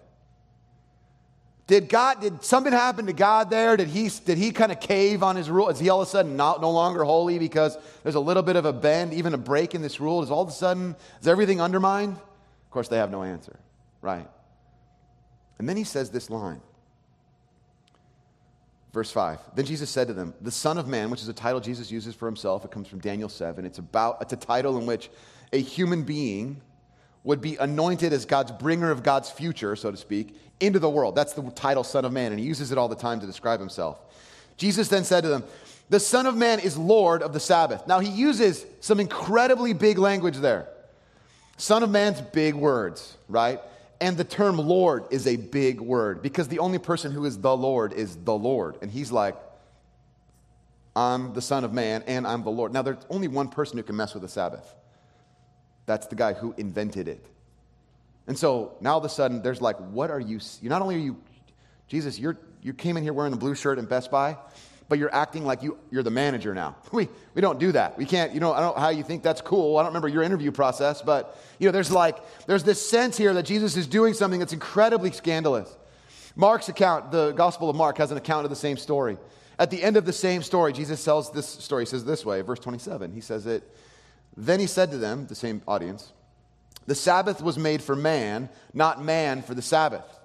Did 1.68 1.90
God, 1.90 2.22
did 2.22 2.44
something 2.46 2.72
happen 2.72 3.08
to 3.08 3.14
God 3.14 3.50
there? 3.50 3.76
Did 3.76 3.90
he, 3.90 4.10
did 4.26 4.38
he 4.38 4.52
kind 4.52 4.72
of 4.72 4.80
cave 4.80 5.22
on 5.22 5.36
his 5.36 5.50
rule? 5.50 5.68
Is 5.68 5.80
he 5.80 5.90
all 5.90 6.02
of 6.02 6.08
a 6.08 6.12
sudden 6.12 6.38
not, 6.38 6.62
no 6.62 6.72
longer 6.72 7.04
holy 7.04 7.40
because 7.40 7.78
there's 8.04 8.16
a 8.16 8.22
little 8.22 8.44
bit 8.44 8.56
of 8.56 8.64
a 8.64 8.72
bend, 8.72 9.14
even 9.14 9.34
a 9.34 9.38
break 9.38 9.76
in 9.76 9.82
this 9.82 10.00
rule? 10.00 10.24
Is 10.24 10.32
all 10.32 10.44
of 10.44 10.48
a 10.48 10.54
sudden, 10.54 10.96
is 11.20 11.28
everything 11.28 11.60
undermined? 11.60 12.14
Of 12.14 12.72
course, 12.72 12.88
they 12.88 12.98
have 12.98 13.12
no 13.12 13.24
answer, 13.24 13.60
right? 14.00 14.30
And 15.60 15.68
then 15.68 15.76
he 15.76 15.84
says 15.84 16.10
this 16.10 16.30
line 16.30 16.62
Verse 18.94 19.12
5. 19.12 19.40
Then 19.56 19.66
Jesus 19.66 19.90
said 19.90 20.08
to 20.08 20.14
them, 20.14 20.34
The 20.42 20.52
Son 20.52 20.78
of 20.78 20.88
Man, 20.88 21.10
which 21.10 21.22
is 21.22 21.30
a 21.30 21.34
title 21.34 21.60
Jesus 21.60 21.92
uses 21.92 22.14
for 22.14 22.26
himself, 22.26 22.66
it 22.66 22.72
comes 22.72 22.88
from 22.88 23.00
Daniel 23.00 23.30
7. 23.30 23.66
It's 23.66 23.80
about 23.80 24.22
it's 24.22 24.34
a 24.34 24.38
title 24.38 24.78
in 24.78 24.86
which 24.86 25.10
a 25.54 25.60
human 25.60 26.04
being 26.04 26.62
would 27.24 27.40
be 27.40 27.56
anointed 27.58 28.12
as 28.12 28.26
God's 28.26 28.52
bringer 28.52 28.92
of 28.92 29.04
God's 29.04 29.30
future, 29.30 29.76
so 29.76 29.92
to 29.92 29.98
speak, 29.98 30.36
into 30.60 30.80
the 30.80 30.90
world. 30.90 31.16
That's 31.16 31.34
the 31.34 31.44
title 31.52 31.84
Son 31.84 32.04
of 32.04 32.12
Man, 32.12 32.32
and 32.32 32.40
he 32.40 32.46
uses 32.46 32.72
it 32.72 32.78
all 32.78 32.88
the 32.88 32.96
time 32.96 33.20
to 33.20 33.26
describe 33.26 33.60
himself. 33.60 34.00
Jesus 34.58 34.90
then 34.90 35.04
said 35.04 35.22
to 35.22 35.30
them, 35.30 35.44
The 35.90 36.00
Son 36.00 36.26
of 36.26 36.36
Man 36.36 36.60
is 36.60 36.78
Lord 36.78 37.22
of 37.22 37.32
the 37.32 37.40
Sabbath. 37.40 37.88
Now 37.88 38.00
he 38.00 38.10
uses 38.10 38.66
some 38.80 39.00
incredibly 39.00 39.74
big 39.74 39.98
language 39.98 40.38
there. 40.38 40.68
Son 41.58 41.84
of 41.84 41.92
Man's 41.92 42.20
big 42.20 42.56
words, 42.56 43.18
right? 43.30 43.60
And 44.02 44.18
the 44.18 44.24
term 44.24 44.58
Lord 44.58 45.06
is 45.12 45.28
a 45.28 45.36
big 45.36 45.80
word 45.80 46.24
because 46.24 46.48
the 46.48 46.60
only 46.60 46.80
person 46.80 47.12
who 47.12 47.24
is 47.26 47.38
the 47.38 47.56
Lord 47.56 47.94
is 47.94 48.18
the 48.18 48.34
Lord. 48.34 48.78
And 48.82 48.92
he's 48.92 49.12
like, 49.12 49.38
I'm 50.96 51.34
the 51.34 51.42
Son 51.42 51.64
of 51.64 51.72
Man 51.72 52.04
and 52.08 52.26
I'm 52.26 52.44
the 52.44 52.50
Lord. 52.50 52.74
Now, 52.74 52.82
there's 52.82 53.06
only 53.12 53.28
one 53.28 53.48
person 53.48 53.78
who 53.78 53.84
can 53.84 53.96
mess 53.96 54.16
with 54.16 54.24
the 54.24 54.28
Sabbath. 54.28 54.74
That's 55.86 56.08
the 56.08 56.16
guy 56.16 56.34
who 56.34 56.54
invented 56.58 57.08
it. 57.08 57.24
And 58.26 58.38
so 58.38 58.76
now 58.82 58.94
all 58.94 58.98
of 58.98 59.06
a 59.06 59.10
sudden, 59.10 59.44
there's 59.44 59.62
like, 59.62 59.78
what 59.78 60.10
are 60.10 60.20
you? 60.20 60.40
Not 60.64 60.82
only 60.82 60.96
are 60.96 61.00
you, 61.00 61.22
Jesus, 61.88 62.18
you're, 62.18 62.40
you 62.62 62.74
came 62.74 62.98
in 62.98 63.04
here 63.04 63.14
wearing 63.14 63.34
a 63.34 63.38
blue 63.38 63.56
shirt 63.56 63.78
in 63.78 63.86
Best 63.86 64.10
Buy 64.10 64.36
but 64.92 65.00
you're 65.00 65.16
acting 65.16 65.46
like 65.46 65.64
you, 65.64 65.78
you're 65.90 66.04
the 66.04 66.12
manager 66.12 66.54
now. 66.54 66.76
We, 66.92 67.08
we 67.34 67.42
don't 67.42 67.60
do 67.60 67.72
that. 67.72 67.98
We 67.98 68.06
can't, 68.06 68.34
you 68.34 68.42
know, 68.42 68.52
I 68.52 68.60
don't 68.60 68.76
know 68.76 68.82
how 68.82 68.90
you 68.90 69.04
think 69.04 69.24
that's 69.24 69.40
cool. 69.40 69.78
I 69.78 69.84
don't 69.84 69.92
remember 69.92 70.10
your 70.10 70.22
interview 70.22 70.52
process, 70.52 71.02
but, 71.02 71.40
you 71.60 71.66
know, 71.66 71.72
there's 71.72 71.90
like, 71.90 72.18
there's 72.46 72.66
this 72.66 72.86
sense 72.86 73.16
here 73.16 73.34
that 73.36 73.44
Jesus 73.44 73.78
is 73.78 73.88
doing 73.88 74.14
something 74.14 74.38
that's 74.38 74.52
incredibly 74.52 75.14
scandalous. 75.14 75.78
Mark's 76.36 76.68
account, 76.68 77.10
the 77.10 77.32
Gospel 77.32 77.70
of 77.70 77.78
Mark, 77.78 78.00
has 78.00 78.12
an 78.12 78.18
account 78.18 78.44
of 78.44 78.50
the 78.50 78.56
same 78.58 78.76
story. 78.76 79.18
At 79.58 79.70
the 79.70 79.82
end 79.82 79.96
of 79.96 80.04
the 80.04 80.12
same 80.12 80.44
story, 80.44 80.74
Jesus 80.74 81.02
tells 81.02 81.32
this 81.32 81.48
story. 81.48 81.84
He 81.84 81.90
says 81.90 82.04
this 82.04 82.26
way, 82.26 82.42
verse 82.42 82.60
27. 82.60 83.14
He 83.14 83.22
says 83.22 83.46
it, 83.46 83.64
then 84.36 84.60
he 84.60 84.68
said 84.68 84.92
to 84.92 84.98
them, 84.98 85.26
the 85.26 85.36
same 85.36 85.62
audience, 85.70 86.12
the 86.86 86.96
Sabbath 86.96 87.42
was 87.42 87.58
made 87.58 87.82
for 87.82 87.96
man, 87.96 88.50
not 88.74 89.02
man 89.02 89.42
for 89.42 89.54
the 89.54 89.62
Sabbath. 89.62 90.20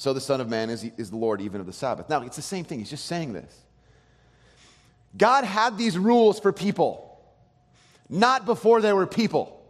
So 0.00 0.14
the 0.14 0.20
Son 0.20 0.40
of 0.40 0.48
Man 0.48 0.70
is, 0.70 0.82
is 0.96 1.10
the 1.10 1.18
Lord 1.18 1.42
even 1.42 1.60
of 1.60 1.66
the 1.66 1.74
Sabbath. 1.74 2.08
Now, 2.08 2.22
it's 2.22 2.36
the 2.36 2.40
same 2.40 2.64
thing. 2.64 2.78
He's 2.78 2.88
just 2.88 3.04
saying 3.04 3.34
this. 3.34 3.54
God 5.14 5.44
had 5.44 5.76
these 5.76 5.98
rules 5.98 6.40
for 6.40 6.54
people, 6.54 7.20
not 8.08 8.46
before 8.46 8.80
there 8.80 8.96
were 8.96 9.06
people. 9.06 9.62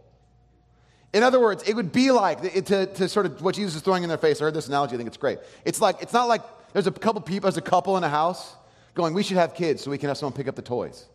In 1.11 1.21
other 1.21 1.37
words, 1.37 1.63
it 1.67 1.73
would 1.73 1.91
be 1.91 2.11
like 2.11 2.63
to, 2.67 2.85
to 2.85 3.09
sort 3.09 3.25
of 3.25 3.41
what 3.41 3.55
Jesus 3.55 3.75
is 3.75 3.81
throwing 3.81 4.03
in 4.03 4.07
their 4.09 4.17
face. 4.17 4.39
I 4.39 4.45
heard 4.45 4.53
this 4.53 4.69
analogy, 4.69 4.93
I 4.93 4.97
think 4.99 5.07
it's 5.07 5.17
great. 5.17 5.39
It's 5.65 5.81
like 5.81 6.01
it's 6.01 6.13
not 6.13 6.29
like 6.29 6.43
there's 6.71 6.87
a 6.87 6.91
couple 6.91 7.19
people, 7.19 7.47
there's 7.49 7.57
a 7.57 7.61
couple 7.61 7.97
in 7.97 8.05
a 8.05 8.09
house 8.09 8.55
going, 8.93 9.13
we 9.13 9.23
should 9.23 9.35
have 9.35 9.53
kids 9.53 9.83
so 9.83 9.91
we 9.91 9.97
can 9.97 10.07
have 10.07 10.17
someone 10.17 10.31
pick 10.31 10.47
up 10.47 10.55
the 10.55 10.61
toys. 10.61 11.07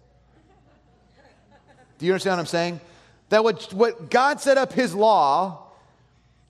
Do 1.97 2.05
you 2.05 2.13
understand 2.13 2.35
what 2.35 2.41
I'm 2.41 2.47
saying? 2.47 2.81
That 3.31 3.43
what, 3.43 3.73
what 3.73 4.11
God 4.11 4.43
set 4.43 4.59
up 4.59 4.75
his 4.75 4.95
law, 4.95 5.66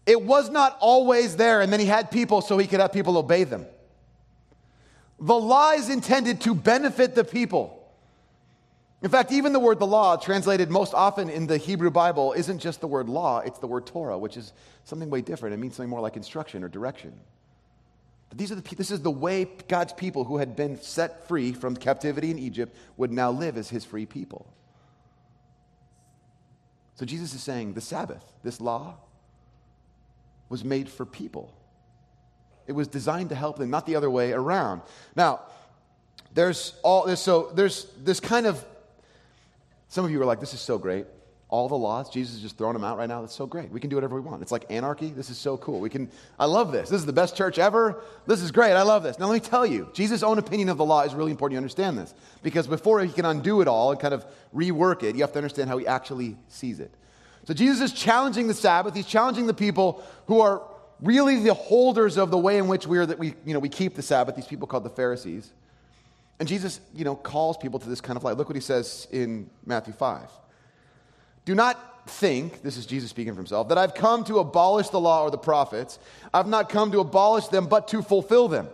it 0.06 0.22
was 0.22 0.48
not 0.50 0.76
always 0.80 1.36
there, 1.36 1.60
and 1.60 1.72
then 1.72 1.80
he 1.80 1.86
had 1.86 2.10
people 2.12 2.40
so 2.40 2.56
he 2.56 2.68
could 2.68 2.80
have 2.80 2.92
people 2.92 3.18
obey 3.18 3.44
them. 3.44 3.66
The 5.18 5.34
law 5.34 5.72
is 5.72 5.90
intended 5.90 6.40
to 6.42 6.54
benefit 6.54 7.14
the 7.14 7.24
people. 7.24 7.72
In 9.02 9.10
fact, 9.10 9.32
even 9.32 9.52
the 9.52 9.60
word 9.60 9.78
the 9.78 9.86
law, 9.86 10.16
translated 10.16 10.70
most 10.70 10.94
often 10.94 11.28
in 11.28 11.46
the 11.46 11.58
Hebrew 11.58 11.90
Bible, 11.90 12.32
isn't 12.32 12.60
just 12.60 12.80
the 12.80 12.86
word 12.86 13.08
law, 13.08 13.40
it's 13.40 13.58
the 13.58 13.66
word 13.66 13.86
Torah, 13.86 14.16
which 14.16 14.36
is 14.36 14.52
something 14.84 15.10
way 15.10 15.20
different. 15.20 15.54
It 15.54 15.58
means 15.58 15.76
something 15.76 15.90
more 15.90 16.00
like 16.00 16.16
instruction 16.16 16.62
or 16.62 16.68
direction. 16.68 17.12
But 18.28 18.38
these 18.38 18.50
are 18.52 18.54
the, 18.54 18.74
this 18.74 18.90
is 18.90 19.02
the 19.02 19.10
way 19.10 19.48
God's 19.68 19.92
people 19.92 20.24
who 20.24 20.38
had 20.38 20.56
been 20.56 20.80
set 20.80 21.26
free 21.28 21.52
from 21.52 21.76
captivity 21.76 22.30
in 22.30 22.38
Egypt 22.38 22.74
would 22.96 23.12
now 23.12 23.30
live 23.30 23.56
as 23.56 23.68
his 23.68 23.84
free 23.84 24.06
people. 24.06 24.46
So 26.94 27.04
Jesus 27.04 27.34
is 27.34 27.42
saying 27.42 27.74
the 27.74 27.80
Sabbath, 27.80 28.24
this 28.42 28.60
law, 28.60 28.96
was 30.48 30.64
made 30.64 30.88
for 30.88 31.04
people. 31.04 31.52
It 32.66 32.72
was 32.72 32.88
designed 32.88 33.28
to 33.30 33.34
help 33.34 33.58
them, 33.58 33.70
not 33.70 33.86
the 33.86 33.96
other 33.96 34.10
way 34.10 34.32
around. 34.32 34.82
Now, 35.14 35.40
there's 36.34 36.74
all 36.82 37.06
this, 37.06 37.20
so 37.20 37.50
there's 37.54 37.86
this 38.02 38.20
kind 38.20 38.46
of 38.46 38.64
some 39.88 40.04
of 40.04 40.10
you 40.10 40.20
are 40.20 40.26
like, 40.26 40.40
this 40.40 40.54
is 40.54 40.60
so 40.60 40.78
great. 40.78 41.06
All 41.48 41.68
the 41.68 41.76
laws, 41.76 42.10
Jesus 42.10 42.36
is 42.36 42.42
just 42.42 42.58
throwing 42.58 42.72
them 42.72 42.82
out 42.82 42.98
right 42.98 43.08
now. 43.08 43.20
That's 43.20 43.34
so 43.34 43.46
great. 43.46 43.70
We 43.70 43.78
can 43.78 43.88
do 43.88 43.96
whatever 43.96 44.16
we 44.16 44.20
want. 44.20 44.42
It's 44.42 44.50
like 44.50 44.64
anarchy. 44.68 45.10
This 45.10 45.30
is 45.30 45.38
so 45.38 45.56
cool. 45.56 45.78
We 45.78 45.88
can, 45.88 46.10
I 46.40 46.46
love 46.46 46.72
this. 46.72 46.90
This 46.90 46.98
is 46.98 47.06
the 47.06 47.12
best 47.12 47.36
church 47.36 47.58
ever. 47.58 48.02
This 48.26 48.42
is 48.42 48.50
great. 48.50 48.72
I 48.72 48.82
love 48.82 49.04
this. 49.04 49.18
Now, 49.20 49.26
let 49.26 49.34
me 49.34 49.48
tell 49.48 49.64
you, 49.64 49.88
Jesus' 49.92 50.24
own 50.24 50.38
opinion 50.38 50.68
of 50.70 50.76
the 50.76 50.84
law 50.84 51.02
is 51.02 51.14
really 51.14 51.30
important 51.30 51.52
you 51.52 51.58
understand 51.58 51.96
this. 51.96 52.14
Because 52.42 52.66
before 52.66 53.00
he 53.00 53.12
can 53.12 53.24
undo 53.24 53.60
it 53.60 53.68
all 53.68 53.92
and 53.92 54.00
kind 54.00 54.12
of 54.12 54.26
rework 54.52 55.04
it, 55.04 55.14
you 55.14 55.20
have 55.20 55.32
to 55.32 55.38
understand 55.38 55.70
how 55.70 55.78
he 55.78 55.86
actually 55.86 56.36
sees 56.48 56.80
it. 56.80 56.92
So, 57.46 57.54
Jesus 57.54 57.92
is 57.92 57.98
challenging 57.98 58.48
the 58.48 58.54
Sabbath. 58.54 58.94
He's 58.94 59.06
challenging 59.06 59.46
the 59.46 59.54
people 59.54 60.04
who 60.26 60.40
are 60.40 60.62
really 61.00 61.40
the 61.40 61.54
holders 61.54 62.16
of 62.16 62.30
the 62.30 62.38
way 62.38 62.58
in 62.58 62.68
which 62.68 62.86
we 62.86 62.98
are 62.98 63.06
that 63.06 63.18
we, 63.18 63.34
you 63.44 63.54
know, 63.54 63.60
we 63.60 63.68
keep 63.68 63.94
the 63.94 64.02
Sabbath, 64.02 64.36
these 64.36 64.46
people 64.46 64.66
called 64.66 64.84
the 64.84 64.90
Pharisees. 64.90 65.52
And 66.38 66.48
Jesus, 66.48 66.80
you 66.94 67.04
know, 67.04 67.14
calls 67.14 67.56
people 67.56 67.78
to 67.78 67.88
this 67.88 68.00
kind 68.00 68.16
of 68.16 68.24
life. 68.24 68.36
Look 68.36 68.48
what 68.48 68.56
he 68.56 68.62
says 68.62 69.06
in 69.10 69.48
Matthew 69.64 69.94
5. 69.94 70.28
Do 71.44 71.54
not 71.54 72.10
think, 72.10 72.62
this 72.62 72.76
is 72.76 72.86
Jesus 72.86 73.10
speaking 73.10 73.32
for 73.32 73.38
himself, 73.38 73.68
that 73.68 73.78
I've 73.78 73.94
come 73.94 74.24
to 74.24 74.38
abolish 74.38 74.88
the 74.90 75.00
law 75.00 75.22
or 75.22 75.30
the 75.30 75.38
prophets. 75.38 75.98
I've 76.34 76.46
not 76.46 76.68
come 76.68 76.92
to 76.92 77.00
abolish 77.00 77.46
them, 77.48 77.66
but 77.66 77.88
to 77.88 78.02
fulfill 78.02 78.48
them. 78.48 78.68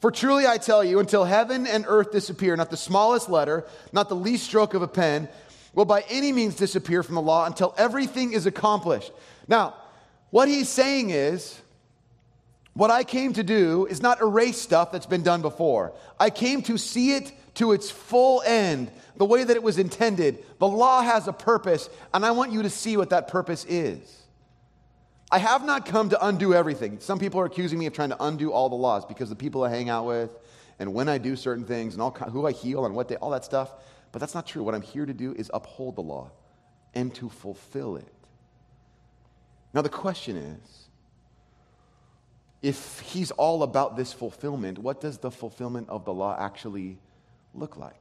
For 0.00 0.10
truly 0.10 0.46
I 0.46 0.58
tell 0.58 0.84
you, 0.84 0.98
until 0.98 1.24
heaven 1.24 1.66
and 1.66 1.84
earth 1.88 2.12
disappear, 2.12 2.54
not 2.54 2.70
the 2.70 2.76
smallest 2.76 3.30
letter, 3.30 3.64
not 3.92 4.08
the 4.08 4.16
least 4.16 4.44
stroke 4.44 4.74
of 4.74 4.82
a 4.82 4.88
pen, 4.88 5.28
will 5.76 5.84
by 5.84 6.04
any 6.08 6.32
means 6.32 6.56
disappear 6.56 7.04
from 7.04 7.14
the 7.14 7.22
law 7.22 7.46
until 7.46 7.72
everything 7.78 8.32
is 8.32 8.46
accomplished. 8.46 9.12
Now, 9.46 9.74
what 10.30 10.48
he's 10.48 10.68
saying 10.68 11.10
is, 11.10 11.60
what 12.72 12.90
I 12.90 13.04
came 13.04 13.32
to 13.34 13.44
do 13.44 13.86
is 13.86 14.02
not 14.02 14.20
erase 14.20 14.60
stuff 14.60 14.90
that's 14.90 15.06
been 15.06 15.22
done 15.22 15.42
before. 15.42 15.92
I 16.18 16.30
came 16.30 16.62
to 16.62 16.76
see 16.76 17.14
it 17.14 17.32
to 17.54 17.72
its 17.72 17.90
full 17.90 18.42
end, 18.44 18.90
the 19.16 19.24
way 19.24 19.44
that 19.44 19.54
it 19.54 19.62
was 19.62 19.78
intended. 19.78 20.44
The 20.58 20.66
law 20.66 21.00
has 21.02 21.28
a 21.28 21.32
purpose, 21.32 21.88
and 22.12 22.26
I 22.26 22.32
want 22.32 22.52
you 22.52 22.62
to 22.62 22.70
see 22.70 22.96
what 22.96 23.10
that 23.10 23.28
purpose 23.28 23.64
is. 23.68 24.22
I 25.30 25.38
have 25.38 25.64
not 25.64 25.86
come 25.86 26.10
to 26.10 26.26
undo 26.26 26.54
everything. 26.54 27.00
Some 27.00 27.18
people 27.18 27.40
are 27.40 27.46
accusing 27.46 27.78
me 27.78 27.86
of 27.86 27.92
trying 27.92 28.10
to 28.10 28.22
undo 28.22 28.52
all 28.52 28.68
the 28.68 28.76
laws 28.76 29.04
because 29.04 29.28
the 29.28 29.36
people 29.36 29.64
I 29.64 29.70
hang 29.70 29.88
out 29.88 30.06
with 30.06 30.30
and 30.78 30.92
when 30.94 31.08
I 31.08 31.18
do 31.18 31.36
certain 31.36 31.64
things 31.64 31.94
and 31.94 32.02
all, 32.02 32.10
who 32.10 32.46
I 32.46 32.52
heal 32.52 32.86
and 32.86 32.94
what 32.94 33.08
they, 33.08 33.16
all 33.16 33.30
that 33.30 33.44
stuff. 33.44 33.72
But 34.16 34.20
that's 34.20 34.34
not 34.34 34.46
true. 34.46 34.62
What 34.62 34.74
I'm 34.74 34.80
here 34.80 35.04
to 35.04 35.12
do 35.12 35.34
is 35.34 35.50
uphold 35.52 35.96
the 35.96 36.00
law 36.00 36.30
and 36.94 37.14
to 37.16 37.28
fulfill 37.28 37.96
it. 37.96 38.14
Now, 39.74 39.82
the 39.82 39.90
question 39.90 40.38
is 40.38 40.88
if 42.62 43.00
he's 43.00 43.30
all 43.32 43.62
about 43.62 43.94
this 43.94 44.14
fulfillment, 44.14 44.78
what 44.78 45.02
does 45.02 45.18
the 45.18 45.30
fulfillment 45.30 45.90
of 45.90 46.06
the 46.06 46.14
law 46.14 46.34
actually 46.40 46.96
look 47.52 47.76
like? 47.76 48.00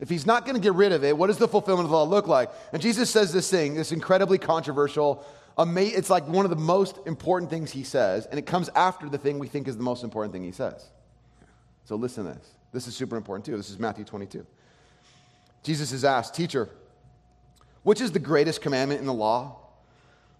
If 0.00 0.08
he's 0.08 0.26
not 0.26 0.44
going 0.44 0.56
to 0.56 0.60
get 0.60 0.74
rid 0.74 0.90
of 0.90 1.04
it, 1.04 1.16
what 1.16 1.28
does 1.28 1.38
the 1.38 1.46
fulfillment 1.46 1.84
of 1.84 1.90
the 1.92 1.96
law 1.96 2.02
look 2.02 2.26
like? 2.26 2.50
And 2.72 2.82
Jesus 2.82 3.10
says 3.10 3.32
this 3.32 3.48
thing, 3.48 3.74
this 3.74 3.92
incredibly 3.92 4.38
controversial, 4.38 5.24
it's 5.56 6.10
like 6.10 6.26
one 6.26 6.44
of 6.44 6.50
the 6.50 6.56
most 6.56 6.98
important 7.06 7.48
things 7.48 7.70
he 7.70 7.84
says, 7.84 8.26
and 8.26 8.40
it 8.40 8.46
comes 8.46 8.70
after 8.74 9.08
the 9.08 9.18
thing 9.18 9.38
we 9.38 9.46
think 9.46 9.68
is 9.68 9.76
the 9.76 9.84
most 9.84 10.02
important 10.02 10.32
thing 10.32 10.42
he 10.42 10.50
says. 10.50 10.84
So 11.84 11.94
listen 11.94 12.24
to 12.24 12.32
this. 12.32 12.48
This 12.72 12.86
is 12.86 12.96
super 12.96 13.16
important 13.16 13.44
too. 13.44 13.56
This 13.56 13.70
is 13.70 13.78
Matthew 13.78 14.04
22. 14.04 14.46
Jesus 15.62 15.92
is 15.92 16.04
asked, 16.04 16.34
Teacher, 16.34 16.68
which 17.82 18.00
is 18.00 18.12
the 18.12 18.18
greatest 18.18 18.60
commandment 18.62 19.00
in 19.00 19.06
the 19.06 19.12
law? 19.12 19.58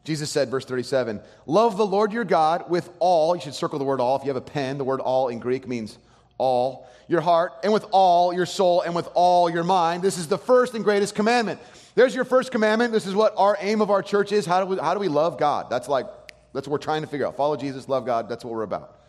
Jesus 0.04 0.30
said, 0.30 0.50
verse 0.50 0.64
37, 0.64 1.20
Love 1.46 1.76
the 1.76 1.86
Lord 1.86 2.12
your 2.12 2.24
God 2.24 2.68
with 2.68 2.90
all, 2.98 3.36
you 3.36 3.42
should 3.42 3.54
circle 3.54 3.78
the 3.78 3.84
word 3.84 4.00
all. 4.00 4.16
If 4.16 4.22
you 4.24 4.28
have 4.28 4.36
a 4.36 4.40
pen, 4.40 4.78
the 4.78 4.84
word 4.84 5.00
all 5.00 5.28
in 5.28 5.38
Greek 5.38 5.68
means 5.68 5.98
all 6.38 6.88
your 7.06 7.20
heart, 7.20 7.52
and 7.62 7.72
with 7.72 7.84
all 7.92 8.32
your 8.32 8.46
soul, 8.46 8.80
and 8.80 8.94
with 8.94 9.08
all 9.14 9.48
your 9.50 9.62
mind. 9.62 10.02
This 10.02 10.18
is 10.18 10.26
the 10.26 10.38
first 10.38 10.74
and 10.74 10.82
greatest 10.82 11.14
commandment. 11.14 11.60
There's 11.94 12.14
your 12.14 12.24
first 12.24 12.50
commandment. 12.50 12.92
This 12.92 13.06
is 13.06 13.14
what 13.14 13.34
our 13.36 13.56
aim 13.60 13.80
of 13.80 13.90
our 13.90 14.02
church 14.02 14.32
is. 14.32 14.46
How 14.46 14.64
do 14.64 14.66
we, 14.66 14.78
how 14.78 14.94
do 14.94 15.00
we 15.00 15.08
love 15.08 15.38
God? 15.38 15.68
That's 15.70 15.88
like, 15.88 16.06
that's 16.52 16.66
what 16.66 16.72
we're 16.72 16.78
trying 16.78 17.02
to 17.02 17.08
figure 17.08 17.26
out. 17.26 17.36
Follow 17.36 17.56
Jesus, 17.56 17.88
love 17.88 18.06
God. 18.06 18.28
That's 18.28 18.44
what 18.44 18.54
we're 18.54 18.62
about. 18.62 19.01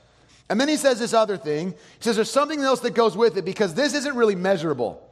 And 0.49 0.59
then 0.59 0.67
he 0.67 0.77
says 0.77 0.99
this 0.99 1.13
other 1.13 1.37
thing. 1.37 1.71
He 1.71 1.77
says 2.01 2.15
there's 2.15 2.29
something 2.29 2.59
else 2.59 2.81
that 2.81 2.93
goes 2.93 3.15
with 3.15 3.37
it 3.37 3.45
because 3.45 3.73
this 3.73 3.93
isn't 3.93 4.15
really 4.15 4.35
measurable. 4.35 5.09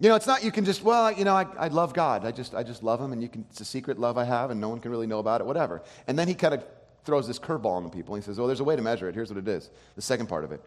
You 0.00 0.08
know, 0.08 0.14
it's 0.16 0.26
not 0.26 0.42
you 0.42 0.50
can 0.50 0.64
just, 0.64 0.82
well, 0.82 1.12
you 1.12 1.24
know, 1.24 1.36
I, 1.36 1.46
I 1.58 1.68
love 1.68 1.92
God. 1.92 2.24
I 2.24 2.32
just, 2.32 2.54
I 2.54 2.62
just 2.62 2.82
love 2.82 3.00
him, 3.00 3.12
and 3.12 3.22
you 3.22 3.28
can, 3.28 3.44
it's 3.50 3.60
a 3.60 3.66
secret 3.66 3.98
love 3.98 4.16
I 4.16 4.24
have, 4.24 4.50
and 4.50 4.58
no 4.58 4.70
one 4.70 4.80
can 4.80 4.90
really 4.90 5.06
know 5.06 5.18
about 5.18 5.42
it, 5.42 5.46
whatever. 5.46 5.82
And 6.06 6.18
then 6.18 6.26
he 6.26 6.34
kind 6.34 6.54
of 6.54 6.64
throws 7.04 7.26
this 7.26 7.38
curveball 7.38 7.76
on 7.76 7.84
the 7.84 7.90
people. 7.90 8.14
He 8.14 8.22
says, 8.22 8.38
well, 8.38 8.46
there's 8.46 8.60
a 8.60 8.64
way 8.64 8.76
to 8.76 8.82
measure 8.82 9.08
it. 9.08 9.14
Here's 9.14 9.28
what 9.28 9.38
it 9.38 9.46
is 9.46 9.68
the 9.96 10.02
second 10.02 10.28
part 10.28 10.44
of 10.44 10.52
it. 10.52 10.62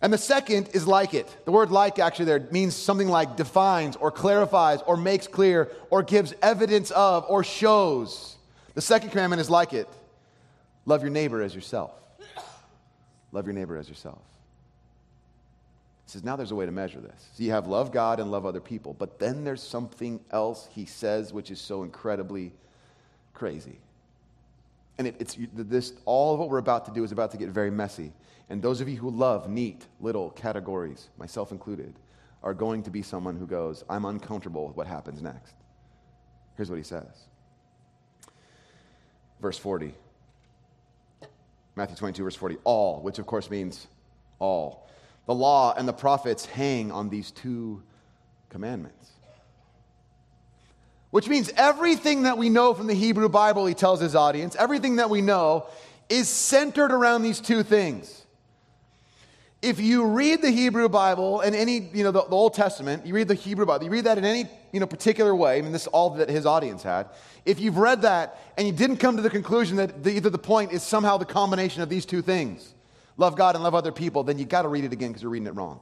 And 0.00 0.12
the 0.12 0.18
second 0.18 0.68
is 0.74 0.86
like 0.86 1.14
it. 1.14 1.34
The 1.44 1.52
word 1.52 1.70
like 1.70 1.98
actually 1.98 2.26
there 2.26 2.46
means 2.50 2.74
something 2.74 3.08
like 3.08 3.36
defines 3.36 3.96
or 3.96 4.10
clarifies 4.10 4.82
or 4.82 4.96
makes 4.96 5.26
clear 5.26 5.70
or 5.90 6.02
gives 6.02 6.34
evidence 6.42 6.90
of 6.90 7.24
or 7.28 7.44
shows. 7.44 8.36
The 8.74 8.82
second 8.82 9.10
commandment 9.10 9.40
is 9.40 9.48
like 9.48 9.72
it 9.72 9.88
love 10.84 11.00
your 11.00 11.10
neighbor 11.10 11.40
as 11.40 11.54
yourself. 11.54 11.92
Love 13.34 13.46
your 13.46 13.52
neighbor 13.52 13.76
as 13.76 13.88
yourself. 13.88 14.22
He 16.06 16.12
says, 16.12 16.22
now 16.22 16.36
there's 16.36 16.52
a 16.52 16.54
way 16.54 16.66
to 16.66 16.72
measure 16.72 17.00
this. 17.00 17.28
So 17.34 17.42
you 17.42 17.50
have 17.50 17.66
love 17.66 17.90
God 17.90 18.20
and 18.20 18.30
love 18.30 18.46
other 18.46 18.60
people. 18.60 18.94
But 18.94 19.18
then 19.18 19.42
there's 19.42 19.62
something 19.62 20.20
else 20.30 20.68
he 20.72 20.84
says 20.84 21.32
which 21.32 21.50
is 21.50 21.60
so 21.60 21.82
incredibly 21.82 22.52
crazy. 23.32 23.78
And 24.98 25.08
it, 25.08 25.16
it's 25.18 25.36
this, 25.52 25.94
all 26.04 26.34
of 26.34 26.38
what 26.38 26.48
we're 26.48 26.58
about 26.58 26.84
to 26.84 26.92
do 26.92 27.02
is 27.02 27.10
about 27.10 27.32
to 27.32 27.36
get 27.36 27.48
very 27.48 27.72
messy. 27.72 28.12
And 28.48 28.62
those 28.62 28.80
of 28.80 28.88
you 28.88 28.96
who 28.96 29.10
love 29.10 29.48
neat 29.48 29.84
little 30.00 30.30
categories, 30.30 31.08
myself 31.18 31.50
included, 31.50 31.94
are 32.44 32.54
going 32.54 32.84
to 32.84 32.90
be 32.90 33.02
someone 33.02 33.36
who 33.36 33.48
goes, 33.48 33.82
I'm 33.90 34.04
uncomfortable 34.04 34.68
with 34.68 34.76
what 34.76 34.86
happens 34.86 35.22
next. 35.22 35.54
Here's 36.56 36.70
what 36.70 36.76
he 36.76 36.84
says. 36.84 37.24
Verse 39.40 39.58
40. 39.58 39.94
Matthew 41.76 41.96
22, 41.96 42.22
verse 42.22 42.36
40. 42.36 42.56
All, 42.64 43.00
which 43.00 43.18
of 43.18 43.26
course 43.26 43.50
means 43.50 43.86
all. 44.38 44.88
The 45.26 45.34
law 45.34 45.74
and 45.76 45.88
the 45.88 45.92
prophets 45.92 46.46
hang 46.46 46.92
on 46.92 47.08
these 47.08 47.30
two 47.30 47.82
commandments. 48.48 49.10
Which 51.10 51.28
means 51.28 51.50
everything 51.56 52.24
that 52.24 52.38
we 52.38 52.48
know 52.48 52.74
from 52.74 52.86
the 52.86 52.94
Hebrew 52.94 53.28
Bible, 53.28 53.66
he 53.66 53.74
tells 53.74 54.00
his 54.00 54.14
audience, 54.14 54.56
everything 54.56 54.96
that 54.96 55.10
we 55.10 55.22
know 55.22 55.66
is 56.08 56.28
centered 56.28 56.92
around 56.92 57.22
these 57.22 57.40
two 57.40 57.62
things. 57.62 58.23
If 59.64 59.80
you 59.80 60.04
read 60.04 60.42
the 60.42 60.50
Hebrew 60.50 60.90
Bible 60.90 61.40
and 61.40 61.56
any, 61.56 61.88
you 61.94 62.04
know, 62.04 62.10
the, 62.10 62.22
the, 62.22 62.36
Old 62.36 62.52
Testament, 62.52 63.06
you 63.06 63.14
read 63.14 63.28
the 63.28 63.34
Hebrew 63.34 63.64
Bible, 63.64 63.84
you 63.84 63.90
read 63.90 64.04
that 64.04 64.18
in 64.18 64.24
any, 64.26 64.46
you 64.72 64.78
know, 64.78 64.86
particular 64.86 65.34
way, 65.34 65.56
I 65.56 65.62
mean, 65.62 65.72
this 65.72 65.82
is 65.82 65.88
all 65.88 66.10
that 66.10 66.28
his 66.28 66.44
audience 66.44 66.82
had. 66.82 67.08
If 67.46 67.58
you've 67.60 67.78
read 67.78 68.02
that 68.02 68.38
and 68.58 68.66
you 68.66 68.74
didn't 68.74 68.98
come 68.98 69.16
to 69.16 69.22
the 69.22 69.30
conclusion 69.30 69.78
that 69.78 70.04
the, 70.04 70.10
either 70.10 70.28
the 70.28 70.36
point 70.36 70.72
is 70.72 70.82
somehow 70.82 71.16
the 71.16 71.24
combination 71.24 71.80
of 71.80 71.88
these 71.88 72.04
two 72.04 72.20
things, 72.20 72.74
love 73.16 73.36
God 73.36 73.54
and 73.54 73.64
love 73.64 73.74
other 73.74 73.90
people, 73.90 74.22
then 74.22 74.38
you 74.38 74.44
got 74.44 74.62
to 74.62 74.68
read 74.68 74.84
it 74.84 74.92
again 74.92 75.08
because 75.08 75.22
you're 75.22 75.30
reading 75.30 75.48
it 75.48 75.54
wrong. 75.54 75.80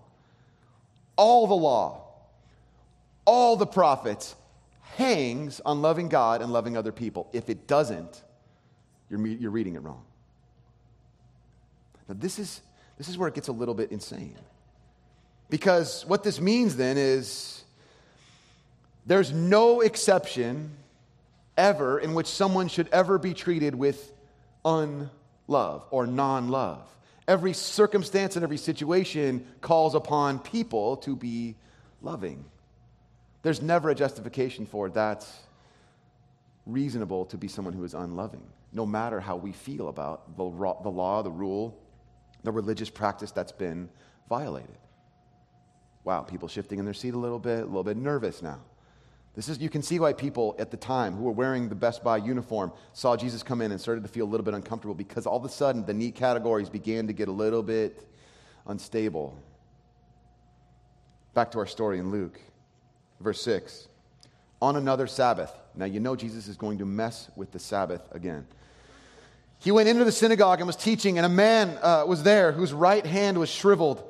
All 1.16 1.49
the 1.49 1.55
law, 1.55 2.05
all 3.25 3.57
the 3.57 3.66
prophets 3.66 4.37
hangs 4.97 5.61
on 5.66 5.83
loving 5.83 6.09
God 6.09 6.40
and 6.40 6.53
loving 6.53 6.77
other 6.77 6.92
people. 6.92 7.29
If 7.33 7.51
it 7.51 7.66
doesn't, 7.66 8.23
you're, 9.11 9.27
you're 9.27 9.51
reading 9.51 9.75
it 9.75 9.83
wrong. 9.83 10.05
Now, 12.09 12.14
this 12.18 12.38
is, 12.38 12.61
this 12.98 13.09
is 13.09 13.18
where 13.18 13.28
it 13.28 13.35
gets 13.35 13.48
a 13.48 13.52
little 13.52 13.74
bit 13.74 13.90
insane. 13.90 14.37
Because 15.50 16.07
what 16.07 16.22
this 16.22 16.40
means 16.40 16.76
then 16.76 16.96
is 16.96 17.62
there's 19.07 19.33
no 19.33 19.81
exception 19.81 20.70
ever 21.57 21.98
in 21.98 22.14
which 22.14 22.26
someone 22.26 22.68
should 22.68 22.88
ever 22.88 23.18
be 23.18 23.35
treated 23.35 23.74
with 23.74 24.12
unlove 24.64 25.85
or 25.90 26.07
non 26.07 26.48
love. 26.48 26.88
Every 27.28 27.52
circumstance 27.52 28.37
and 28.37 28.42
every 28.42 28.57
situation 28.57 29.46
calls 29.61 29.94
upon 29.94 30.38
people 30.38 30.96
to 30.98 31.14
be 31.14 31.55
loving. 32.00 32.44
There's 33.42 33.62
never 33.62 33.90
a 33.90 33.94
justification 33.94 34.66
for 34.66 34.87
it. 34.87 34.94
That's 34.94 35.31
reasonable 36.66 37.26
to 37.26 37.37
be 37.37 37.48
someone 37.48 37.74
who 37.74 37.85
is 37.85 37.94
unloving, 37.94 38.42
no 38.72 38.87
matter 38.87 39.20
how 39.20 39.37
we 39.37 39.52
feel 39.52 39.88
about 39.88 40.37
the, 40.37 40.44
the 40.83 40.90
law, 40.90 41.22
the 41.22 41.31
rule, 41.31 41.76
the 42.44 42.52
religious 42.52 42.90
practice 42.90 43.31
that's 43.31 43.52
been 43.52 43.88
violated. 44.28 44.76
Wow, 46.05 46.22
people 46.22 46.48
shifting 46.48 46.78
in 46.78 46.85
their 46.85 46.94
seat 46.94 47.14
a 47.14 47.18
little 47.18 47.38
bit, 47.38 47.61
a 47.61 47.66
little 47.66 47.85
bit 47.85 47.96
nervous 47.96 48.42
now. 48.42 48.61
This 49.35 49.48
is, 49.48 49.59
you 49.61 49.70
can 49.70 49.83
see 49.83 49.98
why 49.98 50.12
people 50.12 50.55
at 50.59 50.70
the 50.70 50.76
time 50.76 51.14
who 51.14 51.24
were 51.24 51.33
wearing 51.33 51.68
the 51.68 51.74
Best 51.74 52.05
Buy 52.05 52.18
uniform 52.18 52.70
saw 52.92 53.16
Jesus 53.16 53.42
come 53.42 53.62
in 53.62 53.72
and 53.72 53.81
started 53.81 54.02
to 54.02 54.09
feel 54.09 54.26
a 54.26 54.28
little 54.28 54.44
bit 54.44 54.52
uncomfortable 54.52 54.94
because 54.94 55.26
all 55.26 55.38
of 55.38 55.44
a 55.44 55.48
sudden 55.48 55.87
the 55.87 55.94
neat 55.94 56.14
categories 56.14 56.68
began 56.68 57.07
to 57.07 57.14
get 57.14 57.28
a 57.28 57.33
little 57.33 57.62
bit 57.62 58.07
unstable. 58.66 59.35
Back 61.33 61.50
to 61.52 61.59
our 61.59 61.66
story 61.66 61.98
in 61.98 62.11
Luke, 62.11 62.38
verse 63.20 63.40
6. 63.42 63.88
On 64.61 64.76
another 64.76 65.07
Sabbath. 65.07 65.52
Now 65.74 65.87
you 65.87 65.98
know 65.98 66.14
Jesus 66.14 66.46
is 66.46 66.57
going 66.57 66.78
to 66.78 66.85
mess 66.85 67.31
with 67.35 67.52
the 67.52 67.59
Sabbath 67.59 68.02
again. 68.12 68.46
He 69.62 69.70
went 69.70 69.88
into 69.88 70.05
the 70.05 70.12
synagogue 70.12 70.59
and 70.59 70.66
was 70.66 70.77
teaching, 70.77 71.18
and 71.18 71.25
a 71.25 71.29
man 71.29 71.79
uh, 71.83 72.05
was 72.07 72.25
there 72.25 72.51
whose 72.51 72.72
right 72.72 73.07
hand 73.07 73.38
was 73.38 73.48
shriveled. 73.48 74.03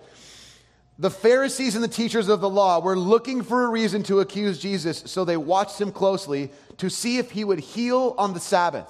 The 0.99 1.11
Pharisees 1.11 1.75
and 1.75 1.85
the 1.85 1.89
teachers 1.89 2.29
of 2.29 2.41
the 2.41 2.49
law 2.49 2.81
were 2.81 2.99
looking 2.99 3.43
for 3.43 3.65
a 3.65 3.69
reason 3.69 4.03
to 4.05 4.21
accuse 4.21 4.59
Jesus, 4.59 5.03
so 5.07 5.25
they 5.25 5.37
watched 5.37 5.81
him 5.81 5.93
closely 5.93 6.51
to 6.79 6.89
see 6.89 7.19
if 7.19 7.31
he 7.31 7.45
would 7.45 7.59
heal 7.59 8.15
on 8.17 8.33
the 8.33 8.41
Sabbath. 8.41 8.89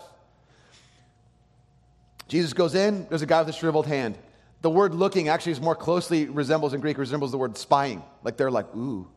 Jesus 2.28 2.52
goes 2.52 2.74
in, 2.74 3.06
there's 3.08 3.22
a 3.22 3.26
guy 3.26 3.40
with 3.40 3.48
a 3.48 3.52
shriveled 3.52 3.86
hand. 3.86 4.16
The 4.60 4.70
word 4.70 4.94
looking 4.94 5.28
actually 5.28 5.52
is 5.52 5.60
more 5.60 5.74
closely 5.74 6.26
resembles 6.26 6.74
in 6.74 6.80
Greek, 6.80 6.96
resembles 6.96 7.32
the 7.32 7.38
word 7.38 7.58
spying. 7.58 8.02
Like 8.22 8.36
they're 8.36 8.50
like, 8.50 8.72
ooh, 8.76 9.08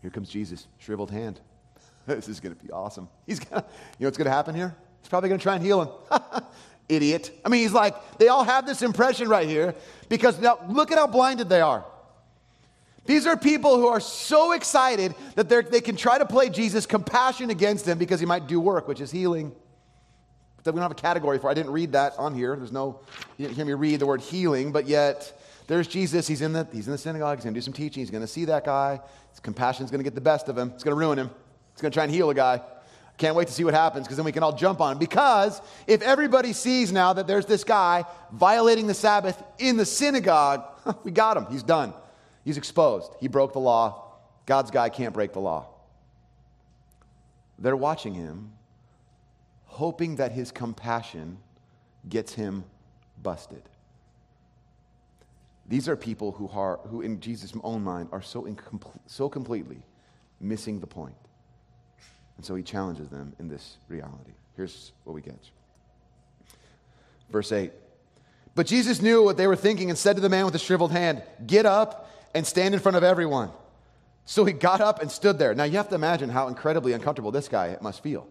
here 0.00 0.10
comes 0.10 0.30
Jesus, 0.30 0.66
shriveled 0.78 1.10
hand. 1.10 1.40
this 2.06 2.28
is 2.28 2.40
going 2.40 2.56
to 2.56 2.64
be 2.64 2.72
awesome. 2.72 3.08
He's 3.26 3.38
gonna, 3.38 3.64
you 3.98 4.04
know 4.04 4.06
what's 4.06 4.16
going 4.16 4.24
to 4.26 4.32
happen 4.32 4.54
here? 4.54 4.74
He's 5.00 5.08
probably 5.08 5.28
going 5.28 5.38
to 5.38 5.42
try 5.42 5.56
and 5.56 5.64
heal 5.64 5.82
him. 5.82 5.88
Idiot. 6.90 7.30
I 7.44 7.48
mean, 7.48 7.62
he's 7.62 7.72
like, 7.72 8.18
they 8.18 8.28
all 8.28 8.44
have 8.44 8.66
this 8.66 8.82
impression 8.82 9.28
right 9.28 9.48
here 9.48 9.74
because 10.08 10.38
now 10.38 10.58
look 10.68 10.90
at 10.90 10.98
how 10.98 11.06
blinded 11.06 11.48
they 11.48 11.60
are. 11.60 11.84
These 13.06 13.26
are 13.26 13.36
people 13.36 13.76
who 13.76 13.86
are 13.86 14.00
so 14.00 14.52
excited 14.52 15.14
that 15.34 15.48
they 15.48 15.80
can 15.80 15.96
try 15.96 16.18
to 16.18 16.26
play 16.26 16.50
Jesus' 16.50 16.86
compassion 16.86 17.50
against 17.50 17.86
him 17.86 17.98
because 17.98 18.20
he 18.20 18.26
might 18.26 18.46
do 18.46 18.60
work, 18.60 18.86
which 18.86 19.00
is 19.00 19.10
healing. 19.10 19.52
But 20.62 20.74
we 20.74 20.78
don't 20.78 20.82
have 20.82 20.92
a 20.92 20.94
category 20.94 21.38
for. 21.38 21.48
I 21.48 21.54
didn't 21.54 21.72
read 21.72 21.92
that 21.92 22.12
on 22.18 22.34
here. 22.34 22.54
There's 22.54 22.72
no. 22.72 23.00
You 23.38 23.46
didn't 23.46 23.56
hear 23.56 23.64
me 23.64 23.72
read 23.72 24.00
the 24.00 24.06
word 24.06 24.20
healing, 24.20 24.72
but 24.72 24.86
yet 24.86 25.40
there's 25.66 25.88
Jesus. 25.88 26.26
He's 26.26 26.42
in 26.42 26.52
the 26.52 26.68
he's 26.70 26.86
in 26.86 26.92
the 26.92 26.98
synagogue. 26.98 27.38
He's 27.38 27.44
going 27.44 27.54
to 27.54 27.58
do 27.58 27.64
some 27.64 27.72
teaching. 27.72 28.02
He's 28.02 28.10
going 28.10 28.22
to 28.22 28.28
see 28.28 28.44
that 28.44 28.64
guy. 28.64 29.00
His 29.30 29.40
compassion's 29.40 29.90
going 29.90 30.00
to 30.00 30.04
get 30.04 30.14
the 30.14 30.20
best 30.20 30.48
of 30.48 30.58
him. 30.58 30.70
It's 30.74 30.84
going 30.84 30.94
to 30.94 31.00
ruin 31.00 31.18
him. 31.18 31.30
He's 31.72 31.80
going 31.80 31.92
to 31.92 31.96
try 31.96 32.04
and 32.04 32.12
heal 32.12 32.28
a 32.28 32.34
guy. 32.34 32.60
Can't 33.20 33.36
wait 33.36 33.48
to 33.48 33.52
see 33.52 33.64
what 33.64 33.74
happens 33.74 34.06
because 34.06 34.16
then 34.16 34.24
we 34.24 34.32
can 34.32 34.42
all 34.42 34.54
jump 34.54 34.80
on 34.80 34.92
him. 34.92 34.98
Because 34.98 35.60
if 35.86 36.00
everybody 36.00 36.54
sees 36.54 36.90
now 36.90 37.12
that 37.12 37.26
there's 37.26 37.44
this 37.44 37.64
guy 37.64 38.06
violating 38.32 38.86
the 38.86 38.94
Sabbath 38.94 39.40
in 39.58 39.76
the 39.76 39.84
synagogue, 39.84 40.64
we 41.04 41.10
got 41.10 41.36
him. 41.36 41.44
He's 41.50 41.62
done. 41.62 41.92
He's 42.46 42.56
exposed. 42.56 43.12
He 43.20 43.28
broke 43.28 43.52
the 43.52 43.60
law. 43.60 44.14
God's 44.46 44.70
guy 44.70 44.88
can't 44.88 45.12
break 45.12 45.34
the 45.34 45.38
law. 45.38 45.66
They're 47.58 47.76
watching 47.76 48.14
him, 48.14 48.52
hoping 49.66 50.16
that 50.16 50.32
his 50.32 50.50
compassion 50.50 51.36
gets 52.08 52.32
him 52.32 52.64
busted. 53.22 53.64
These 55.68 55.90
are 55.90 55.96
people 55.96 56.32
who, 56.32 56.48
are, 56.54 56.78
who 56.88 57.02
in 57.02 57.20
Jesus' 57.20 57.52
own 57.62 57.84
mind, 57.84 58.08
are 58.12 58.22
so, 58.22 58.48
so 59.06 59.28
completely 59.28 59.82
missing 60.40 60.80
the 60.80 60.86
point. 60.86 61.14
And 62.40 62.44
so 62.46 62.54
he 62.54 62.62
challenges 62.62 63.10
them 63.10 63.34
in 63.38 63.48
this 63.48 63.76
reality. 63.86 64.30
Here's 64.56 64.92
what 65.04 65.12
we 65.12 65.20
get. 65.20 65.36
Verse 67.28 67.52
8. 67.52 67.70
But 68.54 68.66
Jesus 68.66 69.02
knew 69.02 69.22
what 69.22 69.36
they 69.36 69.46
were 69.46 69.56
thinking 69.56 69.90
and 69.90 69.98
said 69.98 70.16
to 70.16 70.22
the 70.22 70.30
man 70.30 70.46
with 70.46 70.54
the 70.54 70.58
shriveled 70.58 70.90
hand, 70.90 71.22
Get 71.46 71.66
up 71.66 72.10
and 72.34 72.46
stand 72.46 72.72
in 72.72 72.80
front 72.80 72.96
of 72.96 73.04
everyone. 73.04 73.50
So 74.24 74.46
he 74.46 74.54
got 74.54 74.80
up 74.80 75.02
and 75.02 75.10
stood 75.10 75.38
there. 75.38 75.54
Now 75.54 75.64
you 75.64 75.76
have 75.76 75.90
to 75.90 75.94
imagine 75.94 76.30
how 76.30 76.48
incredibly 76.48 76.94
uncomfortable 76.94 77.30
this 77.30 77.46
guy 77.46 77.76
must 77.82 78.02
feel. 78.02 78.26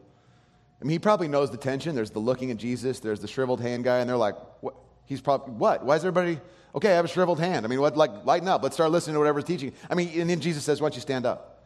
I 0.81 0.85
mean, 0.85 0.93
he 0.93 0.99
probably 0.99 1.27
knows 1.27 1.51
the 1.51 1.57
tension. 1.57 1.93
There's 1.93 2.09
the 2.09 2.17
looking 2.17 2.49
at 2.49 2.57
Jesus, 2.57 2.99
there's 2.99 3.19
the 3.19 3.27
shriveled 3.27 3.61
hand 3.61 3.83
guy, 3.83 3.99
and 3.99 4.09
they're 4.09 4.17
like, 4.17 4.37
what? 4.61 4.73
He's 5.05 5.21
probably, 5.21 5.53
what? 5.53 5.85
Why 5.85 5.97
is 5.97 6.01
everybody, 6.03 6.39
okay, 6.73 6.93
I 6.93 6.95
have 6.95 7.05
a 7.05 7.09
shriveled 7.09 7.39
hand. 7.39 7.63
I 7.63 7.69
mean, 7.69 7.79
what, 7.79 7.95
like, 7.95 8.25
lighten 8.25 8.47
up. 8.47 8.63
Let's 8.63 8.73
start 8.73 8.89
listening 8.89 9.13
to 9.13 9.19
whatever's 9.19 9.43
teaching. 9.43 9.71
I 9.87 9.93
mean, 9.93 10.19
and 10.19 10.27
then 10.27 10.39
Jesus 10.39 10.63
says, 10.63 10.81
why 10.81 10.85
don't 10.85 10.95
you 10.95 11.01
stand 11.01 11.27
up? 11.27 11.58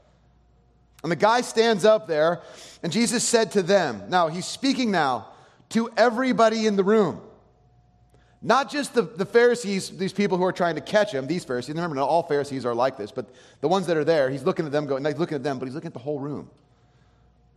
And 1.04 1.12
the 1.12 1.18
guy 1.18 1.42
stands 1.42 1.84
up 1.84 2.08
there, 2.08 2.42
and 2.82 2.92
Jesus 2.92 3.24
said 3.24 3.52
to 3.52 3.62
them, 3.62 4.04
now 4.10 4.30
he's 4.30 4.46
speaking 4.46 4.90
now 4.90 5.28
to 5.70 5.90
everybody 5.98 6.66
in 6.66 6.78
the 6.78 6.84
room. 6.84 7.22
Not 8.42 8.70
just 8.70 8.94
the, 8.94 9.04
the 9.04 9.26
Pharisees, 9.26 9.98
these 9.98 10.14
people 10.14 10.38
who 10.38 10.44
are 10.44 10.52
trying 10.52 10.76
to 10.76 10.82
catch 10.82 11.14
him, 11.14 11.28
these 11.28 11.46
Pharisees. 11.46 11.76
Remember, 11.76 11.96
not 11.96 12.10
all 12.10 12.24
Pharisees 12.24 12.66
are 12.66 12.74
like 12.76 12.98
this, 12.98 13.12
but 13.12 13.34
the 13.62 13.68
ones 13.68 13.88
that 13.88 13.96
are 13.96 14.04
there, 14.04 14.30
he's 14.30 14.44
looking 14.44 14.66
at 14.66 14.72
them, 14.72 14.86
going, 14.86 15.04
he's 15.06 15.18
looking 15.18 15.36
at 15.36 15.44
them, 15.44 15.60
but 15.60 15.66
he's 15.66 15.76
looking 15.76 15.88
at 15.88 15.94
the 15.94 16.00
whole 16.00 16.20
room. 16.20 16.50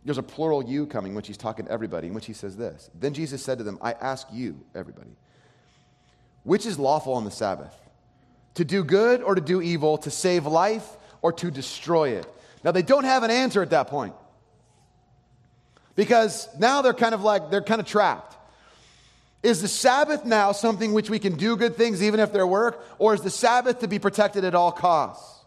There's 0.05 0.17
a 0.17 0.23
plural 0.23 0.63
you 0.63 0.85
coming, 0.85 1.13
which 1.13 1.27
he's 1.27 1.35
talking 1.35 1.65
to 1.65 1.71
everybody, 1.71 2.07
in 2.07 2.13
which 2.13 2.25
he 2.25 2.33
says 2.33 2.55
this. 2.55 2.89
Then 2.97 3.13
Jesus 3.13 3.43
said 3.43 3.57
to 3.57 3.65
them, 3.65 3.77
I 3.81 3.93
ask 3.93 4.27
you, 4.31 4.57
everybody, 4.73 5.11
which 6.43 6.65
is 6.65 6.79
lawful 6.79 7.13
on 7.13 7.25
the 7.25 7.31
Sabbath? 7.31 7.75
To 8.55 8.63
do 8.63 8.83
good 8.85 9.21
or 9.21 9.35
to 9.35 9.41
do 9.41 9.61
evil, 9.61 9.97
to 9.99 10.09
save 10.09 10.45
life 10.45 10.87
or 11.21 11.33
to 11.33 11.51
destroy 11.51 12.11
it? 12.11 12.25
Now, 12.63 12.71
they 12.71 12.81
don't 12.81 13.03
have 13.03 13.23
an 13.23 13.31
answer 13.31 13.61
at 13.61 13.69
that 13.69 13.87
point. 13.87 14.13
Because 15.95 16.47
now 16.59 16.81
they're 16.81 16.93
kind 16.93 17.13
of 17.13 17.23
like, 17.23 17.49
they're 17.49 17.61
kind 17.61 17.81
of 17.81 17.87
trapped. 17.87 18.35
Is 19.43 19.61
the 19.61 19.67
Sabbath 19.67 20.25
now 20.25 20.51
something 20.51 20.93
which 20.93 21.09
we 21.09 21.19
can 21.19 21.35
do 21.35 21.55
good 21.55 21.75
things 21.75 22.01
even 22.01 22.19
if 22.19 22.33
they're 22.33 22.47
work, 22.47 22.83
or 22.99 23.13
is 23.13 23.21
the 23.21 23.29
Sabbath 23.29 23.79
to 23.79 23.87
be 23.87 23.99
protected 23.99 24.43
at 24.43 24.55
all 24.55 24.71
costs? 24.71 25.45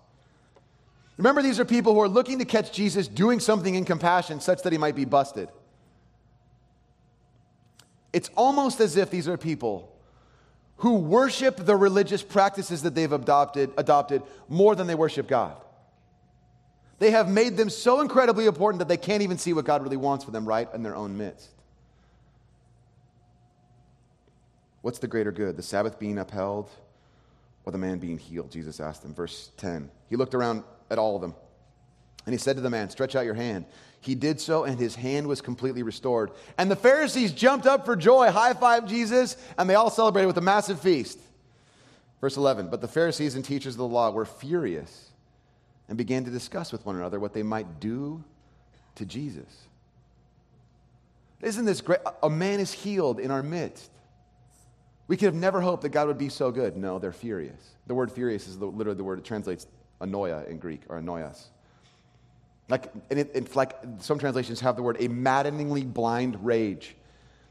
Remember, 1.17 1.43
these 1.43 1.61
are 1.61 1.65
people 1.65 1.93
who 1.93 2.01
are 2.01 2.09
looking 2.09 2.39
to 2.39 2.45
catch 2.45 2.73
Jesus 2.73 3.07
doing 3.07 3.41
something 3.41 3.75
in 3.75 3.85
compassion 3.85 4.41
such 4.41 4.63
that 4.63 4.73
he 4.73 4.79
might 4.79 4.97
be 4.97 5.05
busted. 5.05 5.51
It's 8.13 8.31
almost 8.37 8.81
as 8.81 8.97
if 8.97 9.11
these 9.11 9.29
are 9.29 9.37
people 9.37 9.93
who 10.79 10.95
worship 10.95 11.59
the 11.59 11.77
religious 11.77 12.23
practices 12.23 12.83
that 12.83 12.95
they've 12.95 13.13
adopted, 13.13 13.71
adopted 13.77 14.23
more 14.49 14.75
than 14.75 14.87
they 14.87 14.95
worship 14.95 15.29
God. 15.29 15.57
They 17.01 17.11
have 17.13 17.31
made 17.31 17.57
them 17.57 17.71
so 17.71 18.03
incredibly 18.03 18.45
important 18.45 18.79
that 18.81 18.89
they 18.89 18.99
can't 18.99 19.23
even 19.23 19.39
see 19.39 19.55
what 19.55 19.65
God 19.65 19.83
really 19.83 19.97
wants 19.97 20.23
for 20.23 20.33
them 20.33 20.45
right 20.45 20.69
in 20.75 20.83
their 20.83 20.95
own 20.95 21.17
midst. 21.17 21.49
What's 24.83 24.99
the 24.99 25.09
greater 25.09 25.33
good, 25.33 25.57
the 25.57 25.63
Sabbath 25.63 25.99
being 25.99 26.19
upheld 26.19 26.69
or 27.65 27.73
the 27.73 27.79
man 27.79 27.99
being 27.99 28.19
healed? 28.19 28.53
Jesus 28.53 28.81
asked 28.81 29.03
them. 29.03 29.15
Verse 29.15 29.51
10. 29.57 29.91
He 30.11 30.17
looked 30.17 30.35
around 30.35 30.63
at 30.91 30.99
all 30.99 31.17
of 31.17 31.23
them 31.23 31.35
and 32.27 32.35
he 32.35 32.39
said 32.39 32.57
to 32.57 32.63
the 32.63 32.69
man, 32.69 32.91
Stretch 32.91 33.17
out 33.17 33.25
your 33.25 33.35
hand. 33.35 33.65
He 34.03 34.15
did 34.15 34.39
so, 34.39 34.65
and 34.65 34.79
his 34.79 34.95
hand 34.95 35.27
was 35.27 35.41
completely 35.41 35.83
restored. 35.83 36.33
And 36.59 36.71
the 36.71 36.77
Pharisees 36.77 37.33
jumped 37.33 37.67
up 37.67 37.87
for 37.87 37.97
joy, 37.97 38.31
high 38.31 38.53
five 38.53 38.87
Jesus, 38.87 39.39
and 39.57 39.71
they 39.71 39.75
all 39.75 39.91
celebrated 39.91 40.27
with 40.27 40.37
a 40.37 40.43
massive 40.43 40.81
feast. 40.81 41.19
Verse 42.21 42.37
11 42.37 42.69
But 42.69 42.83
the 42.83 42.89
Pharisees 42.89 43.37
and 43.37 43.45
teachers 43.45 43.75
of 43.75 43.79
the 43.79 43.87
law 43.87 44.11
were 44.11 44.27
furious 44.27 45.10
and 45.91 45.99
began 45.99 46.25
to 46.25 46.31
discuss 46.31 46.73
with 46.73 46.87
one 46.87 46.97
another 46.97 47.21
what 47.21 47.35
they 47.35 47.43
might 47.43 47.81
do 47.81 48.25
to 48.95 49.05
Jesus. 49.05 49.67
Isn't 51.43 51.65
this 51.65 51.81
great? 51.81 51.99
A 52.23 52.31
man 52.31 52.61
is 52.61 52.73
healed 52.73 53.19
in 53.19 53.31
our 53.31 53.43
midst. 53.43 53.91
We 55.09 55.17
could 55.17 55.27
have 55.27 55.35
never 55.35 55.61
hoped 55.61 55.83
that 55.83 55.89
God 55.89 56.07
would 56.07 56.17
be 56.17 56.29
so 56.29 56.53
good. 56.53 56.77
No, 56.77 57.01
they're 57.01 57.13
furious. 57.13 57.75
The 57.89 57.95
word 57.95 58.13
furious 58.13 58.47
is 58.47 58.57
literally 58.59 58.97
the 58.97 59.05
word 59.05 59.19
it 59.19 59.25
translates 59.25 59.67
anoia 60.01 60.49
in 60.49 60.59
Greek, 60.59 60.83
or 60.89 61.01
annoias. 61.01 61.47
Like, 62.69 62.93
and 63.11 63.19
it, 63.19 63.33
it's 63.35 63.57
like 63.57 63.75
some 63.99 64.19
translations 64.19 64.61
have 64.61 64.77
the 64.77 64.83
word 64.83 64.97
a 65.01 65.09
maddeningly 65.09 65.83
blind 65.83 66.45
rage. 66.47 66.95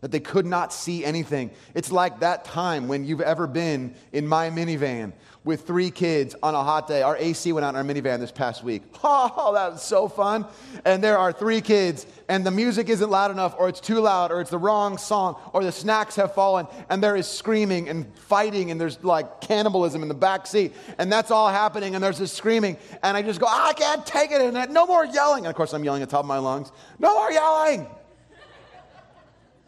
That 0.01 0.11
they 0.11 0.19
could 0.19 0.45
not 0.45 0.73
see 0.73 1.03
anything. 1.03 1.51
It's 1.73 1.91
like 1.91 2.21
that 2.21 2.45
time 2.45 2.87
when 2.87 3.05
you've 3.05 3.21
ever 3.21 3.47
been 3.47 3.95
in 4.13 4.27
my 4.27 4.49
minivan 4.49 5.13
with 5.43 5.65
three 5.65 5.89
kids 5.89 6.35
on 6.43 6.53
a 6.53 6.63
hot 6.63 6.87
day. 6.87 7.01
Our 7.01 7.17
AC 7.17 7.51
went 7.53 7.65
out 7.65 7.69
in 7.69 7.75
our 7.75 7.83
minivan 7.83 8.19
this 8.19 8.31
past 8.31 8.63
week. 8.63 8.83
Oh, 9.11 9.53
that 9.53 9.71
was 9.71 9.81
so 9.81 10.07
fun. 10.07 10.45
And 10.85 11.03
there 11.03 11.17
are 11.17 11.31
three 11.31 11.61
kids, 11.61 12.05
and 12.27 12.45
the 12.45 12.51
music 12.51 12.89
isn't 12.89 13.09
loud 13.09 13.31
enough, 13.31 13.55
or 13.57 13.69
it's 13.69 13.79
too 13.79 13.99
loud, 13.99 14.31
or 14.31 14.41
it's 14.41 14.49
the 14.49 14.57
wrong 14.57 14.97
song, 14.97 15.39
or 15.53 15.63
the 15.63 15.71
snacks 15.71 16.15
have 16.15 16.33
fallen, 16.33 16.67
and 16.89 17.01
there 17.01 17.15
is 17.15 17.27
screaming 17.27 17.89
and 17.89 18.05
fighting, 18.17 18.71
and 18.71 18.79
there's 18.79 19.03
like 19.03 19.41
cannibalism 19.41 20.03
in 20.03 20.09
the 20.09 20.13
back 20.13 20.45
seat. 20.45 20.73
And 20.97 21.11
that's 21.11 21.31
all 21.31 21.49
happening, 21.49 21.95
and 21.95 22.03
there's 22.03 22.19
this 22.19 22.31
screaming. 22.31 22.77
And 23.01 23.15
I 23.17 23.21
just 23.21 23.39
go, 23.39 23.47
ah, 23.49 23.69
I 23.69 23.73
can't 23.73 24.05
take 24.05 24.31
it. 24.31 24.41
And 24.41 24.73
no 24.73 24.85
more 24.85 25.05
yelling. 25.05 25.45
And 25.45 25.51
of 25.51 25.55
course, 25.55 25.73
I'm 25.73 25.83
yelling 25.83 26.03
at 26.03 26.09
the 26.09 26.11
top 26.11 26.23
of 26.23 26.27
my 26.27 26.39
lungs. 26.39 26.71
No 26.99 27.13
more 27.15 27.31
yelling. 27.31 27.87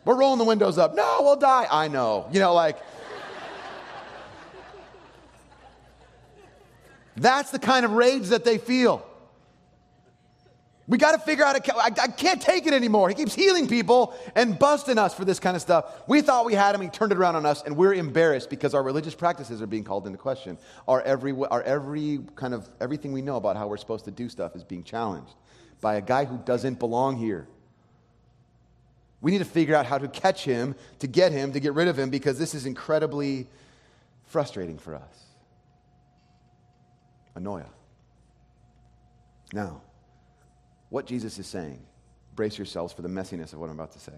We're 0.04 0.18
rolling 0.18 0.40
the 0.40 0.46
windows 0.46 0.78
up. 0.78 0.96
No, 0.96 1.18
we'll 1.22 1.36
die. 1.36 1.68
I 1.70 1.88
know. 1.88 2.28
You 2.32 2.40
know, 2.40 2.54
like, 2.54 2.78
that's 7.16 7.52
the 7.52 7.60
kind 7.60 7.86
of 7.86 7.92
rage 7.92 8.28
that 8.30 8.44
they 8.44 8.58
feel. 8.58 9.06
We 10.88 10.98
got 10.98 11.14
to 11.14 11.20
figure 11.20 11.46
out, 11.46 11.56
a, 11.56 11.76
I, 11.76 11.86
I 11.86 12.08
can't 12.08 12.42
take 12.42 12.66
it 12.66 12.74
anymore. 12.74 13.08
He 13.08 13.16
keeps 13.16 13.34
healing 13.34 13.68
people 13.68 14.14
and 14.36 14.60
busting 14.60 14.98
us 14.98 15.14
for 15.14 15.24
this 15.24 15.40
kind 15.40 15.56
of 15.56 15.62
stuff. 15.62 15.86
We 16.08 16.22
thought 16.22 16.46
we 16.46 16.54
had 16.54 16.76
him, 16.76 16.82
he 16.82 16.90
turned 16.90 17.14
it 17.14 17.18
around 17.18 17.38
on 17.38 17.46
us, 17.46 17.64
and 17.64 17.78
we're 17.78 17.94
embarrassed 17.94 18.50
because 18.50 18.74
our 18.74 18.84
religious 18.84 19.16
practices 19.16 19.62
are 19.62 19.68
being 19.68 19.86
called 19.86 20.06
into 20.06 20.18
question. 20.18 20.58
Our 20.90 21.02
every, 21.04 21.34
our 21.50 21.62
every 21.62 22.20
kind 22.36 22.54
of, 22.54 22.68
everything 22.82 23.14
we 23.14 23.22
know 23.22 23.38
about 23.38 23.56
how 23.56 23.68
we're 23.68 23.78
supposed 23.78 24.04
to 24.06 24.12
do 24.12 24.28
stuff 24.28 24.56
is 24.56 24.66
being 24.66 24.84
challenged 24.84 25.36
by 25.80 25.96
a 25.96 26.02
guy 26.02 26.26
who 26.26 26.38
doesn't 26.40 26.80
belong 26.80 27.16
here. 27.16 27.48
We 29.22 29.32
need 29.32 29.38
to 29.38 29.46
figure 29.46 29.76
out 29.76 29.86
how 29.86 30.00
to 30.00 30.08
catch 30.08 30.44
him, 30.44 30.76
to 31.00 31.08
get 31.08 31.32
him, 31.32 31.54
to 31.54 31.60
get 31.60 31.74
rid 31.74 31.88
of 31.88 31.98
him, 31.98 32.10
because 32.10 32.40
this 32.40 32.56
is 32.56 32.66
incredibly 32.66 33.48
frustrating 34.26 34.80
for 34.80 34.96
us. 34.96 35.26
Annoya. 37.38 37.68
Now, 39.54 39.82
what 40.90 41.06
Jesus 41.06 41.38
is 41.38 41.48
saying, 41.48 41.80
brace 42.36 42.58
yourselves 42.58 42.94
for 42.94 43.02
the 43.02 43.10
messiness 43.10 43.54
of 43.54 43.60
what 43.60 43.70
I'm 43.70 43.76
about 43.76 43.92
to 43.94 44.00
say. 44.00 44.14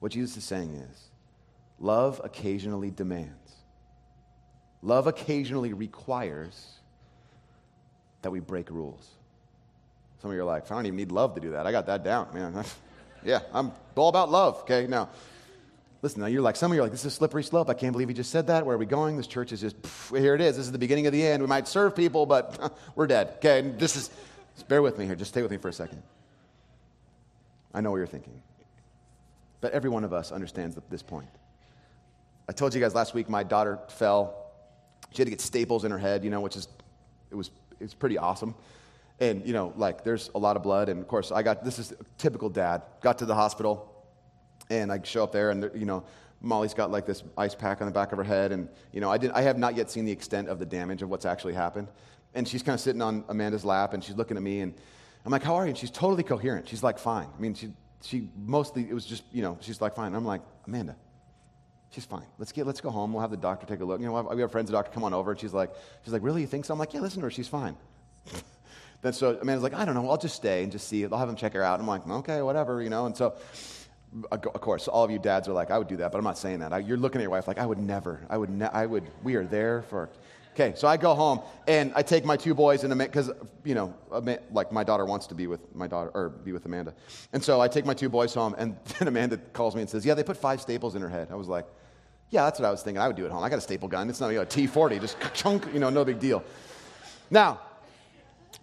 What 0.00 0.12
Jesus 0.12 0.36
is 0.36 0.44
saying 0.44 0.74
is 0.74 1.04
love 1.80 2.20
occasionally 2.22 2.90
demands, 2.90 3.54
love 4.82 5.06
occasionally 5.06 5.72
requires 5.72 6.74
that 8.22 8.30
we 8.30 8.40
break 8.40 8.70
rules. 8.70 9.08
Some 10.20 10.30
of 10.30 10.36
you 10.36 10.42
are 10.42 10.46
like, 10.46 10.70
I 10.70 10.74
don't 10.74 10.86
even 10.86 10.96
need 10.96 11.12
love 11.12 11.34
to 11.34 11.40
do 11.40 11.50
that. 11.52 11.66
I 11.66 11.72
got 11.72 11.86
that 11.86 12.04
down, 12.04 12.28
man. 12.34 12.64
Yeah, 13.24 13.40
I'm 13.52 13.72
all 13.96 14.08
about 14.08 14.30
love, 14.30 14.60
okay? 14.60 14.86
Now, 14.86 15.08
listen, 16.02 16.20
now 16.20 16.26
you're 16.26 16.42
like, 16.42 16.56
some 16.56 16.70
of 16.70 16.76
you 16.76 16.82
are 16.82 16.84
like, 16.84 16.92
this 16.92 17.00
is 17.00 17.06
a 17.06 17.10
slippery 17.10 17.42
slope. 17.42 17.70
I 17.70 17.74
can't 17.74 17.92
believe 17.92 18.08
he 18.08 18.14
just 18.14 18.30
said 18.30 18.48
that. 18.48 18.66
Where 18.66 18.76
are 18.76 18.78
we 18.78 18.86
going? 18.86 19.16
This 19.16 19.26
church 19.26 19.52
is 19.52 19.60
just, 19.60 19.80
pff, 19.80 20.18
here 20.18 20.34
it 20.34 20.40
is. 20.40 20.56
This 20.56 20.66
is 20.66 20.72
the 20.72 20.78
beginning 20.78 21.06
of 21.06 21.12
the 21.12 21.26
end. 21.26 21.42
We 21.42 21.48
might 21.48 21.66
serve 21.66 21.96
people, 21.96 22.26
but 22.26 22.76
we're 22.94 23.06
dead, 23.06 23.34
okay? 23.36 23.60
And 23.60 23.78
this 23.78 23.96
is, 23.96 24.10
just 24.54 24.68
bear 24.68 24.82
with 24.82 24.98
me 24.98 25.06
here. 25.06 25.14
Just 25.14 25.30
stay 25.30 25.42
with 25.42 25.50
me 25.50 25.56
for 25.56 25.68
a 25.68 25.72
second. 25.72 26.02
I 27.72 27.80
know 27.80 27.90
what 27.90 27.96
you're 27.96 28.06
thinking. 28.06 28.40
But 29.60 29.72
every 29.72 29.90
one 29.90 30.04
of 30.04 30.12
us 30.12 30.30
understands 30.30 30.78
this 30.90 31.02
point. 31.02 31.28
I 32.48 32.52
told 32.52 32.74
you 32.74 32.80
guys 32.80 32.94
last 32.94 33.14
week 33.14 33.28
my 33.30 33.42
daughter 33.42 33.78
fell. 33.88 34.52
She 35.12 35.18
had 35.18 35.26
to 35.26 35.30
get 35.30 35.40
staples 35.40 35.84
in 35.84 35.90
her 35.90 35.98
head, 35.98 36.24
you 36.24 36.30
know, 36.30 36.40
which 36.40 36.56
is, 36.56 36.68
it 37.30 37.34
was, 37.34 37.50
it 37.80 37.84
was 37.84 37.94
pretty 37.94 38.18
awesome. 38.18 38.54
And, 39.20 39.46
you 39.46 39.52
know, 39.52 39.72
like 39.76 40.02
there's 40.02 40.30
a 40.34 40.38
lot 40.38 40.56
of 40.56 40.62
blood. 40.62 40.88
And 40.88 41.00
of 41.00 41.08
course, 41.08 41.30
I 41.30 41.42
got 41.42 41.64
this 41.64 41.78
is 41.78 41.92
typical 42.18 42.48
dad. 42.48 42.82
Got 43.00 43.18
to 43.18 43.26
the 43.26 43.34
hospital, 43.34 44.06
and 44.70 44.90
I 44.92 45.00
show 45.02 45.22
up 45.22 45.32
there, 45.32 45.50
and, 45.50 45.70
you 45.74 45.86
know, 45.86 46.04
Molly's 46.40 46.74
got 46.74 46.90
like 46.90 47.06
this 47.06 47.22
ice 47.38 47.54
pack 47.54 47.80
on 47.80 47.86
the 47.86 47.92
back 47.92 48.12
of 48.12 48.18
her 48.18 48.24
head. 48.24 48.52
And, 48.52 48.68
you 48.92 49.00
know, 49.00 49.10
I, 49.10 49.18
did, 49.18 49.30
I 49.30 49.42
have 49.42 49.58
not 49.58 49.76
yet 49.76 49.90
seen 49.90 50.04
the 50.04 50.12
extent 50.12 50.48
of 50.48 50.58
the 50.58 50.66
damage 50.66 51.02
of 51.02 51.08
what's 51.08 51.24
actually 51.24 51.54
happened. 51.54 51.88
And 52.34 52.46
she's 52.46 52.62
kind 52.62 52.74
of 52.74 52.80
sitting 52.80 53.00
on 53.00 53.24
Amanda's 53.28 53.64
lap, 53.64 53.94
and 53.94 54.02
she's 54.02 54.16
looking 54.16 54.36
at 54.36 54.42
me, 54.42 54.60
and 54.60 54.74
I'm 55.24 55.32
like, 55.32 55.42
How 55.42 55.54
are 55.54 55.64
you? 55.64 55.70
And 55.70 55.78
she's 55.78 55.90
totally 55.90 56.22
coherent. 56.22 56.68
She's 56.68 56.82
like, 56.82 56.98
Fine. 56.98 57.28
I 57.36 57.40
mean, 57.40 57.54
she, 57.54 57.72
she 58.02 58.28
mostly, 58.36 58.82
it 58.88 58.94
was 58.94 59.06
just, 59.06 59.22
you 59.32 59.42
know, 59.42 59.56
she's 59.60 59.80
like, 59.80 59.94
Fine. 59.94 60.08
And 60.08 60.16
I'm 60.16 60.24
like, 60.24 60.42
Amanda, 60.66 60.96
she's 61.90 62.04
fine. 62.04 62.26
Let's 62.38 62.52
get, 62.52 62.66
let's 62.66 62.80
go 62.80 62.90
home. 62.90 63.12
We'll 63.12 63.22
have 63.22 63.30
the 63.30 63.36
doctor 63.36 63.66
take 63.66 63.80
a 63.80 63.84
look. 63.84 64.00
You 64.00 64.06
know, 64.06 64.22
we 64.34 64.40
have 64.40 64.50
friends, 64.50 64.66
the 64.68 64.72
doctor, 64.72 64.90
come 64.90 65.04
on 65.04 65.14
over. 65.14 65.30
And 65.30 65.40
she's 65.40 65.54
like, 65.54 65.70
she's 66.02 66.12
like, 66.12 66.22
really, 66.22 66.40
you 66.40 66.46
think 66.46 66.64
so? 66.64 66.74
I'm 66.74 66.78
like, 66.78 66.92
yeah, 66.92 67.00
listen 67.00 67.20
to 67.20 67.26
her. 67.26 67.30
She's 67.30 67.48
fine. 67.48 67.76
Then 69.04 69.12
so 69.12 69.38
Amanda's 69.38 69.62
like, 69.62 69.74
I 69.74 69.84
don't 69.84 69.94
know, 69.94 70.08
I'll 70.08 70.16
just 70.16 70.34
stay 70.34 70.62
and 70.62 70.72
just 70.72 70.88
see. 70.88 71.04
I'll 71.04 71.18
have 71.18 71.28
him 71.28 71.36
check 71.36 71.52
her 71.52 71.62
out. 71.62 71.78
I'm 71.78 71.86
like, 71.86 72.08
okay, 72.08 72.40
whatever, 72.40 72.80
you 72.80 72.88
know. 72.88 73.04
And 73.04 73.14
so, 73.14 73.34
of 74.32 74.40
course, 74.40 74.88
all 74.88 75.04
of 75.04 75.10
you 75.10 75.18
dads 75.18 75.46
are 75.46 75.52
like, 75.52 75.70
I 75.70 75.76
would 75.76 75.88
do 75.88 75.98
that, 75.98 76.10
but 76.10 76.16
I'm 76.16 76.24
not 76.24 76.38
saying 76.38 76.60
that. 76.60 76.86
You're 76.86 76.96
looking 76.96 77.20
at 77.20 77.24
your 77.24 77.30
wife 77.30 77.46
like, 77.46 77.58
I 77.58 77.66
would 77.66 77.78
never. 77.78 78.24
I 78.30 78.38
would. 78.38 78.48
Ne- 78.48 78.70
I 78.72 78.86
would. 78.86 79.04
We 79.22 79.34
are 79.34 79.44
there 79.44 79.82
for. 79.90 80.08
Okay, 80.54 80.72
so 80.74 80.88
I 80.88 80.96
go 80.96 81.14
home 81.14 81.40
and 81.66 81.92
I 81.94 82.00
take 82.00 82.24
my 82.24 82.38
two 82.38 82.54
boys 82.54 82.82
and 82.82 82.96
because 82.96 83.30
you 83.62 83.74
know, 83.74 83.92
like 84.50 84.72
my 84.72 84.84
daughter 84.84 85.04
wants 85.04 85.26
to 85.26 85.34
be 85.34 85.48
with 85.48 85.60
my 85.74 85.86
daughter 85.86 86.10
or 86.14 86.30
be 86.30 86.52
with 86.52 86.64
Amanda, 86.64 86.94
and 87.34 87.44
so 87.44 87.60
I 87.60 87.68
take 87.68 87.84
my 87.84 87.92
two 87.92 88.08
boys 88.08 88.32
home 88.32 88.54
and 88.56 88.74
then 88.98 89.08
Amanda 89.08 89.36
calls 89.52 89.74
me 89.74 89.82
and 89.82 89.90
says, 89.90 90.06
"Yeah, 90.06 90.14
they 90.14 90.22
put 90.22 90.38
five 90.38 90.62
staples 90.62 90.94
in 90.94 91.02
her 91.02 91.10
head." 91.10 91.28
I 91.30 91.34
was 91.34 91.48
like, 91.48 91.66
"Yeah, 92.30 92.44
that's 92.44 92.58
what 92.58 92.66
I 92.66 92.70
was 92.70 92.82
thinking. 92.82 93.02
I 93.02 93.08
would 93.08 93.16
do 93.16 93.26
at 93.26 93.32
home. 93.32 93.42
I 93.42 93.50
got 93.50 93.58
a 93.58 93.60
staple 93.60 93.88
gun. 93.88 94.08
It's 94.08 94.20
not 94.20 94.28
you 94.28 94.36
know, 94.36 94.42
a 94.42 94.46
T40, 94.46 95.00
just 95.00 95.16
chunk, 95.34 95.66
you 95.74 95.80
know, 95.80 95.90
no 95.90 96.04
big 96.06 96.20
deal." 96.20 96.42
Now, 97.30 97.58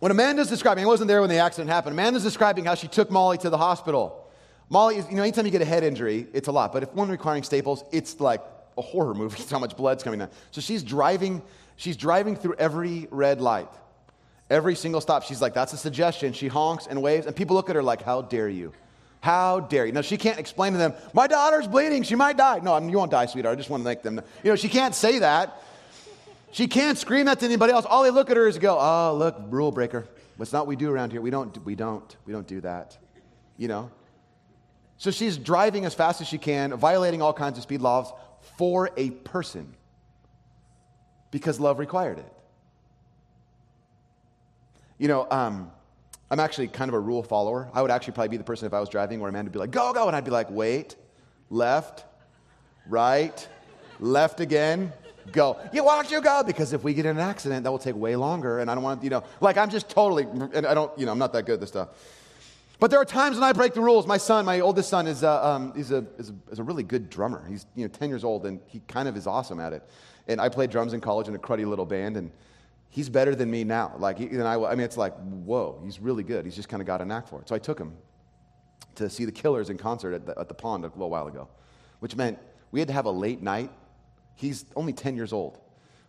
when 0.01 0.11
Amanda's 0.11 0.47
describing, 0.47 0.83
I 0.83 0.87
wasn't 0.87 1.09
there 1.09 1.21
when 1.21 1.29
the 1.29 1.37
accident 1.37 1.69
happened. 1.69 1.93
Amanda's 1.93 2.23
describing 2.23 2.65
how 2.65 2.73
she 2.73 2.87
took 2.87 3.11
Molly 3.11 3.37
to 3.37 3.51
the 3.51 3.57
hospital. 3.57 4.27
Molly, 4.67 4.95
is, 4.95 5.07
you 5.07 5.15
know, 5.15 5.21
anytime 5.21 5.45
you 5.45 5.51
get 5.51 5.61
a 5.61 5.65
head 5.65 5.83
injury, 5.83 6.25
it's 6.33 6.47
a 6.47 6.51
lot. 6.51 6.73
But 6.73 6.81
if 6.81 6.91
one 6.93 7.07
requiring 7.07 7.43
staples, 7.43 7.83
it's 7.91 8.19
like 8.19 8.41
a 8.79 8.81
horror 8.81 9.13
movie. 9.13 9.37
It's 9.39 9.51
how 9.51 9.59
much 9.59 9.77
blood's 9.77 10.01
coming 10.01 10.17
down. 10.17 10.29
So 10.49 10.59
she's 10.59 10.81
driving, 10.81 11.43
she's 11.75 11.95
driving 11.95 12.35
through 12.35 12.55
every 12.55 13.07
red 13.11 13.41
light. 13.41 13.69
Every 14.49 14.73
single 14.73 15.01
stop, 15.01 15.21
she's 15.21 15.39
like, 15.39 15.53
that's 15.53 15.71
a 15.73 15.77
suggestion. 15.77 16.33
She 16.33 16.47
honks 16.47 16.87
and 16.87 17.03
waves, 17.03 17.27
and 17.27 17.35
people 17.35 17.55
look 17.55 17.69
at 17.69 17.75
her 17.75 17.83
like, 17.83 18.01
how 18.01 18.23
dare 18.23 18.49
you? 18.49 18.73
How 19.19 19.59
dare 19.59 19.85
you? 19.85 19.91
Now, 19.91 20.01
she 20.01 20.17
can't 20.17 20.39
explain 20.39 20.71
to 20.71 20.79
them, 20.79 20.95
my 21.13 21.27
daughter's 21.27 21.67
bleeding, 21.67 22.01
she 22.01 22.15
might 22.15 22.37
die. 22.37 22.57
No, 22.63 22.73
I 22.73 22.79
mean, 22.79 22.89
you 22.89 22.97
won't 22.97 23.11
die, 23.11 23.27
sweetheart. 23.27 23.55
I 23.55 23.55
just 23.55 23.69
want 23.69 23.81
to 23.81 23.85
make 23.85 24.01
them 24.01 24.15
know. 24.15 24.23
You 24.43 24.49
know, 24.49 24.55
she 24.55 24.67
can't 24.67 24.95
say 24.95 25.19
that. 25.19 25.61
She 26.51 26.67
can't 26.67 26.97
scream 26.97 27.25
to 27.25 27.45
anybody 27.45 27.73
else. 27.73 27.85
All 27.85 28.03
they 28.03 28.09
look 28.09 28.29
at 28.29 28.37
her 28.37 28.47
is 28.47 28.57
go, 28.57 28.77
oh, 28.79 29.15
look, 29.17 29.37
rule 29.49 29.71
breaker. 29.71 30.07
What's 30.37 30.51
not 30.51 30.61
what 30.61 30.67
we 30.67 30.75
do 30.75 30.91
around 30.91 31.11
here? 31.11 31.21
We 31.21 31.29
don't, 31.29 31.65
we 31.65 31.75
don't, 31.75 32.15
we 32.25 32.33
don't 32.33 32.47
do 32.47 32.61
that. 32.61 32.97
You 33.57 33.67
know? 33.67 33.91
So 34.97 35.11
she's 35.11 35.37
driving 35.37 35.85
as 35.85 35.93
fast 35.93 36.21
as 36.21 36.27
she 36.27 36.37
can, 36.37 36.75
violating 36.75 37.21
all 37.21 37.33
kinds 37.33 37.57
of 37.57 37.63
speed 37.63 37.81
laws 37.81 38.11
for 38.57 38.91
a 38.97 39.11
person 39.11 39.73
because 41.31 41.59
love 41.59 41.79
required 41.79 42.19
it. 42.19 42.33
You 44.99 45.07
know, 45.07 45.25
um, 45.31 45.71
I'm 46.29 46.39
actually 46.39 46.67
kind 46.67 46.89
of 46.89 46.93
a 46.93 46.99
rule 46.99 47.23
follower. 47.23 47.69
I 47.73 47.81
would 47.81 47.89
actually 47.89 48.13
probably 48.13 48.29
be 48.29 48.37
the 48.37 48.43
person 48.43 48.67
if 48.67 48.73
I 48.73 48.79
was 48.79 48.89
driving 48.89 49.19
where 49.19 49.29
Amanda 49.29 49.49
would 49.49 49.53
be 49.53 49.59
like, 49.59 49.71
go, 49.71 49.91
go. 49.93 50.07
And 50.07 50.15
I'd 50.15 50.25
be 50.25 50.31
like, 50.31 50.51
wait, 50.51 50.95
left, 51.49 52.05
right, 52.87 53.47
left 53.99 54.39
again, 54.39 54.93
go. 55.31 55.59
Yeah, 55.73 55.81
why 55.81 55.95
don't 55.95 56.11
you 56.11 56.21
go? 56.21 56.43
Because 56.43 56.73
if 56.73 56.83
we 56.83 56.93
get 56.93 57.05
in 57.05 57.17
an 57.17 57.23
accident, 57.23 57.63
that 57.63 57.71
will 57.71 57.79
take 57.79 57.95
way 57.95 58.15
longer, 58.15 58.59
and 58.59 58.69
I 58.69 58.75
don't 58.75 58.83
want, 58.83 59.03
you 59.03 59.09
know, 59.09 59.23
like 59.39 59.57
I'm 59.57 59.69
just 59.69 59.89
totally, 59.89 60.23
and 60.23 60.65
I 60.65 60.73
don't, 60.73 60.97
you 60.97 61.05
know, 61.05 61.11
I'm 61.11 61.19
not 61.19 61.33
that 61.33 61.45
good 61.45 61.53
at 61.53 61.59
this 61.59 61.69
stuff. 61.69 61.89
But 62.81 62.89
there 62.89 62.99
are 62.99 63.05
times 63.05 63.35
when 63.35 63.43
I 63.43 63.53
break 63.53 63.75
the 63.75 63.81
rules. 63.81 64.07
My 64.07 64.17
son, 64.17 64.43
my 64.43 64.59
oldest 64.59 64.89
son, 64.89 65.05
is, 65.05 65.23
uh, 65.23 65.45
um, 65.47 65.71
he's, 65.75 65.91
a, 65.91 66.03
is, 66.17 66.31
a, 66.31 66.51
is 66.51 66.57
a 66.57 66.63
really 66.63 66.81
good 66.81 67.11
drummer. 67.11 67.45
He's 67.47 67.67
you 67.75 67.83
know, 67.83 67.89
10 67.89 68.09
years 68.09 68.23
old, 68.23 68.43
and 68.47 68.59
he 68.65 68.79
kind 68.87 69.07
of 69.07 69.15
is 69.15 69.27
awesome 69.27 69.59
at 69.59 69.71
it. 69.71 69.87
And 70.27 70.41
I 70.41 70.49
played 70.49 70.71
drums 70.71 70.93
in 70.93 70.99
college 70.99 71.27
in 71.27 71.35
a 71.35 71.37
cruddy 71.37 71.63
little 71.63 71.85
band, 71.85 72.17
and 72.17 72.31
he's 72.89 73.07
better 73.07 73.35
than 73.35 73.51
me 73.51 73.63
now. 73.63 73.93
Like, 73.99 74.17
he, 74.17 74.25
and 74.25 74.47
I, 74.47 74.55
I 74.55 74.71
mean, 74.71 74.85
it's 74.85 74.97
like, 74.97 75.15
whoa, 75.19 75.79
he's 75.85 75.99
really 75.99 76.23
good. 76.23 76.43
He's 76.43 76.55
just 76.55 76.69
kind 76.69 76.81
of 76.81 76.87
got 76.87 77.01
a 77.01 77.05
knack 77.05 77.27
for 77.27 77.39
it. 77.39 77.49
So 77.49 77.53
I 77.53 77.59
took 77.59 77.79
him 77.79 77.93
to 78.95 79.11
see 79.11 79.25
the 79.25 79.31
Killers 79.31 79.69
in 79.69 79.77
concert 79.77 80.13
at 80.13 80.25
the, 80.25 80.39
at 80.39 80.47
the 80.47 80.55
pond 80.55 80.83
a 80.83 80.87
little 80.87 81.11
while 81.11 81.27
ago, 81.27 81.49
which 81.99 82.15
meant 82.15 82.39
we 82.71 82.79
had 82.79 82.87
to 82.87 82.93
have 82.95 83.05
a 83.05 83.11
late 83.11 83.43
night 83.43 83.69
He's 84.41 84.65
only 84.75 84.91
10 84.91 85.15
years 85.15 85.33
old. 85.33 85.59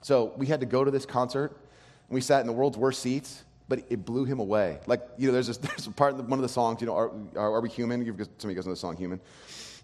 So 0.01 0.33
we 0.39 0.47
had 0.47 0.61
to 0.61 0.67
go 0.67 0.85
to 0.85 0.91
this 0.91 1.05
concert, 1.05 1.51
and 1.51 2.15
we 2.15 2.23
sat 2.23 2.41
in 2.41 2.47
the 2.47 2.53
world's 2.55 2.79
worst 2.79 3.03
seats, 3.03 3.45
but 3.69 3.85
it 3.91 4.07
blew 4.07 4.25
him 4.25 4.41
away. 4.41 4.79
Like, 4.87 5.03
you 5.19 5.27
know, 5.27 5.35
there's, 5.35 5.49
this, 5.49 5.57
there's 5.59 5.87
a 5.87 5.91
part 5.91 6.15
in 6.15 6.27
one 6.29 6.39
of 6.39 6.43
the 6.43 6.49
songs, 6.49 6.81
you 6.81 6.87
know, 6.87 6.97
are, 6.97 7.11
are, 7.37 7.57
are 7.57 7.61
we 7.61 7.69
human? 7.69 8.03
Some 8.07 8.17
of 8.17 8.51
you 8.51 8.55
guys 8.55 8.65
know 8.65 8.73
the 8.73 8.77
song 8.77 8.97
Human. 8.97 9.21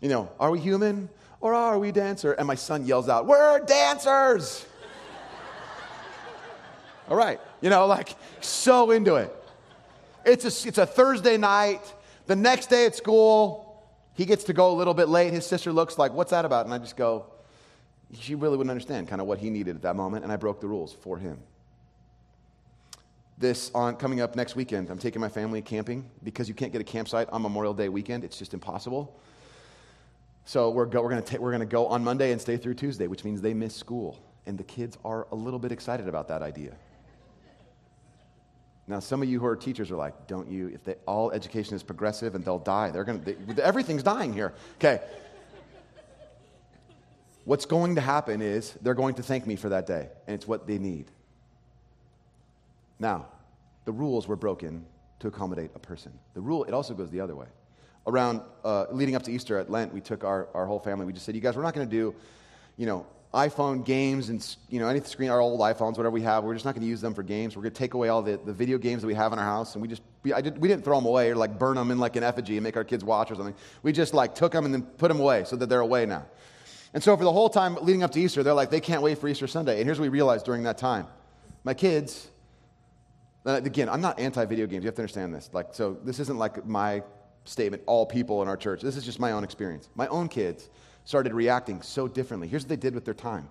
You 0.01 0.09
know, 0.09 0.31
are 0.41 0.51
we 0.51 0.61
human 0.61 1.11
or 1.43 1.53
are 1.53 1.79
we 1.79 1.93
dancer? 1.93 2.33
And 2.33 2.47
my 2.47 2.55
son 2.55 2.87
yells 2.87 3.09
out, 3.11 3.27
We're 3.27 3.61
dancers! 3.61 4.65
All 7.11 7.17
right. 7.17 7.39
You 7.61 7.69
know, 7.69 7.87
like, 7.87 8.15
so 8.41 8.93
into 8.93 9.17
it. 9.17 9.35
It's 10.25 10.45
a, 10.45 10.69
it's 10.69 10.79
a 10.79 10.87
Thursday 10.87 11.37
night. 11.37 11.83
The 12.27 12.37
next 12.37 12.71
day 12.71 12.87
at 12.87 12.95
school, 12.95 13.85
he 14.15 14.25
gets 14.25 14.45
to 14.45 14.55
go 14.55 14.73
a 14.73 14.77
little 14.77 14.95
bit 14.95 15.09
late. 15.09 15.35
His 15.35 15.45
sister 15.45 15.71
looks 15.71 15.99
like, 15.99 16.15
What's 16.15 16.31
that 16.31 16.47
about? 16.47 16.65
And 16.65 16.73
I 16.73 16.79
just 16.79 16.97
go, 16.97 17.27
she 18.15 18.35
really 18.35 18.57
wouldn't 18.57 18.71
understand 18.71 19.09
kind 19.09 19.21
of 19.21 19.27
what 19.27 19.39
he 19.39 19.51
needed 19.51 19.77
at 19.77 19.83
that 19.83 19.97
moment, 19.97 20.25
and 20.25 20.33
I 20.33 20.37
broke 20.37 20.61
the 20.61 20.69
rules 20.69 20.93
for 20.93 21.19
him. 21.19 21.39
This 23.37 23.71
on 23.75 23.97
coming 23.97 24.21
up 24.21 24.35
next 24.35 24.57
weekend, 24.57 24.91
I'm 24.91 24.99
taking 24.99 25.21
my 25.21 25.29
family 25.29 25.63
camping 25.63 26.11
because 26.25 26.49
you 26.49 26.55
can't 26.55 26.73
get 26.73 26.81
a 26.81 26.85
campsite 26.85 27.29
on 27.31 27.43
Memorial 27.43 27.75
Day 27.75 27.89
weekend. 27.89 28.25
It's 28.25 28.39
just 28.39 28.53
impossible. 28.53 29.21
So 30.45 30.71
we're, 30.71 30.87
go, 30.87 31.03
we're 31.03 31.11
going 31.11 31.23
ta- 31.23 31.37
we're 31.39 31.53
gonna 31.53 31.67
go 31.67 31.87
on 31.87 32.03
Monday 32.03 32.33
and 32.33 32.41
stay 32.41 32.57
through 32.57 32.75
Tuesday, 32.75 33.07
which 33.07 33.23
means 33.23 33.41
they 33.41 33.55
miss 33.55 33.77
school. 33.77 34.19
And 34.47 34.57
the 34.57 34.65
kids 34.65 34.97
are 35.05 35.27
a 35.31 35.35
little 35.35 35.59
bit 35.59 35.73
excited 35.73 36.09
about 36.09 36.29
that 36.29 36.43
idea. 36.43 36.75
Now, 38.89 39.01
some 39.01 39.23
of 39.23 39.29
you 39.29 39.39
who 39.39 39.45
are 39.45 39.55
teachers 39.55 39.91
are 39.91 39.97
like, 39.97 40.27
don't 40.27 40.49
you? 40.49 40.69
If 40.69 40.83
they, 40.83 40.95
all 41.07 41.31
education 41.31 41.77
is 41.77 41.83
progressive 41.83 42.35
and 42.35 42.43
they'll 42.43 42.59
die, 42.59 42.91
they're 42.91 43.05
going 43.05 43.23
to, 43.23 43.63
everything's 43.63 44.03
dying 44.03 44.33
here. 44.33 44.55
Okay. 44.77 45.03
What's 47.49 47.65
going 47.65 47.95
to 47.95 48.03
happen 48.03 48.43
is 48.43 48.75
they're 48.83 48.93
going 48.93 49.15
to 49.15 49.23
thank 49.23 49.47
me 49.47 49.57
for 49.57 49.71
that 49.71 49.87
day, 49.87 50.11
and 50.27 50.35
it's 50.35 50.47
what 50.47 50.67
they 50.67 50.77
need. 50.77 51.07
Now, 52.99 53.25
the 53.87 53.93
rules 53.93 54.29
were 54.29 54.37
broken 54.37 54.85
to 55.21 55.29
accommodate 55.29 55.71
a 55.75 55.79
person. 55.79 56.13
The 56.35 56.43
rule, 56.43 56.65
it 56.65 56.75
also 56.75 56.93
goes 56.93 57.11
the 57.11 57.21
other 57.21 57.35
way. 57.35 57.47
Around, 58.07 58.43
uh, 58.67 58.85
leading 58.91 59.15
up 59.15 59.23
to 59.23 59.33
Easter 59.33 59.57
at 59.57 59.71
Lent, 59.71 59.95
we 59.95 60.03
took 60.03 60.25
our, 60.25 60.49
our 60.53 60.67
whole 60.67 60.79
family, 60.79 61.07
we 61.07 61.15
just 61.15 61.25
said, 61.25 61.35
you 61.35 61.41
guys, 61.41 61.57
we're 61.57 61.63
not 61.63 61.73
going 61.73 61.89
to 61.89 61.91
do, 61.91 62.15
you 62.77 62.85
know, 62.85 63.07
iPhone 63.33 63.83
games 63.83 64.29
and 64.29 64.47
you 64.69 64.79
know 64.79 64.89
any 64.89 65.01
screen, 65.01 65.31
our 65.31 65.41
old 65.41 65.61
iPhones, 65.61 65.97
whatever 65.97 66.11
we 66.11 66.23
have, 66.23 66.45
we're 66.45 66.53
just 66.53 66.67
not 66.67 66.75
going 66.75 66.83
to 66.83 66.89
use 66.89 67.01
them 67.01 67.15
for 67.15 67.23
games. 67.23 67.57
We're 67.57 67.63
going 67.63 67.73
to 67.73 67.79
take 67.79 67.95
away 67.95 68.11
all 68.11 68.21
the, 68.21 68.39
the 68.45 68.53
video 68.53 68.77
games 68.77 69.01
that 69.01 69.07
we 69.07 69.15
have 69.15 69.33
in 69.33 69.39
our 69.39 69.45
house, 69.47 69.75
and 69.75 69.81
we 69.81 69.89
just 69.89 70.03
we, 70.23 70.35
I 70.35 70.43
did, 70.43 70.59
we 70.59 70.69
didn't 70.69 70.85
throw 70.85 70.97
them 70.97 71.07
away 71.07 71.31
or 71.31 71.37
like 71.37 71.59
burn 71.59 71.77
them 71.77 71.91
in 71.91 71.99
like 71.99 72.17
an 72.17 72.25
effigy 72.25 72.59
and 72.59 72.65
make 72.65 72.77
our 72.77 72.85
kids 72.85 73.05
watch 73.05 73.31
or 73.31 73.37
something. 73.37 73.55
We 73.83 73.93
just 73.93 74.13
like 74.13 74.35
took 74.35 74.53
them 74.53 74.67
and 74.67 74.73
then 74.75 74.83
put 74.83 75.09
them 75.09 75.21
away 75.21 75.45
so 75.45 75.57
that 75.57 75.71
they're 75.71 75.81
away 75.81 76.05
now. 76.05 76.27
And 76.95 77.03
so 77.03 77.17
for 77.17 77.25
the 77.25 77.33
whole 77.33 77.51
time 77.51 77.77
leading 77.83 78.03
up 78.03 78.13
to 78.13 78.21
Easter, 78.21 78.43
they're 78.43 78.55
like 78.55 78.71
they 78.71 78.81
can't 78.81 79.03
wait 79.03 79.19
for 79.19 79.29
Easter 79.29 79.47
Sunday. 79.47 79.79
And 79.79 79.85
here's 79.85 79.99
what 79.99 80.05
we 80.05 80.09
realized 80.09 80.45
during 80.45 80.63
that 80.65 80.79
time: 80.79 81.07
my 81.65 81.75
kids. 81.75 82.29
Again, 83.45 83.89
I'm 83.89 84.03
not 84.03 84.21
anti-video 84.21 84.67
games. 84.67 84.85
You 84.85 84.89
have 84.89 84.97
to 84.97 85.03
understand 85.03 85.35
this. 85.35 85.49
Like, 85.55 85.69
so 85.73 85.97
this 86.05 86.21
isn't 86.21 86.37
like 86.37 86.67
my 86.67 87.03
statement. 87.45 87.83
All 87.87 88.05
people 88.05 88.43
in 88.43 88.49
our 88.49 88.59
church. 88.59 88.83
This 88.83 88.95
is 88.97 89.05
just 89.05 89.19
my 89.19 89.33
own 89.33 89.43
experience. 89.43 89.89
My 89.95 90.07
own 90.09 90.29
kids 90.29 90.69
started 91.05 91.33
reacting 91.33 91.81
so 91.81 92.09
differently. 92.09 92.47
Here's 92.47 92.65
what 92.65 92.69
they 92.69 92.77
did 92.77 92.95
with 92.95 93.07
their 93.07 93.15
time 93.15 93.49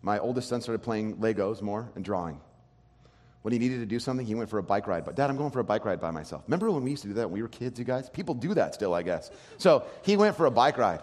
my 0.00 0.18
oldest 0.18 0.48
son 0.48 0.60
started 0.60 0.82
playing 0.82 1.16
Legos 1.16 1.60
more 1.60 1.90
and 1.96 2.04
drawing. 2.04 2.40
When 3.42 3.52
he 3.52 3.58
needed 3.58 3.80
to 3.80 3.86
do 3.86 3.98
something, 3.98 4.26
he 4.26 4.34
went 4.34 4.48
for 4.50 4.58
a 4.58 4.62
bike 4.62 4.86
ride. 4.86 5.04
But 5.04 5.16
Dad, 5.16 5.30
I'm 5.30 5.36
going 5.36 5.50
for 5.50 5.60
a 5.60 5.64
bike 5.64 5.84
ride 5.84 6.00
by 6.00 6.10
myself. 6.10 6.44
Remember 6.46 6.70
when 6.70 6.82
we 6.82 6.90
used 6.90 7.02
to 7.02 7.08
do 7.08 7.14
that 7.14 7.28
when 7.28 7.34
we 7.34 7.42
were 7.42 7.48
kids, 7.48 7.78
you 7.78 7.84
guys? 7.84 8.08
People 8.08 8.34
do 8.34 8.54
that 8.54 8.74
still, 8.74 8.94
I 8.94 9.02
guess. 9.02 9.30
So 9.58 9.84
he 10.02 10.16
went 10.16 10.36
for 10.36 10.46
a 10.46 10.50
bike 10.50 10.78
ride. 10.78 11.00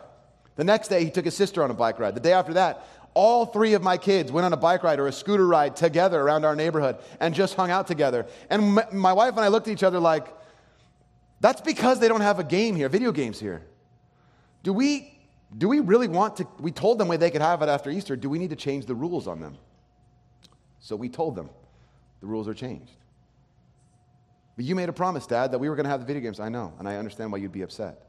The 0.55 0.63
next 0.63 0.87
day, 0.87 1.03
he 1.03 1.11
took 1.11 1.25
his 1.25 1.35
sister 1.35 1.63
on 1.63 1.71
a 1.71 1.73
bike 1.73 1.99
ride. 1.99 2.15
The 2.15 2.21
day 2.21 2.33
after 2.33 2.53
that, 2.53 2.87
all 3.13 3.45
three 3.45 3.73
of 3.73 3.81
my 3.81 3.97
kids 3.97 4.31
went 4.31 4.45
on 4.45 4.53
a 4.53 4.57
bike 4.57 4.83
ride 4.83 4.99
or 4.99 5.07
a 5.07 5.11
scooter 5.11 5.47
ride 5.47 5.75
together 5.75 6.19
around 6.21 6.45
our 6.45 6.55
neighborhood 6.55 6.97
and 7.19 7.33
just 7.33 7.55
hung 7.55 7.71
out 7.71 7.87
together. 7.87 8.25
And 8.49 8.79
my 8.91 9.13
wife 9.13 9.31
and 9.31 9.41
I 9.41 9.47
looked 9.47 9.67
at 9.67 9.71
each 9.71 9.83
other 9.83 9.99
like, 9.99 10.27
that's 11.39 11.61
because 11.61 11.99
they 11.99 12.07
don't 12.07 12.21
have 12.21 12.39
a 12.39 12.43
game 12.43 12.75
here, 12.75 12.89
video 12.89 13.11
games 13.11 13.39
here. 13.39 13.65
Do 14.63 14.73
we 14.73 15.11
do 15.57 15.69
we 15.69 15.79
really 15.79 16.07
want 16.07 16.37
to? 16.37 16.47
We 16.59 16.71
told 16.71 16.97
them 16.97 17.07
they 17.07 17.31
could 17.31 17.41
have 17.41 17.61
it 17.61 17.69
after 17.69 17.89
Easter. 17.89 18.15
Do 18.15 18.29
we 18.29 18.39
need 18.39 18.49
to 18.49 18.55
change 18.55 18.85
the 18.85 18.95
rules 18.95 19.27
on 19.27 19.39
them? 19.39 19.57
So 20.79 20.95
we 20.95 21.07
told 21.07 21.35
them 21.35 21.49
the 22.19 22.27
rules 22.27 22.47
are 22.47 22.53
changed. 22.53 22.91
But 24.55 24.65
you 24.65 24.75
made 24.75 24.89
a 24.89 24.93
promise, 24.93 25.25
Dad, 25.27 25.51
that 25.51 25.59
we 25.59 25.69
were 25.69 25.75
going 25.75 25.85
to 25.85 25.89
have 25.89 25.99
the 25.99 26.05
video 26.05 26.21
games. 26.21 26.39
I 26.39 26.49
know, 26.49 26.73
and 26.79 26.87
I 26.87 26.95
understand 26.97 27.31
why 27.31 27.37
you'd 27.39 27.51
be 27.51 27.61
upset. 27.61 28.01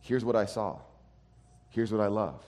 Here's 0.00 0.24
what 0.24 0.36
I 0.36 0.46
saw. 0.46 0.78
Here's 1.70 1.92
what 1.92 2.00
I 2.00 2.06
love. 2.08 2.42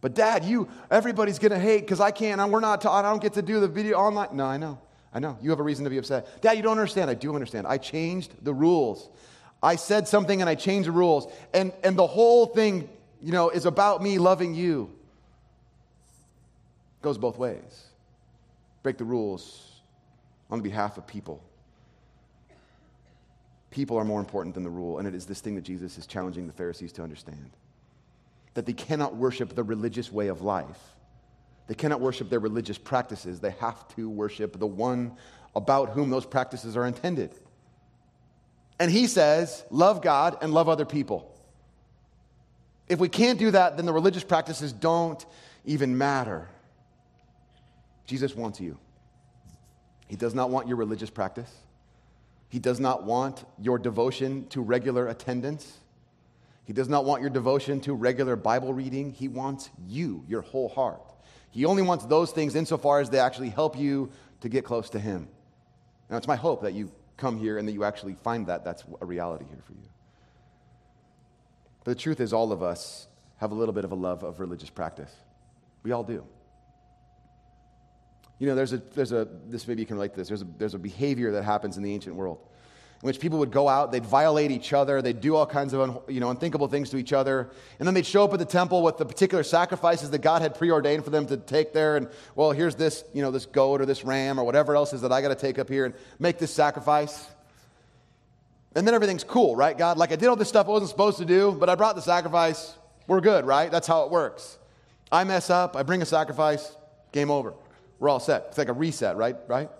But 0.00 0.14
Dad, 0.14 0.44
you, 0.44 0.68
everybody's 0.90 1.38
to 1.38 1.58
hate 1.58 1.80
because 1.80 2.00
I 2.00 2.10
can't, 2.10 2.40
and 2.40 2.52
we're 2.52 2.60
not, 2.60 2.80
ta- 2.80 2.92
I 2.92 3.02
don't 3.02 3.20
get 3.20 3.32
to 3.34 3.42
do 3.42 3.60
the 3.60 3.68
video 3.68 3.98
online. 3.98 4.28
No, 4.32 4.44
I 4.44 4.56
know. 4.56 4.78
I 5.12 5.18
know. 5.18 5.38
You 5.40 5.50
have 5.50 5.60
a 5.60 5.62
reason 5.62 5.84
to 5.84 5.90
be 5.90 5.98
upset. 5.98 6.42
Dad, 6.42 6.52
you 6.52 6.62
don't 6.62 6.78
understand. 6.78 7.10
I 7.10 7.14
do 7.14 7.34
understand. 7.34 7.66
I 7.66 7.78
changed 7.78 8.32
the 8.44 8.52
rules. 8.52 9.08
I 9.62 9.76
said 9.76 10.06
something 10.06 10.40
and 10.40 10.50
I 10.50 10.54
changed 10.54 10.88
the 10.88 10.92
rules. 10.92 11.32
And, 11.54 11.72
and 11.82 11.96
the 11.96 12.06
whole 12.06 12.46
thing 12.46 12.88
you 13.22 13.32
know, 13.32 13.50
is 13.50 13.66
about 13.66 14.02
me 14.02 14.18
loving 14.18 14.54
you. 14.54 14.90
It 17.00 17.02
goes 17.02 17.18
both 17.18 17.38
ways. 17.38 17.86
Break 18.82 18.98
the 18.98 19.04
rules 19.04 19.80
on 20.50 20.60
behalf 20.60 20.98
of 20.98 21.06
people. 21.06 21.42
People 23.70 23.96
are 23.96 24.04
more 24.04 24.20
important 24.20 24.54
than 24.54 24.64
the 24.64 24.70
rule, 24.70 24.98
and 24.98 25.08
it 25.08 25.14
is 25.14 25.26
this 25.26 25.40
thing 25.40 25.54
that 25.56 25.64
Jesus 25.64 25.98
is 25.98 26.06
challenging 26.06 26.46
the 26.46 26.52
Pharisees 26.52 26.92
to 26.92 27.02
understand 27.02 27.50
that 28.56 28.64
they 28.64 28.72
cannot 28.72 29.14
worship 29.14 29.54
the 29.54 29.62
religious 29.62 30.10
way 30.10 30.28
of 30.28 30.40
life. 30.40 30.80
They 31.66 31.74
cannot 31.74 32.00
worship 32.00 32.30
their 32.30 32.40
religious 32.40 32.78
practices. 32.78 33.38
They 33.38 33.50
have 33.60 33.86
to 33.96 34.08
worship 34.08 34.58
the 34.58 34.66
one 34.66 35.14
about 35.54 35.90
whom 35.90 36.08
those 36.08 36.24
practices 36.24 36.74
are 36.74 36.86
intended. 36.86 37.34
And 38.80 38.90
he 38.90 39.08
says, 39.08 39.62
love 39.70 40.00
God 40.00 40.38
and 40.40 40.54
love 40.54 40.70
other 40.70 40.86
people. 40.86 41.30
If 42.88 42.98
we 42.98 43.10
can't 43.10 43.38
do 43.38 43.50
that, 43.50 43.76
then 43.76 43.84
the 43.84 43.92
religious 43.92 44.24
practices 44.24 44.72
don't 44.72 45.24
even 45.66 45.98
matter. 45.98 46.48
Jesus 48.06 48.34
wants 48.34 48.58
you. 48.58 48.78
He 50.08 50.16
does 50.16 50.34
not 50.34 50.48
want 50.48 50.66
your 50.66 50.78
religious 50.78 51.10
practice. 51.10 51.52
He 52.48 52.58
does 52.58 52.80
not 52.80 53.04
want 53.04 53.44
your 53.60 53.78
devotion 53.78 54.46
to 54.48 54.62
regular 54.62 55.08
attendance. 55.08 55.76
He 56.66 56.72
does 56.72 56.88
not 56.88 57.04
want 57.04 57.22
your 57.22 57.30
devotion 57.30 57.80
to 57.82 57.94
regular 57.94 58.34
Bible 58.34 58.74
reading. 58.74 59.12
He 59.12 59.28
wants 59.28 59.70
you, 59.86 60.24
your 60.28 60.42
whole 60.42 60.68
heart. 60.68 61.00
He 61.52 61.64
only 61.64 61.82
wants 61.82 62.04
those 62.06 62.32
things 62.32 62.56
insofar 62.56 63.00
as 63.00 63.08
they 63.08 63.20
actually 63.20 63.50
help 63.50 63.78
you 63.78 64.10
to 64.40 64.48
get 64.48 64.64
close 64.64 64.90
to 64.90 64.98
Him. 64.98 65.28
Now, 66.10 66.16
it's 66.16 66.26
my 66.26 66.34
hope 66.34 66.62
that 66.62 66.74
you 66.74 66.90
come 67.16 67.38
here 67.38 67.56
and 67.56 67.68
that 67.68 67.72
you 67.72 67.84
actually 67.84 68.16
find 68.22 68.48
that 68.48 68.64
that's 68.64 68.82
a 69.00 69.06
reality 69.06 69.44
here 69.48 69.62
for 69.64 69.72
you. 69.72 69.88
But 71.84 71.96
the 71.96 72.02
truth 72.02 72.20
is, 72.20 72.32
all 72.32 72.50
of 72.50 72.64
us 72.64 73.06
have 73.36 73.52
a 73.52 73.54
little 73.54 73.72
bit 73.72 73.84
of 73.84 73.92
a 73.92 73.94
love 73.94 74.24
of 74.24 74.40
religious 74.40 74.68
practice. 74.68 75.14
We 75.84 75.92
all 75.92 76.02
do. 76.02 76.26
You 78.40 78.48
know, 78.48 78.56
there's 78.56 78.72
a, 78.72 78.78
there's 78.78 79.12
a 79.12 79.28
this 79.46 79.68
maybe 79.68 79.82
you 79.82 79.86
can 79.86 79.96
relate 79.96 80.14
to 80.14 80.16
this, 80.16 80.28
there's 80.28 80.42
a, 80.42 80.46
there's 80.58 80.74
a 80.74 80.78
behavior 80.78 81.30
that 81.32 81.44
happens 81.44 81.76
in 81.76 81.84
the 81.84 81.94
ancient 81.94 82.16
world 82.16 82.40
in 83.02 83.06
which 83.06 83.20
people 83.20 83.38
would 83.38 83.50
go 83.50 83.68
out, 83.68 83.92
they'd 83.92 84.06
violate 84.06 84.50
each 84.50 84.72
other, 84.72 85.02
they'd 85.02 85.20
do 85.20 85.36
all 85.36 85.46
kinds 85.46 85.74
of 85.74 86.02
you 86.08 86.18
know, 86.18 86.30
unthinkable 86.30 86.66
things 86.66 86.88
to 86.90 86.96
each 86.96 87.12
other, 87.12 87.50
and 87.78 87.86
then 87.86 87.92
they'd 87.92 88.06
show 88.06 88.24
up 88.24 88.32
at 88.32 88.38
the 88.38 88.44
temple 88.46 88.82
with 88.82 88.96
the 88.96 89.04
particular 89.04 89.42
sacrifices 89.42 90.10
that 90.10 90.18
God 90.22 90.40
had 90.40 90.54
preordained 90.54 91.04
for 91.04 91.10
them 91.10 91.26
to 91.26 91.36
take 91.36 91.74
there, 91.74 91.96
and 91.96 92.08
well, 92.34 92.52
here's 92.52 92.74
this, 92.74 93.04
you 93.12 93.20
know, 93.20 93.30
this 93.30 93.44
goat 93.44 93.82
or 93.82 93.86
this 93.86 94.02
ram 94.02 94.40
or 94.40 94.44
whatever 94.44 94.74
else 94.74 94.94
is 94.94 95.02
that 95.02 95.12
I 95.12 95.20
got 95.20 95.28
to 95.28 95.34
take 95.34 95.58
up 95.58 95.68
here 95.68 95.84
and 95.84 95.94
make 96.18 96.38
this 96.38 96.52
sacrifice. 96.52 97.28
And 98.74 98.86
then 98.86 98.94
everything's 98.94 99.24
cool, 99.24 99.56
right, 99.56 99.76
God? 99.76 99.98
Like 99.98 100.12
I 100.12 100.16
did 100.16 100.28
all 100.28 100.36
this 100.36 100.48
stuff 100.48 100.66
I 100.66 100.70
wasn't 100.70 100.90
supposed 100.90 101.18
to 101.18 101.26
do, 101.26 101.52
but 101.52 101.68
I 101.68 101.74
brought 101.74 101.96
the 101.96 102.02
sacrifice. 102.02 102.74
We're 103.06 103.20
good, 103.20 103.44
right? 103.44 103.70
That's 103.70 103.86
how 103.86 104.04
it 104.04 104.10
works. 104.10 104.58
I 105.12 105.24
mess 105.24 105.50
up, 105.50 105.76
I 105.76 105.82
bring 105.82 106.02
a 106.02 106.06
sacrifice, 106.06 106.76
game 107.12 107.30
over. 107.30 107.54
We're 107.98 108.08
all 108.08 108.20
set. 108.20 108.46
It's 108.48 108.58
like 108.58 108.68
a 108.68 108.72
reset, 108.72 109.16
right? 109.16 109.36
Right? 109.46 109.70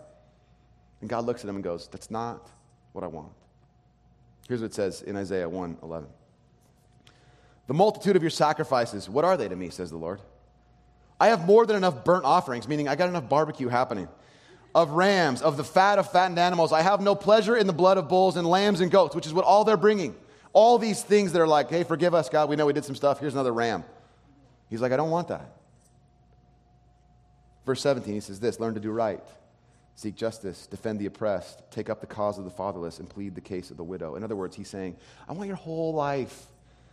And 1.00 1.10
God 1.10 1.24
looks 1.24 1.42
at 1.44 1.48
him 1.48 1.56
and 1.56 1.64
goes, 1.64 1.88
That's 1.88 2.10
not 2.10 2.48
what 2.96 3.04
I 3.04 3.08
want. 3.08 3.30
Here's 4.48 4.60
what 4.60 4.66
it 4.66 4.74
says 4.74 5.02
in 5.02 5.16
Isaiah 5.16 5.48
1 5.48 5.78
11. 5.82 6.08
The 7.66 7.74
multitude 7.74 8.16
of 8.16 8.22
your 8.22 8.30
sacrifices, 8.30 9.08
what 9.08 9.24
are 9.24 9.36
they 9.36 9.48
to 9.48 9.56
me, 9.56 9.70
says 9.70 9.90
the 9.90 9.96
Lord? 9.96 10.20
I 11.20 11.28
have 11.28 11.46
more 11.46 11.66
than 11.66 11.76
enough 11.76 12.04
burnt 12.04 12.24
offerings, 12.24 12.68
meaning 12.68 12.88
I 12.88 12.96
got 12.96 13.08
enough 13.08 13.28
barbecue 13.28 13.68
happening 13.68 14.08
of 14.74 14.90
rams, 14.90 15.40
of 15.40 15.56
the 15.56 15.64
fat 15.64 15.98
of 15.98 16.12
fattened 16.12 16.38
animals. 16.38 16.70
I 16.70 16.82
have 16.82 17.00
no 17.00 17.14
pleasure 17.14 17.56
in 17.56 17.66
the 17.66 17.72
blood 17.72 17.96
of 17.96 18.08
bulls 18.08 18.36
and 18.36 18.46
lambs 18.46 18.82
and 18.82 18.90
goats, 18.90 19.16
which 19.16 19.26
is 19.26 19.32
what 19.32 19.46
all 19.46 19.64
they're 19.64 19.78
bringing. 19.78 20.14
All 20.52 20.78
these 20.78 21.02
things 21.02 21.32
that 21.32 21.40
are 21.40 21.46
like, 21.46 21.70
hey, 21.70 21.82
forgive 21.82 22.14
us, 22.14 22.28
God. 22.28 22.50
We 22.50 22.56
know 22.56 22.66
we 22.66 22.74
did 22.74 22.84
some 22.84 22.94
stuff. 22.94 23.18
Here's 23.18 23.32
another 23.32 23.54
ram. 23.54 23.84
He's 24.68 24.82
like, 24.82 24.92
I 24.92 24.96
don't 24.96 25.10
want 25.10 25.28
that. 25.28 25.56
Verse 27.64 27.80
17, 27.80 28.12
he 28.12 28.20
says 28.20 28.38
this 28.38 28.60
learn 28.60 28.74
to 28.74 28.80
do 28.80 28.90
right, 28.90 29.20
seek 29.96 30.14
justice, 30.14 30.66
defend 30.66 31.00
the 31.00 31.06
oppressed, 31.06 31.62
take 31.70 31.90
up 31.90 32.00
the 32.00 32.06
cause 32.06 32.38
of 32.38 32.44
the 32.44 32.50
fatherless, 32.50 33.00
and 33.00 33.08
plead 33.08 33.34
the 33.34 33.40
case 33.40 33.70
of 33.70 33.76
the 33.76 33.84
widow. 33.84 34.14
In 34.14 34.22
other 34.22 34.36
words, 34.36 34.54
he's 34.54 34.68
saying, 34.68 34.96
I 35.28 35.32
want 35.32 35.48
your 35.48 35.56
whole 35.56 35.92
life 35.92 36.46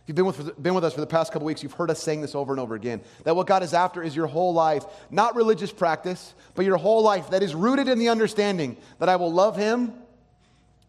if 0.04 0.08
you've 0.08 0.16
been 0.16 0.26
with, 0.26 0.62
been 0.62 0.74
with 0.74 0.84
us 0.84 0.92
for 0.92 1.00
the 1.00 1.06
past 1.06 1.32
couple 1.32 1.46
weeks, 1.46 1.62
you've 1.62 1.72
heard 1.72 1.90
us 1.90 1.98
saying 1.98 2.20
this 2.20 2.34
over 2.34 2.52
and 2.52 2.60
over 2.60 2.74
again 2.74 3.00
that 3.24 3.34
what 3.34 3.46
God 3.46 3.62
is 3.62 3.72
after 3.72 4.02
is 4.02 4.14
your 4.14 4.26
whole 4.26 4.52
life, 4.52 4.84
not 5.10 5.34
religious 5.34 5.72
practice, 5.72 6.34
but 6.54 6.66
your 6.66 6.76
whole 6.76 7.02
life 7.02 7.30
that 7.30 7.42
is 7.42 7.54
rooted 7.54 7.88
in 7.88 7.98
the 7.98 8.10
understanding 8.10 8.76
that 8.98 9.08
I 9.08 9.16
will 9.16 9.32
love 9.32 9.56
Him 9.56 9.94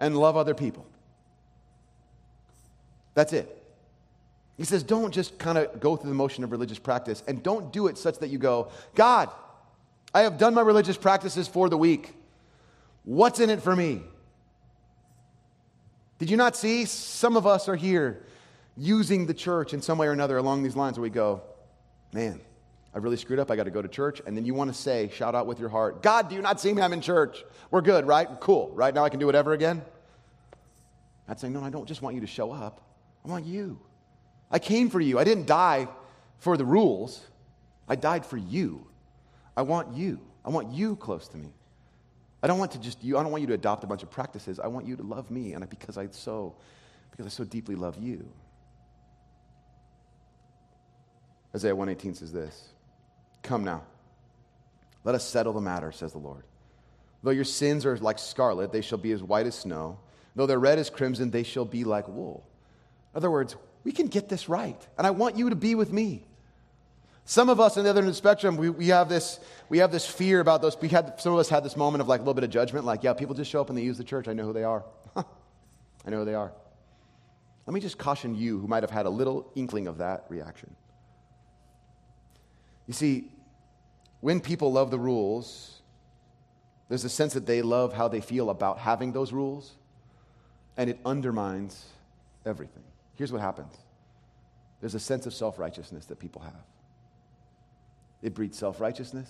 and 0.01 0.17
love 0.17 0.35
other 0.35 0.53
people. 0.53 0.85
That's 3.13 3.31
it. 3.31 3.49
He 4.57 4.65
says, 4.65 4.83
don't 4.83 5.13
just 5.13 5.39
kind 5.39 5.57
of 5.57 5.79
go 5.79 5.95
through 5.95 6.09
the 6.09 6.15
motion 6.15 6.43
of 6.43 6.51
religious 6.51 6.79
practice 6.79 7.23
and 7.25 7.41
don't 7.41 7.71
do 7.71 7.87
it 7.87 7.97
such 7.97 8.19
that 8.19 8.27
you 8.27 8.37
go, 8.37 8.69
God, 8.95 9.29
I 10.15 10.21
have 10.21 10.37
done 10.37 10.53
my 10.53 10.61
religious 10.61 10.95
practices 10.95 11.45
for 11.45 11.67
the 11.67 11.77
week. 11.77 12.13
What's 13.03 13.41
in 13.41 13.49
it 13.49 13.61
for 13.61 13.75
me? 13.75 14.01
Did 16.19 16.29
you 16.29 16.37
not 16.37 16.55
see? 16.55 16.85
Some 16.85 17.35
of 17.35 17.45
us 17.45 17.67
are 17.67 17.75
here 17.75 18.23
using 18.77 19.25
the 19.25 19.33
church 19.33 19.73
in 19.73 19.81
some 19.81 19.97
way 19.97 20.07
or 20.07 20.13
another 20.13 20.37
along 20.37 20.63
these 20.63 20.77
lines 20.77 20.97
where 20.97 21.03
we 21.03 21.09
go, 21.09 21.41
man, 22.13 22.39
I 22.93 22.99
really 22.99 23.17
screwed 23.17 23.39
up. 23.39 23.51
I 23.51 23.57
got 23.57 23.65
to 23.65 23.71
go 23.71 23.81
to 23.81 23.89
church. 23.89 24.21
And 24.25 24.37
then 24.37 24.45
you 24.45 24.53
want 24.53 24.73
to 24.73 24.73
say, 24.73 25.09
shout 25.13 25.35
out 25.35 25.47
with 25.47 25.59
your 25.59 25.67
heart, 25.67 26.01
God, 26.01 26.29
do 26.29 26.35
you 26.35 26.41
not 26.41 26.61
see 26.61 26.71
me? 26.71 26.81
I'm 26.81 26.93
in 26.93 27.01
church. 27.01 27.43
We're 27.69 27.81
good, 27.81 28.07
right? 28.07 28.29
Cool, 28.39 28.71
right? 28.73 28.93
Now 28.93 29.03
I 29.03 29.09
can 29.09 29.19
do 29.19 29.25
whatever 29.25 29.51
again? 29.51 29.81
I'd 31.27 31.41
say, 31.41 31.49
no, 31.49 31.61
I 31.61 31.69
don't 31.69 31.89
just 31.89 32.01
want 32.01 32.15
you 32.15 32.21
to 32.21 32.27
show 32.27 32.53
up. 32.53 32.79
I 33.25 33.27
want 33.27 33.43
you. 33.43 33.81
I 34.49 34.59
came 34.59 34.89
for 34.89 35.01
you. 35.01 35.19
I 35.19 35.25
didn't 35.25 35.45
die 35.45 35.89
for 36.37 36.55
the 36.55 36.63
rules, 36.63 37.19
I 37.89 37.97
died 37.97 38.25
for 38.25 38.37
you. 38.37 38.87
I 39.55 39.61
want 39.61 39.95
you. 39.95 40.19
I 40.43 40.49
want 40.49 40.71
you 40.71 40.95
close 40.95 41.27
to 41.29 41.37
me. 41.37 41.53
I 42.43 42.47
don't 42.47 42.59
want 42.59 42.71
to 42.73 42.79
just 42.79 43.03
you. 43.03 43.17
I 43.17 43.23
don't 43.23 43.31
want 43.31 43.41
you 43.41 43.47
to 43.47 43.53
adopt 43.53 43.83
a 43.83 43.87
bunch 43.87 44.03
of 44.03 44.11
practices. 44.11 44.59
I 44.59 44.67
want 44.67 44.85
you 44.85 44.95
to 44.97 45.03
love 45.03 45.31
me, 45.31 45.53
and 45.53 45.67
because 45.69 45.97
I 45.97 46.07
so, 46.07 46.55
because 47.11 47.25
I 47.25 47.29
so 47.29 47.43
deeply 47.43 47.75
love 47.75 47.97
you. 47.97 48.27
Isaiah 51.55 51.75
118 51.75 52.15
says 52.15 52.31
this 52.31 52.69
Come 53.41 53.63
now, 53.63 53.83
let 55.03 55.15
us 55.15 55.27
settle 55.27 55.53
the 55.53 55.61
matter, 55.61 55.91
says 55.91 56.11
the 56.11 56.19
Lord. 56.19 56.43
Though 57.23 57.31
your 57.31 57.45
sins 57.45 57.85
are 57.85 57.97
like 57.97 58.19
scarlet, 58.19 58.71
they 58.71 58.81
shall 58.81 58.99
be 58.99 59.11
as 59.11 59.23
white 59.23 59.47
as 59.47 59.55
snow. 59.55 59.97
Though 60.35 60.45
they're 60.45 60.59
red 60.59 60.77
as 60.77 60.89
crimson, 60.89 61.31
they 61.31 61.43
shall 61.43 61.65
be 61.65 61.83
like 61.83 62.07
wool. 62.07 62.45
In 63.13 63.17
other 63.17 63.31
words, 63.31 63.55
we 63.83 63.91
can 63.91 64.07
get 64.07 64.29
this 64.29 64.49
right. 64.49 64.79
And 64.97 65.07
I 65.07 65.11
want 65.11 65.37
you 65.37 65.49
to 65.49 65.55
be 65.55 65.73
with 65.73 65.91
me. 65.91 66.27
Some 67.25 67.49
of 67.49 67.59
us 67.59 67.75
on 67.75 67.83
the 67.83 67.89
other 67.89 67.99
end 67.99 68.07
of 68.07 68.13
the 68.13 68.17
spectrum, 68.17 68.55
we, 68.55 68.69
we, 68.69 68.87
have 68.87 69.09
this, 69.09 69.39
we 69.67 69.79
have 69.79 69.91
this 69.91 70.05
fear 70.05 70.39
about 70.39 70.61
those. 70.61 70.79
We 70.79 70.89
had, 70.89 71.19
some 71.19 71.33
of 71.33 71.39
us 71.39 71.49
had 71.49 71.63
this 71.63 71.75
moment 71.75 72.01
of 72.01 72.07
like 72.07 72.19
a 72.19 72.23
little 72.23 72.35
bit 72.35 72.43
of 72.43 72.51
judgment, 72.51 72.85
like, 72.85 73.03
yeah, 73.03 73.13
people 73.13 73.33
just 73.33 73.49
show 73.49 73.61
up 73.61 73.69
and 73.69 73.77
they 73.77 73.81
use 73.81 73.97
the 73.97 74.03
church. 74.03 74.27
I 74.27 74.33
know 74.33 74.45
who 74.45 74.53
they 74.53 74.63
are. 74.63 74.83
I 75.15 75.23
know 76.09 76.19
who 76.19 76.25
they 76.25 76.35
are. 76.35 76.51
Let 77.65 77.73
me 77.73 77.79
just 77.79 77.97
caution 77.97 78.35
you 78.35 78.59
who 78.59 78.67
might 78.67 78.83
have 78.83 78.91
had 78.91 79.07
a 79.07 79.09
little 79.09 79.51
inkling 79.55 79.87
of 79.87 79.97
that 79.97 80.25
reaction. 80.29 80.75
You 82.85 82.93
see, 82.93 83.31
when 84.21 84.39
people 84.39 84.71
love 84.71 84.91
the 84.91 84.99
rules, 84.99 85.81
there's 86.89 87.05
a 87.05 87.09
sense 87.09 87.33
that 87.33 87.47
they 87.47 87.63
love 87.63 87.93
how 87.93 88.07
they 88.07 88.21
feel 88.21 88.51
about 88.51 88.77
having 88.77 89.11
those 89.11 89.33
rules, 89.33 89.71
and 90.77 90.91
it 90.91 90.99
undermines 91.03 91.85
everything. 92.45 92.83
Here's 93.15 93.31
what 93.31 93.41
happens 93.41 93.73
there's 94.79 94.93
a 94.93 94.99
sense 94.99 95.25
of 95.25 95.33
self 95.33 95.57
righteousness 95.57 96.05
that 96.05 96.19
people 96.19 96.43
have. 96.43 96.53
It 98.25 98.33
breeds 98.33 98.57
self 98.57 98.81
righteousness 98.81 99.29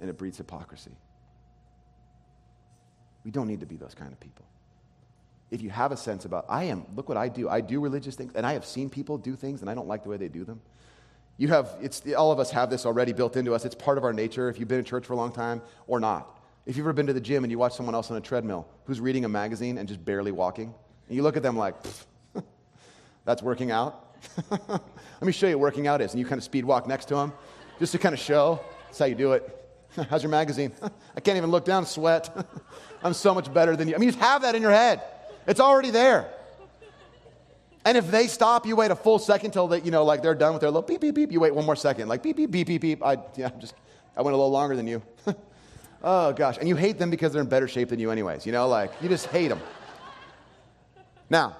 and 0.00 0.08
it 0.08 0.16
breeds 0.16 0.38
hypocrisy. 0.38 0.96
We 3.24 3.30
don't 3.30 3.46
need 3.46 3.60
to 3.60 3.66
be 3.66 3.76
those 3.76 3.94
kind 3.94 4.10
of 4.10 4.18
people. 4.18 4.46
If 5.50 5.60
you 5.60 5.68
have 5.68 5.92
a 5.92 5.98
sense 5.98 6.24
about, 6.24 6.46
I 6.48 6.64
am, 6.64 6.86
look 6.96 7.10
what 7.10 7.18
I 7.18 7.28
do. 7.28 7.50
I 7.50 7.60
do 7.60 7.78
religious 7.78 8.16
things, 8.16 8.32
and 8.34 8.46
I 8.46 8.54
have 8.54 8.64
seen 8.64 8.88
people 8.88 9.18
do 9.18 9.36
things, 9.36 9.60
and 9.60 9.68
I 9.68 9.74
don't 9.74 9.86
like 9.86 10.02
the 10.02 10.08
way 10.08 10.16
they 10.16 10.28
do 10.28 10.44
them. 10.44 10.62
You 11.36 11.48
have, 11.48 11.76
it's, 11.82 12.02
all 12.14 12.32
of 12.32 12.40
us 12.40 12.50
have 12.52 12.70
this 12.70 12.86
already 12.86 13.12
built 13.12 13.36
into 13.36 13.52
us. 13.54 13.66
It's 13.66 13.74
part 13.74 13.98
of 13.98 14.04
our 14.04 14.14
nature 14.14 14.48
if 14.48 14.58
you've 14.58 14.66
been 14.66 14.78
in 14.78 14.84
church 14.86 15.04
for 15.04 15.12
a 15.12 15.16
long 15.16 15.30
time 15.30 15.60
or 15.86 16.00
not. 16.00 16.40
If 16.64 16.78
you've 16.78 16.86
ever 16.86 16.94
been 16.94 17.08
to 17.08 17.12
the 17.12 17.20
gym 17.20 17.44
and 17.44 17.50
you 17.50 17.58
watch 17.58 17.74
someone 17.74 17.94
else 17.94 18.10
on 18.10 18.16
a 18.16 18.20
treadmill 18.22 18.66
who's 18.86 18.98
reading 18.98 19.26
a 19.26 19.28
magazine 19.28 19.76
and 19.76 19.86
just 19.86 20.02
barely 20.02 20.32
walking, 20.32 20.72
and 21.08 21.16
you 21.16 21.22
look 21.22 21.36
at 21.36 21.42
them 21.42 21.56
like, 21.58 21.74
that's 23.26 23.42
working 23.42 23.70
out. 23.70 24.16
Let 24.50 24.80
me 25.20 25.32
show 25.32 25.48
you 25.48 25.58
what 25.58 25.62
working 25.64 25.86
out 25.86 26.00
is. 26.00 26.12
And 26.12 26.18
you 26.18 26.24
kind 26.24 26.38
of 26.38 26.44
speed 26.44 26.64
walk 26.64 26.86
next 26.86 27.06
to 27.08 27.16
them 27.16 27.34
just 27.82 27.90
to 27.90 27.98
kind 27.98 28.12
of 28.12 28.20
show. 28.20 28.60
That's 28.84 29.00
how 29.00 29.06
you 29.06 29.16
do 29.16 29.32
it. 29.32 29.58
How's 30.08 30.22
your 30.22 30.30
magazine? 30.30 30.70
I 31.16 31.20
can't 31.20 31.36
even 31.36 31.50
look 31.50 31.64
down, 31.64 31.84
sweat. 31.84 32.30
I'm 33.02 33.12
so 33.12 33.34
much 33.34 33.52
better 33.52 33.74
than 33.74 33.88
you. 33.88 33.96
I 33.96 33.98
mean, 33.98 34.08
you 34.08 34.18
have 34.20 34.42
that 34.42 34.54
in 34.54 34.62
your 34.62 34.70
head. 34.70 35.02
It's 35.48 35.58
already 35.58 35.90
there. 35.90 36.32
And 37.84 37.98
if 37.98 38.08
they 38.08 38.28
stop, 38.28 38.66
you 38.66 38.76
wait 38.76 38.92
a 38.92 38.94
full 38.94 39.18
second 39.18 39.50
till 39.50 39.66
they, 39.66 39.80
you 39.80 39.90
know, 39.90 40.04
like 40.04 40.22
they're 40.22 40.36
done 40.36 40.52
with 40.52 40.60
their 40.60 40.70
little 40.70 40.86
beep, 40.86 41.00
beep, 41.00 41.16
beep. 41.16 41.32
You 41.32 41.40
wait 41.40 41.52
one 41.52 41.66
more 41.66 41.74
second, 41.74 42.06
like 42.06 42.22
beep, 42.22 42.36
beep, 42.36 42.52
beep, 42.52 42.68
beep, 42.68 42.80
beep. 42.80 43.04
I, 43.04 43.16
yeah, 43.34 43.50
I'm 43.52 43.58
just, 43.58 43.74
I 44.16 44.22
went 44.22 44.34
a 44.34 44.36
little 44.36 44.52
longer 44.52 44.76
than 44.76 44.86
you. 44.86 45.02
oh, 46.04 46.32
gosh. 46.32 46.58
And 46.58 46.68
you 46.68 46.76
hate 46.76 47.00
them 47.00 47.10
because 47.10 47.32
they're 47.32 47.42
in 47.42 47.48
better 47.48 47.66
shape 47.66 47.88
than 47.88 47.98
you, 47.98 48.12
anyways. 48.12 48.46
You 48.46 48.52
know, 48.52 48.68
like, 48.68 48.92
you 49.02 49.08
just 49.08 49.26
hate 49.26 49.48
them. 49.48 49.60
Now, 51.28 51.56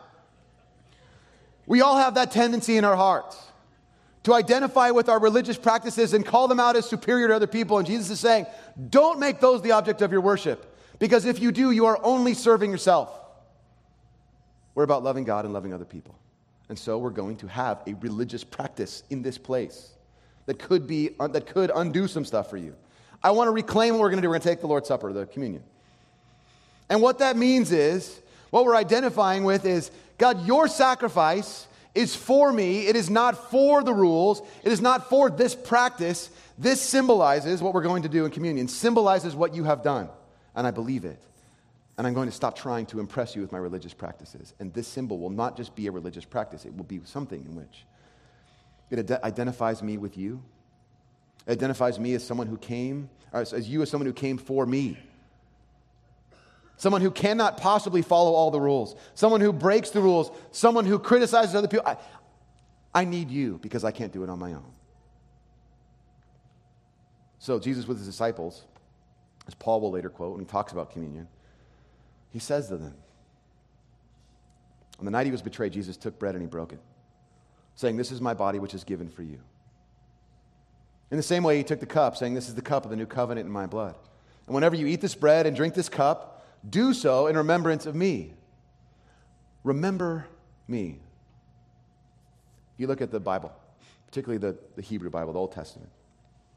we 1.66 1.80
all 1.80 1.96
have 1.96 2.14
that 2.14 2.30
tendency 2.30 2.76
in 2.76 2.84
our 2.84 2.94
hearts 2.94 3.36
to 4.24 4.34
identify 4.34 4.90
with 4.90 5.08
our 5.08 5.18
religious 5.18 5.56
practices 5.56 6.14
and 6.14 6.24
call 6.24 6.48
them 6.48 6.60
out 6.60 6.76
as 6.76 6.88
superior 6.88 7.28
to 7.28 7.34
other 7.34 7.46
people. 7.46 7.78
And 7.78 7.86
Jesus 7.86 8.10
is 8.10 8.20
saying, 8.20 8.46
don't 8.90 9.18
make 9.18 9.40
those 9.40 9.62
the 9.62 9.72
object 9.72 10.00
of 10.02 10.12
your 10.12 10.20
worship, 10.20 10.76
because 10.98 11.24
if 11.24 11.40
you 11.40 11.50
do, 11.50 11.70
you 11.70 11.86
are 11.86 11.98
only 12.02 12.34
serving 12.34 12.70
yourself. 12.70 13.18
We're 14.74 14.84
about 14.84 15.02
loving 15.02 15.24
God 15.24 15.44
and 15.44 15.52
loving 15.52 15.74
other 15.74 15.84
people. 15.84 16.14
And 16.68 16.78
so 16.78 16.98
we're 16.98 17.10
going 17.10 17.36
to 17.36 17.48
have 17.48 17.82
a 17.86 17.94
religious 17.94 18.44
practice 18.44 19.02
in 19.10 19.22
this 19.22 19.36
place 19.36 19.90
that 20.46 20.58
could, 20.58 20.86
be, 20.86 21.10
that 21.18 21.46
could 21.46 21.70
undo 21.74 22.08
some 22.08 22.24
stuff 22.24 22.48
for 22.48 22.56
you. 22.56 22.74
I 23.22 23.32
want 23.32 23.48
to 23.48 23.52
reclaim 23.52 23.94
what 23.94 24.00
we're 24.00 24.10
going 24.10 24.18
to 24.18 24.22
do. 24.22 24.28
We're 24.28 24.34
going 24.34 24.42
to 24.42 24.48
take 24.48 24.60
the 24.60 24.66
Lord's 24.66 24.88
Supper, 24.88 25.12
the 25.12 25.26
communion. 25.26 25.62
And 26.88 27.02
what 27.02 27.18
that 27.18 27.36
means 27.36 27.72
is, 27.72 28.20
what 28.50 28.64
we're 28.64 28.76
identifying 28.76 29.44
with 29.44 29.64
is 29.64 29.90
God, 30.18 30.46
your 30.46 30.68
sacrifice 30.68 31.66
is 31.95 32.16
for 32.16 32.53
me. 32.53 32.86
It 32.86 32.97
is 32.97 33.11
not 33.11 33.51
for 33.51 33.82
the 33.82 33.93
rules. 33.93 34.43
It 34.62 34.72
is 34.72 34.80
not 34.80 35.09
for 35.09 35.30
this 35.30 35.55
practice. 35.55 36.30
This 36.59 36.80
symbolizes 36.80 37.62
what 37.62 37.74
we're 37.74 37.82
going 37.82 38.03
to 38.03 38.09
do 38.09 38.24
in 38.24 38.30
communion, 38.30 38.68
symbolizes 38.68 39.36
what 39.36 39.55
you 39.55 39.64
have 39.64 39.82
done. 39.82 40.09
And 40.55 40.66
I 40.66 40.70
believe 40.70 41.05
it. 41.05 41.20
And 41.99 42.07
I'm 42.07 42.14
going 42.14 42.28
to 42.28 42.34
stop 42.34 42.57
trying 42.57 42.86
to 42.86 43.01
impress 43.01 43.36
you 43.36 43.43
with 43.43 43.53
my 43.53 43.59
religious 43.59 43.93
practices. 43.93 44.55
And 44.59 44.72
this 44.72 44.88
symbol 44.88 45.18
will 45.18 45.30
not 45.30 45.57
just 45.57 45.74
be 45.74 45.86
a 45.86 45.93
religious 45.93 46.24
practice, 46.24 46.64
it 46.64 46.74
will 46.76 46.84
be 46.84 47.01
something 47.05 47.45
in 47.45 47.55
which 47.55 47.84
it 48.90 49.11
ad- 49.11 49.22
identifies 49.22 49.82
me 49.82 49.99
with 49.99 50.16
you. 50.16 50.43
It 51.47 51.53
identifies 51.53 51.99
me 51.99 52.14
as 52.14 52.24
someone 52.24 52.47
who 52.47 52.57
came, 52.57 53.11
as 53.32 53.68
you 53.68 53.82
as 53.82 53.90
someone 53.90 54.07
who 54.07 54.12
came 54.12 54.38
for 54.38 54.64
me 54.64 54.99
someone 56.83 57.01
who 57.01 57.12
cannot 57.12 57.59
possibly 57.59 58.03
follow 58.03 58.33
all 58.33 58.51
the 58.51 58.61
rules, 58.61 58.97
someone 59.14 59.41
who 59.41 59.53
breaks 59.53 59.91
the 59.91 60.01
rules, 60.01 60.33
someone 60.51 60.85
who 60.85 60.99
criticizes 60.99 61.55
other 61.55 61.68
people. 61.68 61.87
I, 61.87 61.97
I 62.93 63.05
need 63.05 63.30
you 63.30 63.61
because 63.62 63.85
I 63.85 63.93
can't 63.93 64.12
do 64.12 64.24
it 64.24 64.28
on 64.28 64.41
my 64.41 64.53
own. 64.53 64.72
So, 67.39 67.61
Jesus 67.61 67.87
with 67.87 67.99
his 67.99 68.07
disciples, 68.09 68.64
as 69.47 69.55
Paul 69.55 69.80
will 69.80 69.93
later 69.93 70.11
quote 70.11 70.33
when 70.33 70.41
he 70.41 70.45
talks 70.45 70.72
about 70.72 70.91
communion, 70.91 71.28
he 72.33 72.41
says 72.41 72.66
to 72.66 72.76
them, 72.76 72.95
On 74.99 75.05
the 75.05 75.12
night 75.12 75.26
he 75.26 75.30
was 75.30 75.41
betrayed, 75.41 75.72
Jesus 75.72 75.97
took 75.97 76.18
bread 76.18 76.35
and 76.35 76.43
he 76.43 76.49
broke 76.49 76.72
it, 76.72 76.80
saying, 77.76 77.97
This 77.97 78.11
is 78.11 78.20
my 78.20 78.35
body 78.35 78.59
which 78.59 78.74
is 78.74 78.83
given 78.83 79.09
for 79.09 79.22
you. 79.22 79.39
In 81.12 81.16
the 81.16 81.22
same 81.22 81.45
way, 81.45 81.59
he 81.59 81.62
took 81.62 81.78
the 81.78 81.87
cup, 81.87 82.16
saying, 82.16 82.35
This 82.35 82.49
is 82.49 82.57
the 82.57 82.61
cup 82.61 82.83
of 82.83 82.91
the 82.91 82.97
new 82.97 83.07
covenant 83.07 83.47
in 83.47 83.53
my 83.53 83.68
blood. 83.68 83.95
And 84.49 84.55
whenever 84.55 84.74
you 84.74 84.89
eat 84.89 85.01
this 85.01 85.14
bread 85.14 85.47
and 85.47 85.55
drink 85.55 85.74
this 85.74 85.89
cup, 85.89 86.32
do 86.68 86.94
so 86.94 87.26
in 87.26 87.36
remembrance 87.36 87.86
of 87.86 87.94
me. 87.94 88.34
Remember 89.64 90.26
me. 90.68 90.98
You 92.76 92.86
look 92.86 93.00
at 93.00 93.10
the 93.10 93.20
Bible, 93.20 93.52
particularly 94.06 94.38
the, 94.38 94.56
the 94.76 94.82
Hebrew 94.82 95.10
Bible, 95.10 95.32
the 95.32 95.38
Old 95.38 95.52
Testament. 95.52 95.90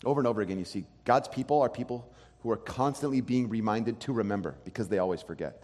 Over 0.04 0.20
and 0.20 0.28
over 0.28 0.42
again, 0.42 0.60
you 0.60 0.66
see 0.66 0.86
God's 1.04 1.28
people 1.28 1.62
are 1.62 1.70
people 1.70 2.10
who 2.42 2.52
are 2.52 2.58
constantly 2.58 3.22
being 3.22 3.50
reminded 3.50 4.00
to 4.02 4.14
remember 4.14 4.56
because 4.66 4.88
they 4.88 5.00
always 5.00 5.22
forget. 5.22 5.64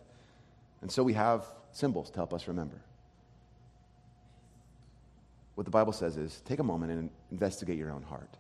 And 0.82 0.92
so 0.92 1.04
we 1.04 1.14
have 1.14 1.46
symbols 1.72 2.10
to 2.12 2.16
help 2.16 2.34
us 2.34 2.48
remember. 2.48 2.82
What 5.56 5.66
the 5.66 5.72
Bible 5.72 5.94
says 5.94 6.18
is 6.18 6.42
take 6.46 6.60
a 6.60 6.64
moment 6.64 6.92
and 6.92 7.10
investigate 7.32 7.78
your 7.78 7.92
own 7.92 8.02
heart. 8.04 8.38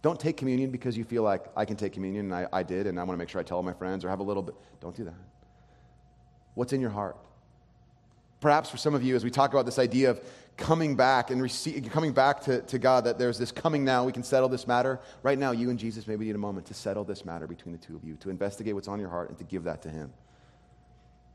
Don't 0.00 0.18
take 0.18 0.36
communion 0.36 0.70
because 0.70 0.96
you 0.96 1.04
feel 1.04 1.22
like 1.22 1.44
I 1.56 1.64
can 1.64 1.76
take 1.76 1.92
communion 1.92 2.26
and 2.26 2.34
I, 2.34 2.46
I 2.52 2.62
did 2.62 2.86
and 2.86 3.00
I 3.00 3.02
want 3.02 3.16
to 3.16 3.18
make 3.18 3.28
sure 3.28 3.40
I 3.40 3.44
tell 3.44 3.56
all 3.56 3.62
my 3.62 3.72
friends 3.72 4.04
or 4.04 4.08
have 4.08 4.20
a 4.20 4.24
little 4.24 4.42
bit. 4.42 4.54
Don't 4.80 4.94
do 4.94 5.04
that. 5.04 5.14
What's 6.54 6.72
in 6.72 6.80
your 6.80 6.90
heart? 6.90 7.16
Perhaps 8.40 8.70
for 8.70 8.76
some 8.76 8.94
of 8.94 9.02
you, 9.02 9.16
as 9.16 9.24
we 9.24 9.30
talk 9.30 9.52
about 9.52 9.66
this 9.66 9.78
idea 9.78 10.10
of 10.10 10.20
coming 10.56 10.94
back 10.94 11.30
and 11.30 11.42
receive, 11.42 11.88
coming 11.90 12.12
back 12.12 12.40
to, 12.42 12.62
to 12.62 12.78
God, 12.78 13.04
that 13.04 13.18
there's 13.18 13.38
this 13.38 13.50
coming 13.50 13.84
now, 13.84 14.04
we 14.04 14.12
can 14.12 14.22
settle 14.22 14.48
this 14.48 14.66
matter. 14.66 15.00
Right 15.24 15.38
now, 15.38 15.50
you 15.50 15.70
and 15.70 15.78
Jesus 15.78 16.06
maybe 16.06 16.24
need 16.24 16.36
a 16.36 16.38
moment 16.38 16.66
to 16.66 16.74
settle 16.74 17.04
this 17.04 17.24
matter 17.24 17.48
between 17.48 17.72
the 17.72 17.78
two 17.78 17.96
of 17.96 18.04
you, 18.04 18.16
to 18.16 18.30
investigate 18.30 18.74
what's 18.74 18.88
on 18.88 19.00
your 19.00 19.08
heart 19.08 19.30
and 19.30 19.38
to 19.38 19.44
give 19.44 19.64
that 19.64 19.82
to 19.82 19.90
Him. 19.90 20.12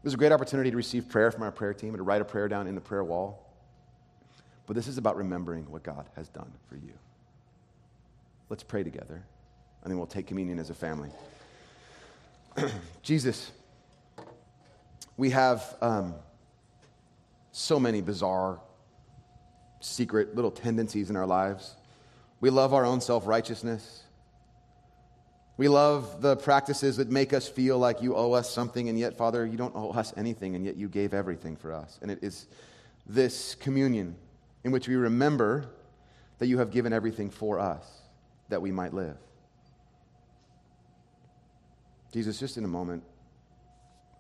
There's 0.02 0.14
a 0.14 0.18
great 0.18 0.32
opportunity 0.32 0.72
to 0.72 0.78
receive 0.78 1.10
prayer 1.10 1.32
from 1.32 1.44
our 1.44 1.52
prayer 1.52 1.74
team 1.74 1.90
and 1.90 1.98
to 1.98 2.04
write 2.04 2.22
a 2.22 2.26
prayer 2.26 2.48
down 2.48 2.68
in 2.68 2.76
the 2.76 2.82
prayer 2.82 3.04
wall. 3.04 3.50
But 4.66 4.76
this 4.76 4.88
is 4.88 4.98
about 4.98 5.18
remembering 5.18 5.70
what 5.70 5.84
God 5.84 6.06
has 6.16 6.30
done 6.30 6.52
for 6.70 6.76
you. 6.76 6.94
Let's 8.54 8.62
pray 8.62 8.84
together, 8.84 9.20
and 9.82 9.90
then 9.90 9.98
we'll 9.98 10.06
take 10.06 10.28
communion 10.28 10.60
as 10.60 10.70
a 10.70 10.76
family. 10.76 11.10
Jesus, 13.02 13.52
we 15.18 15.32
have 15.32 15.76
um, 15.82 16.14
so 17.52 17.80
many 17.80 18.02
bizarre, 18.02 18.60
secret 19.80 20.36
little 20.36 20.52
tendencies 20.52 21.10
in 21.10 21.16
our 21.16 21.26
lives. 21.26 21.74
We 22.42 22.52
love 22.52 22.76
our 22.76 22.86
own 22.86 23.02
self 23.02 23.26
righteousness. 23.26 24.04
We 25.58 25.68
love 25.68 26.22
the 26.22 26.36
practices 26.36 26.98
that 26.98 27.10
make 27.10 27.34
us 27.34 27.48
feel 27.48 27.80
like 27.80 28.04
you 28.04 28.16
owe 28.16 28.34
us 28.34 28.52
something, 28.52 28.88
and 28.88 29.00
yet, 29.00 29.18
Father, 29.18 29.48
you 29.48 29.58
don't 29.58 29.76
owe 29.76 29.90
us 29.94 30.14
anything, 30.16 30.56
and 30.56 30.64
yet 30.64 30.78
you 30.78 30.90
gave 30.90 31.16
everything 31.16 31.56
for 31.56 31.74
us. 31.74 31.98
And 32.04 32.12
it 32.12 32.20
is 32.22 32.46
this 33.08 33.56
communion 33.56 34.16
in 34.64 34.72
which 34.72 34.88
we 34.88 34.96
remember 34.96 35.72
that 36.38 36.46
you 36.46 36.60
have 36.60 36.70
given 36.70 36.94
everything 36.94 37.32
for 37.32 37.58
us 37.58 38.03
that 38.54 38.62
we 38.62 38.72
might 38.72 38.94
live. 38.94 39.18
Jesus, 42.14 42.40
just 42.40 42.58
in 42.58 42.64
a 42.64 42.68
moment, 42.68 43.04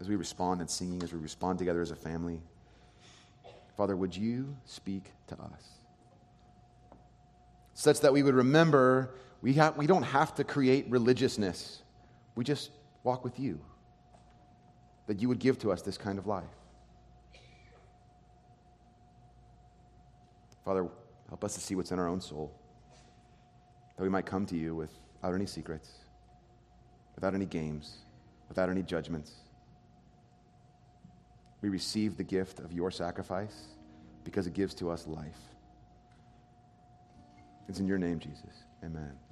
as 0.01 0.09
we 0.09 0.15
respond 0.15 0.59
in 0.59 0.67
singing, 0.67 1.03
as 1.03 1.13
we 1.13 1.19
respond 1.19 1.59
together 1.59 1.81
as 1.81 1.91
a 1.91 1.95
family, 1.95 2.41
Father, 3.77 3.95
would 3.95 4.15
you 4.15 4.57
speak 4.65 5.11
to 5.27 5.36
us? 5.36 5.73
such 7.73 7.99
that 8.01 8.13
we 8.13 8.23
would 8.23 8.36
remember 8.36 9.15
we, 9.41 9.53
ha- 9.53 9.73
we 9.75 9.88
don't 9.88 10.03
have 10.03 10.34
to 10.36 10.43
create 10.43 10.86
religiousness. 10.89 11.81
We 12.36 12.43
just 12.43 12.71
walk 13.03 13.25
with 13.25 13.39
you. 13.39 13.59
That 15.07 15.21
you 15.21 15.27
would 15.27 15.39
give 15.39 15.59
to 15.59 15.71
us 15.71 15.81
this 15.81 15.97
kind 15.97 16.17
of 16.17 16.25
life. 16.25 16.45
Father, 20.63 20.88
help 21.27 21.43
us 21.43 21.55
to 21.55 21.59
see 21.59 21.75
what's 21.75 21.91
in 21.91 21.99
our 21.99 22.07
own 22.07 22.21
soul. 22.21 22.57
That 23.95 24.03
we 24.03 24.09
might 24.09 24.25
come 24.25 24.45
to 24.47 24.57
you 24.57 24.75
without 24.75 25.35
any 25.35 25.45
secrets, 25.45 25.89
without 27.15 27.35
any 27.35 27.45
games, 27.45 27.97
without 28.49 28.69
any 28.69 28.83
judgments. 28.83 29.31
We 31.61 31.69
receive 31.69 32.17
the 32.17 32.23
gift 32.23 32.59
of 32.59 32.73
your 32.73 32.91
sacrifice 32.91 33.67
because 34.23 34.47
it 34.47 34.53
gives 34.53 34.73
to 34.75 34.89
us 34.89 35.07
life. 35.07 35.39
It's 37.69 37.79
in 37.79 37.87
your 37.87 37.97
name, 37.97 38.19
Jesus. 38.19 38.65
Amen. 38.83 39.13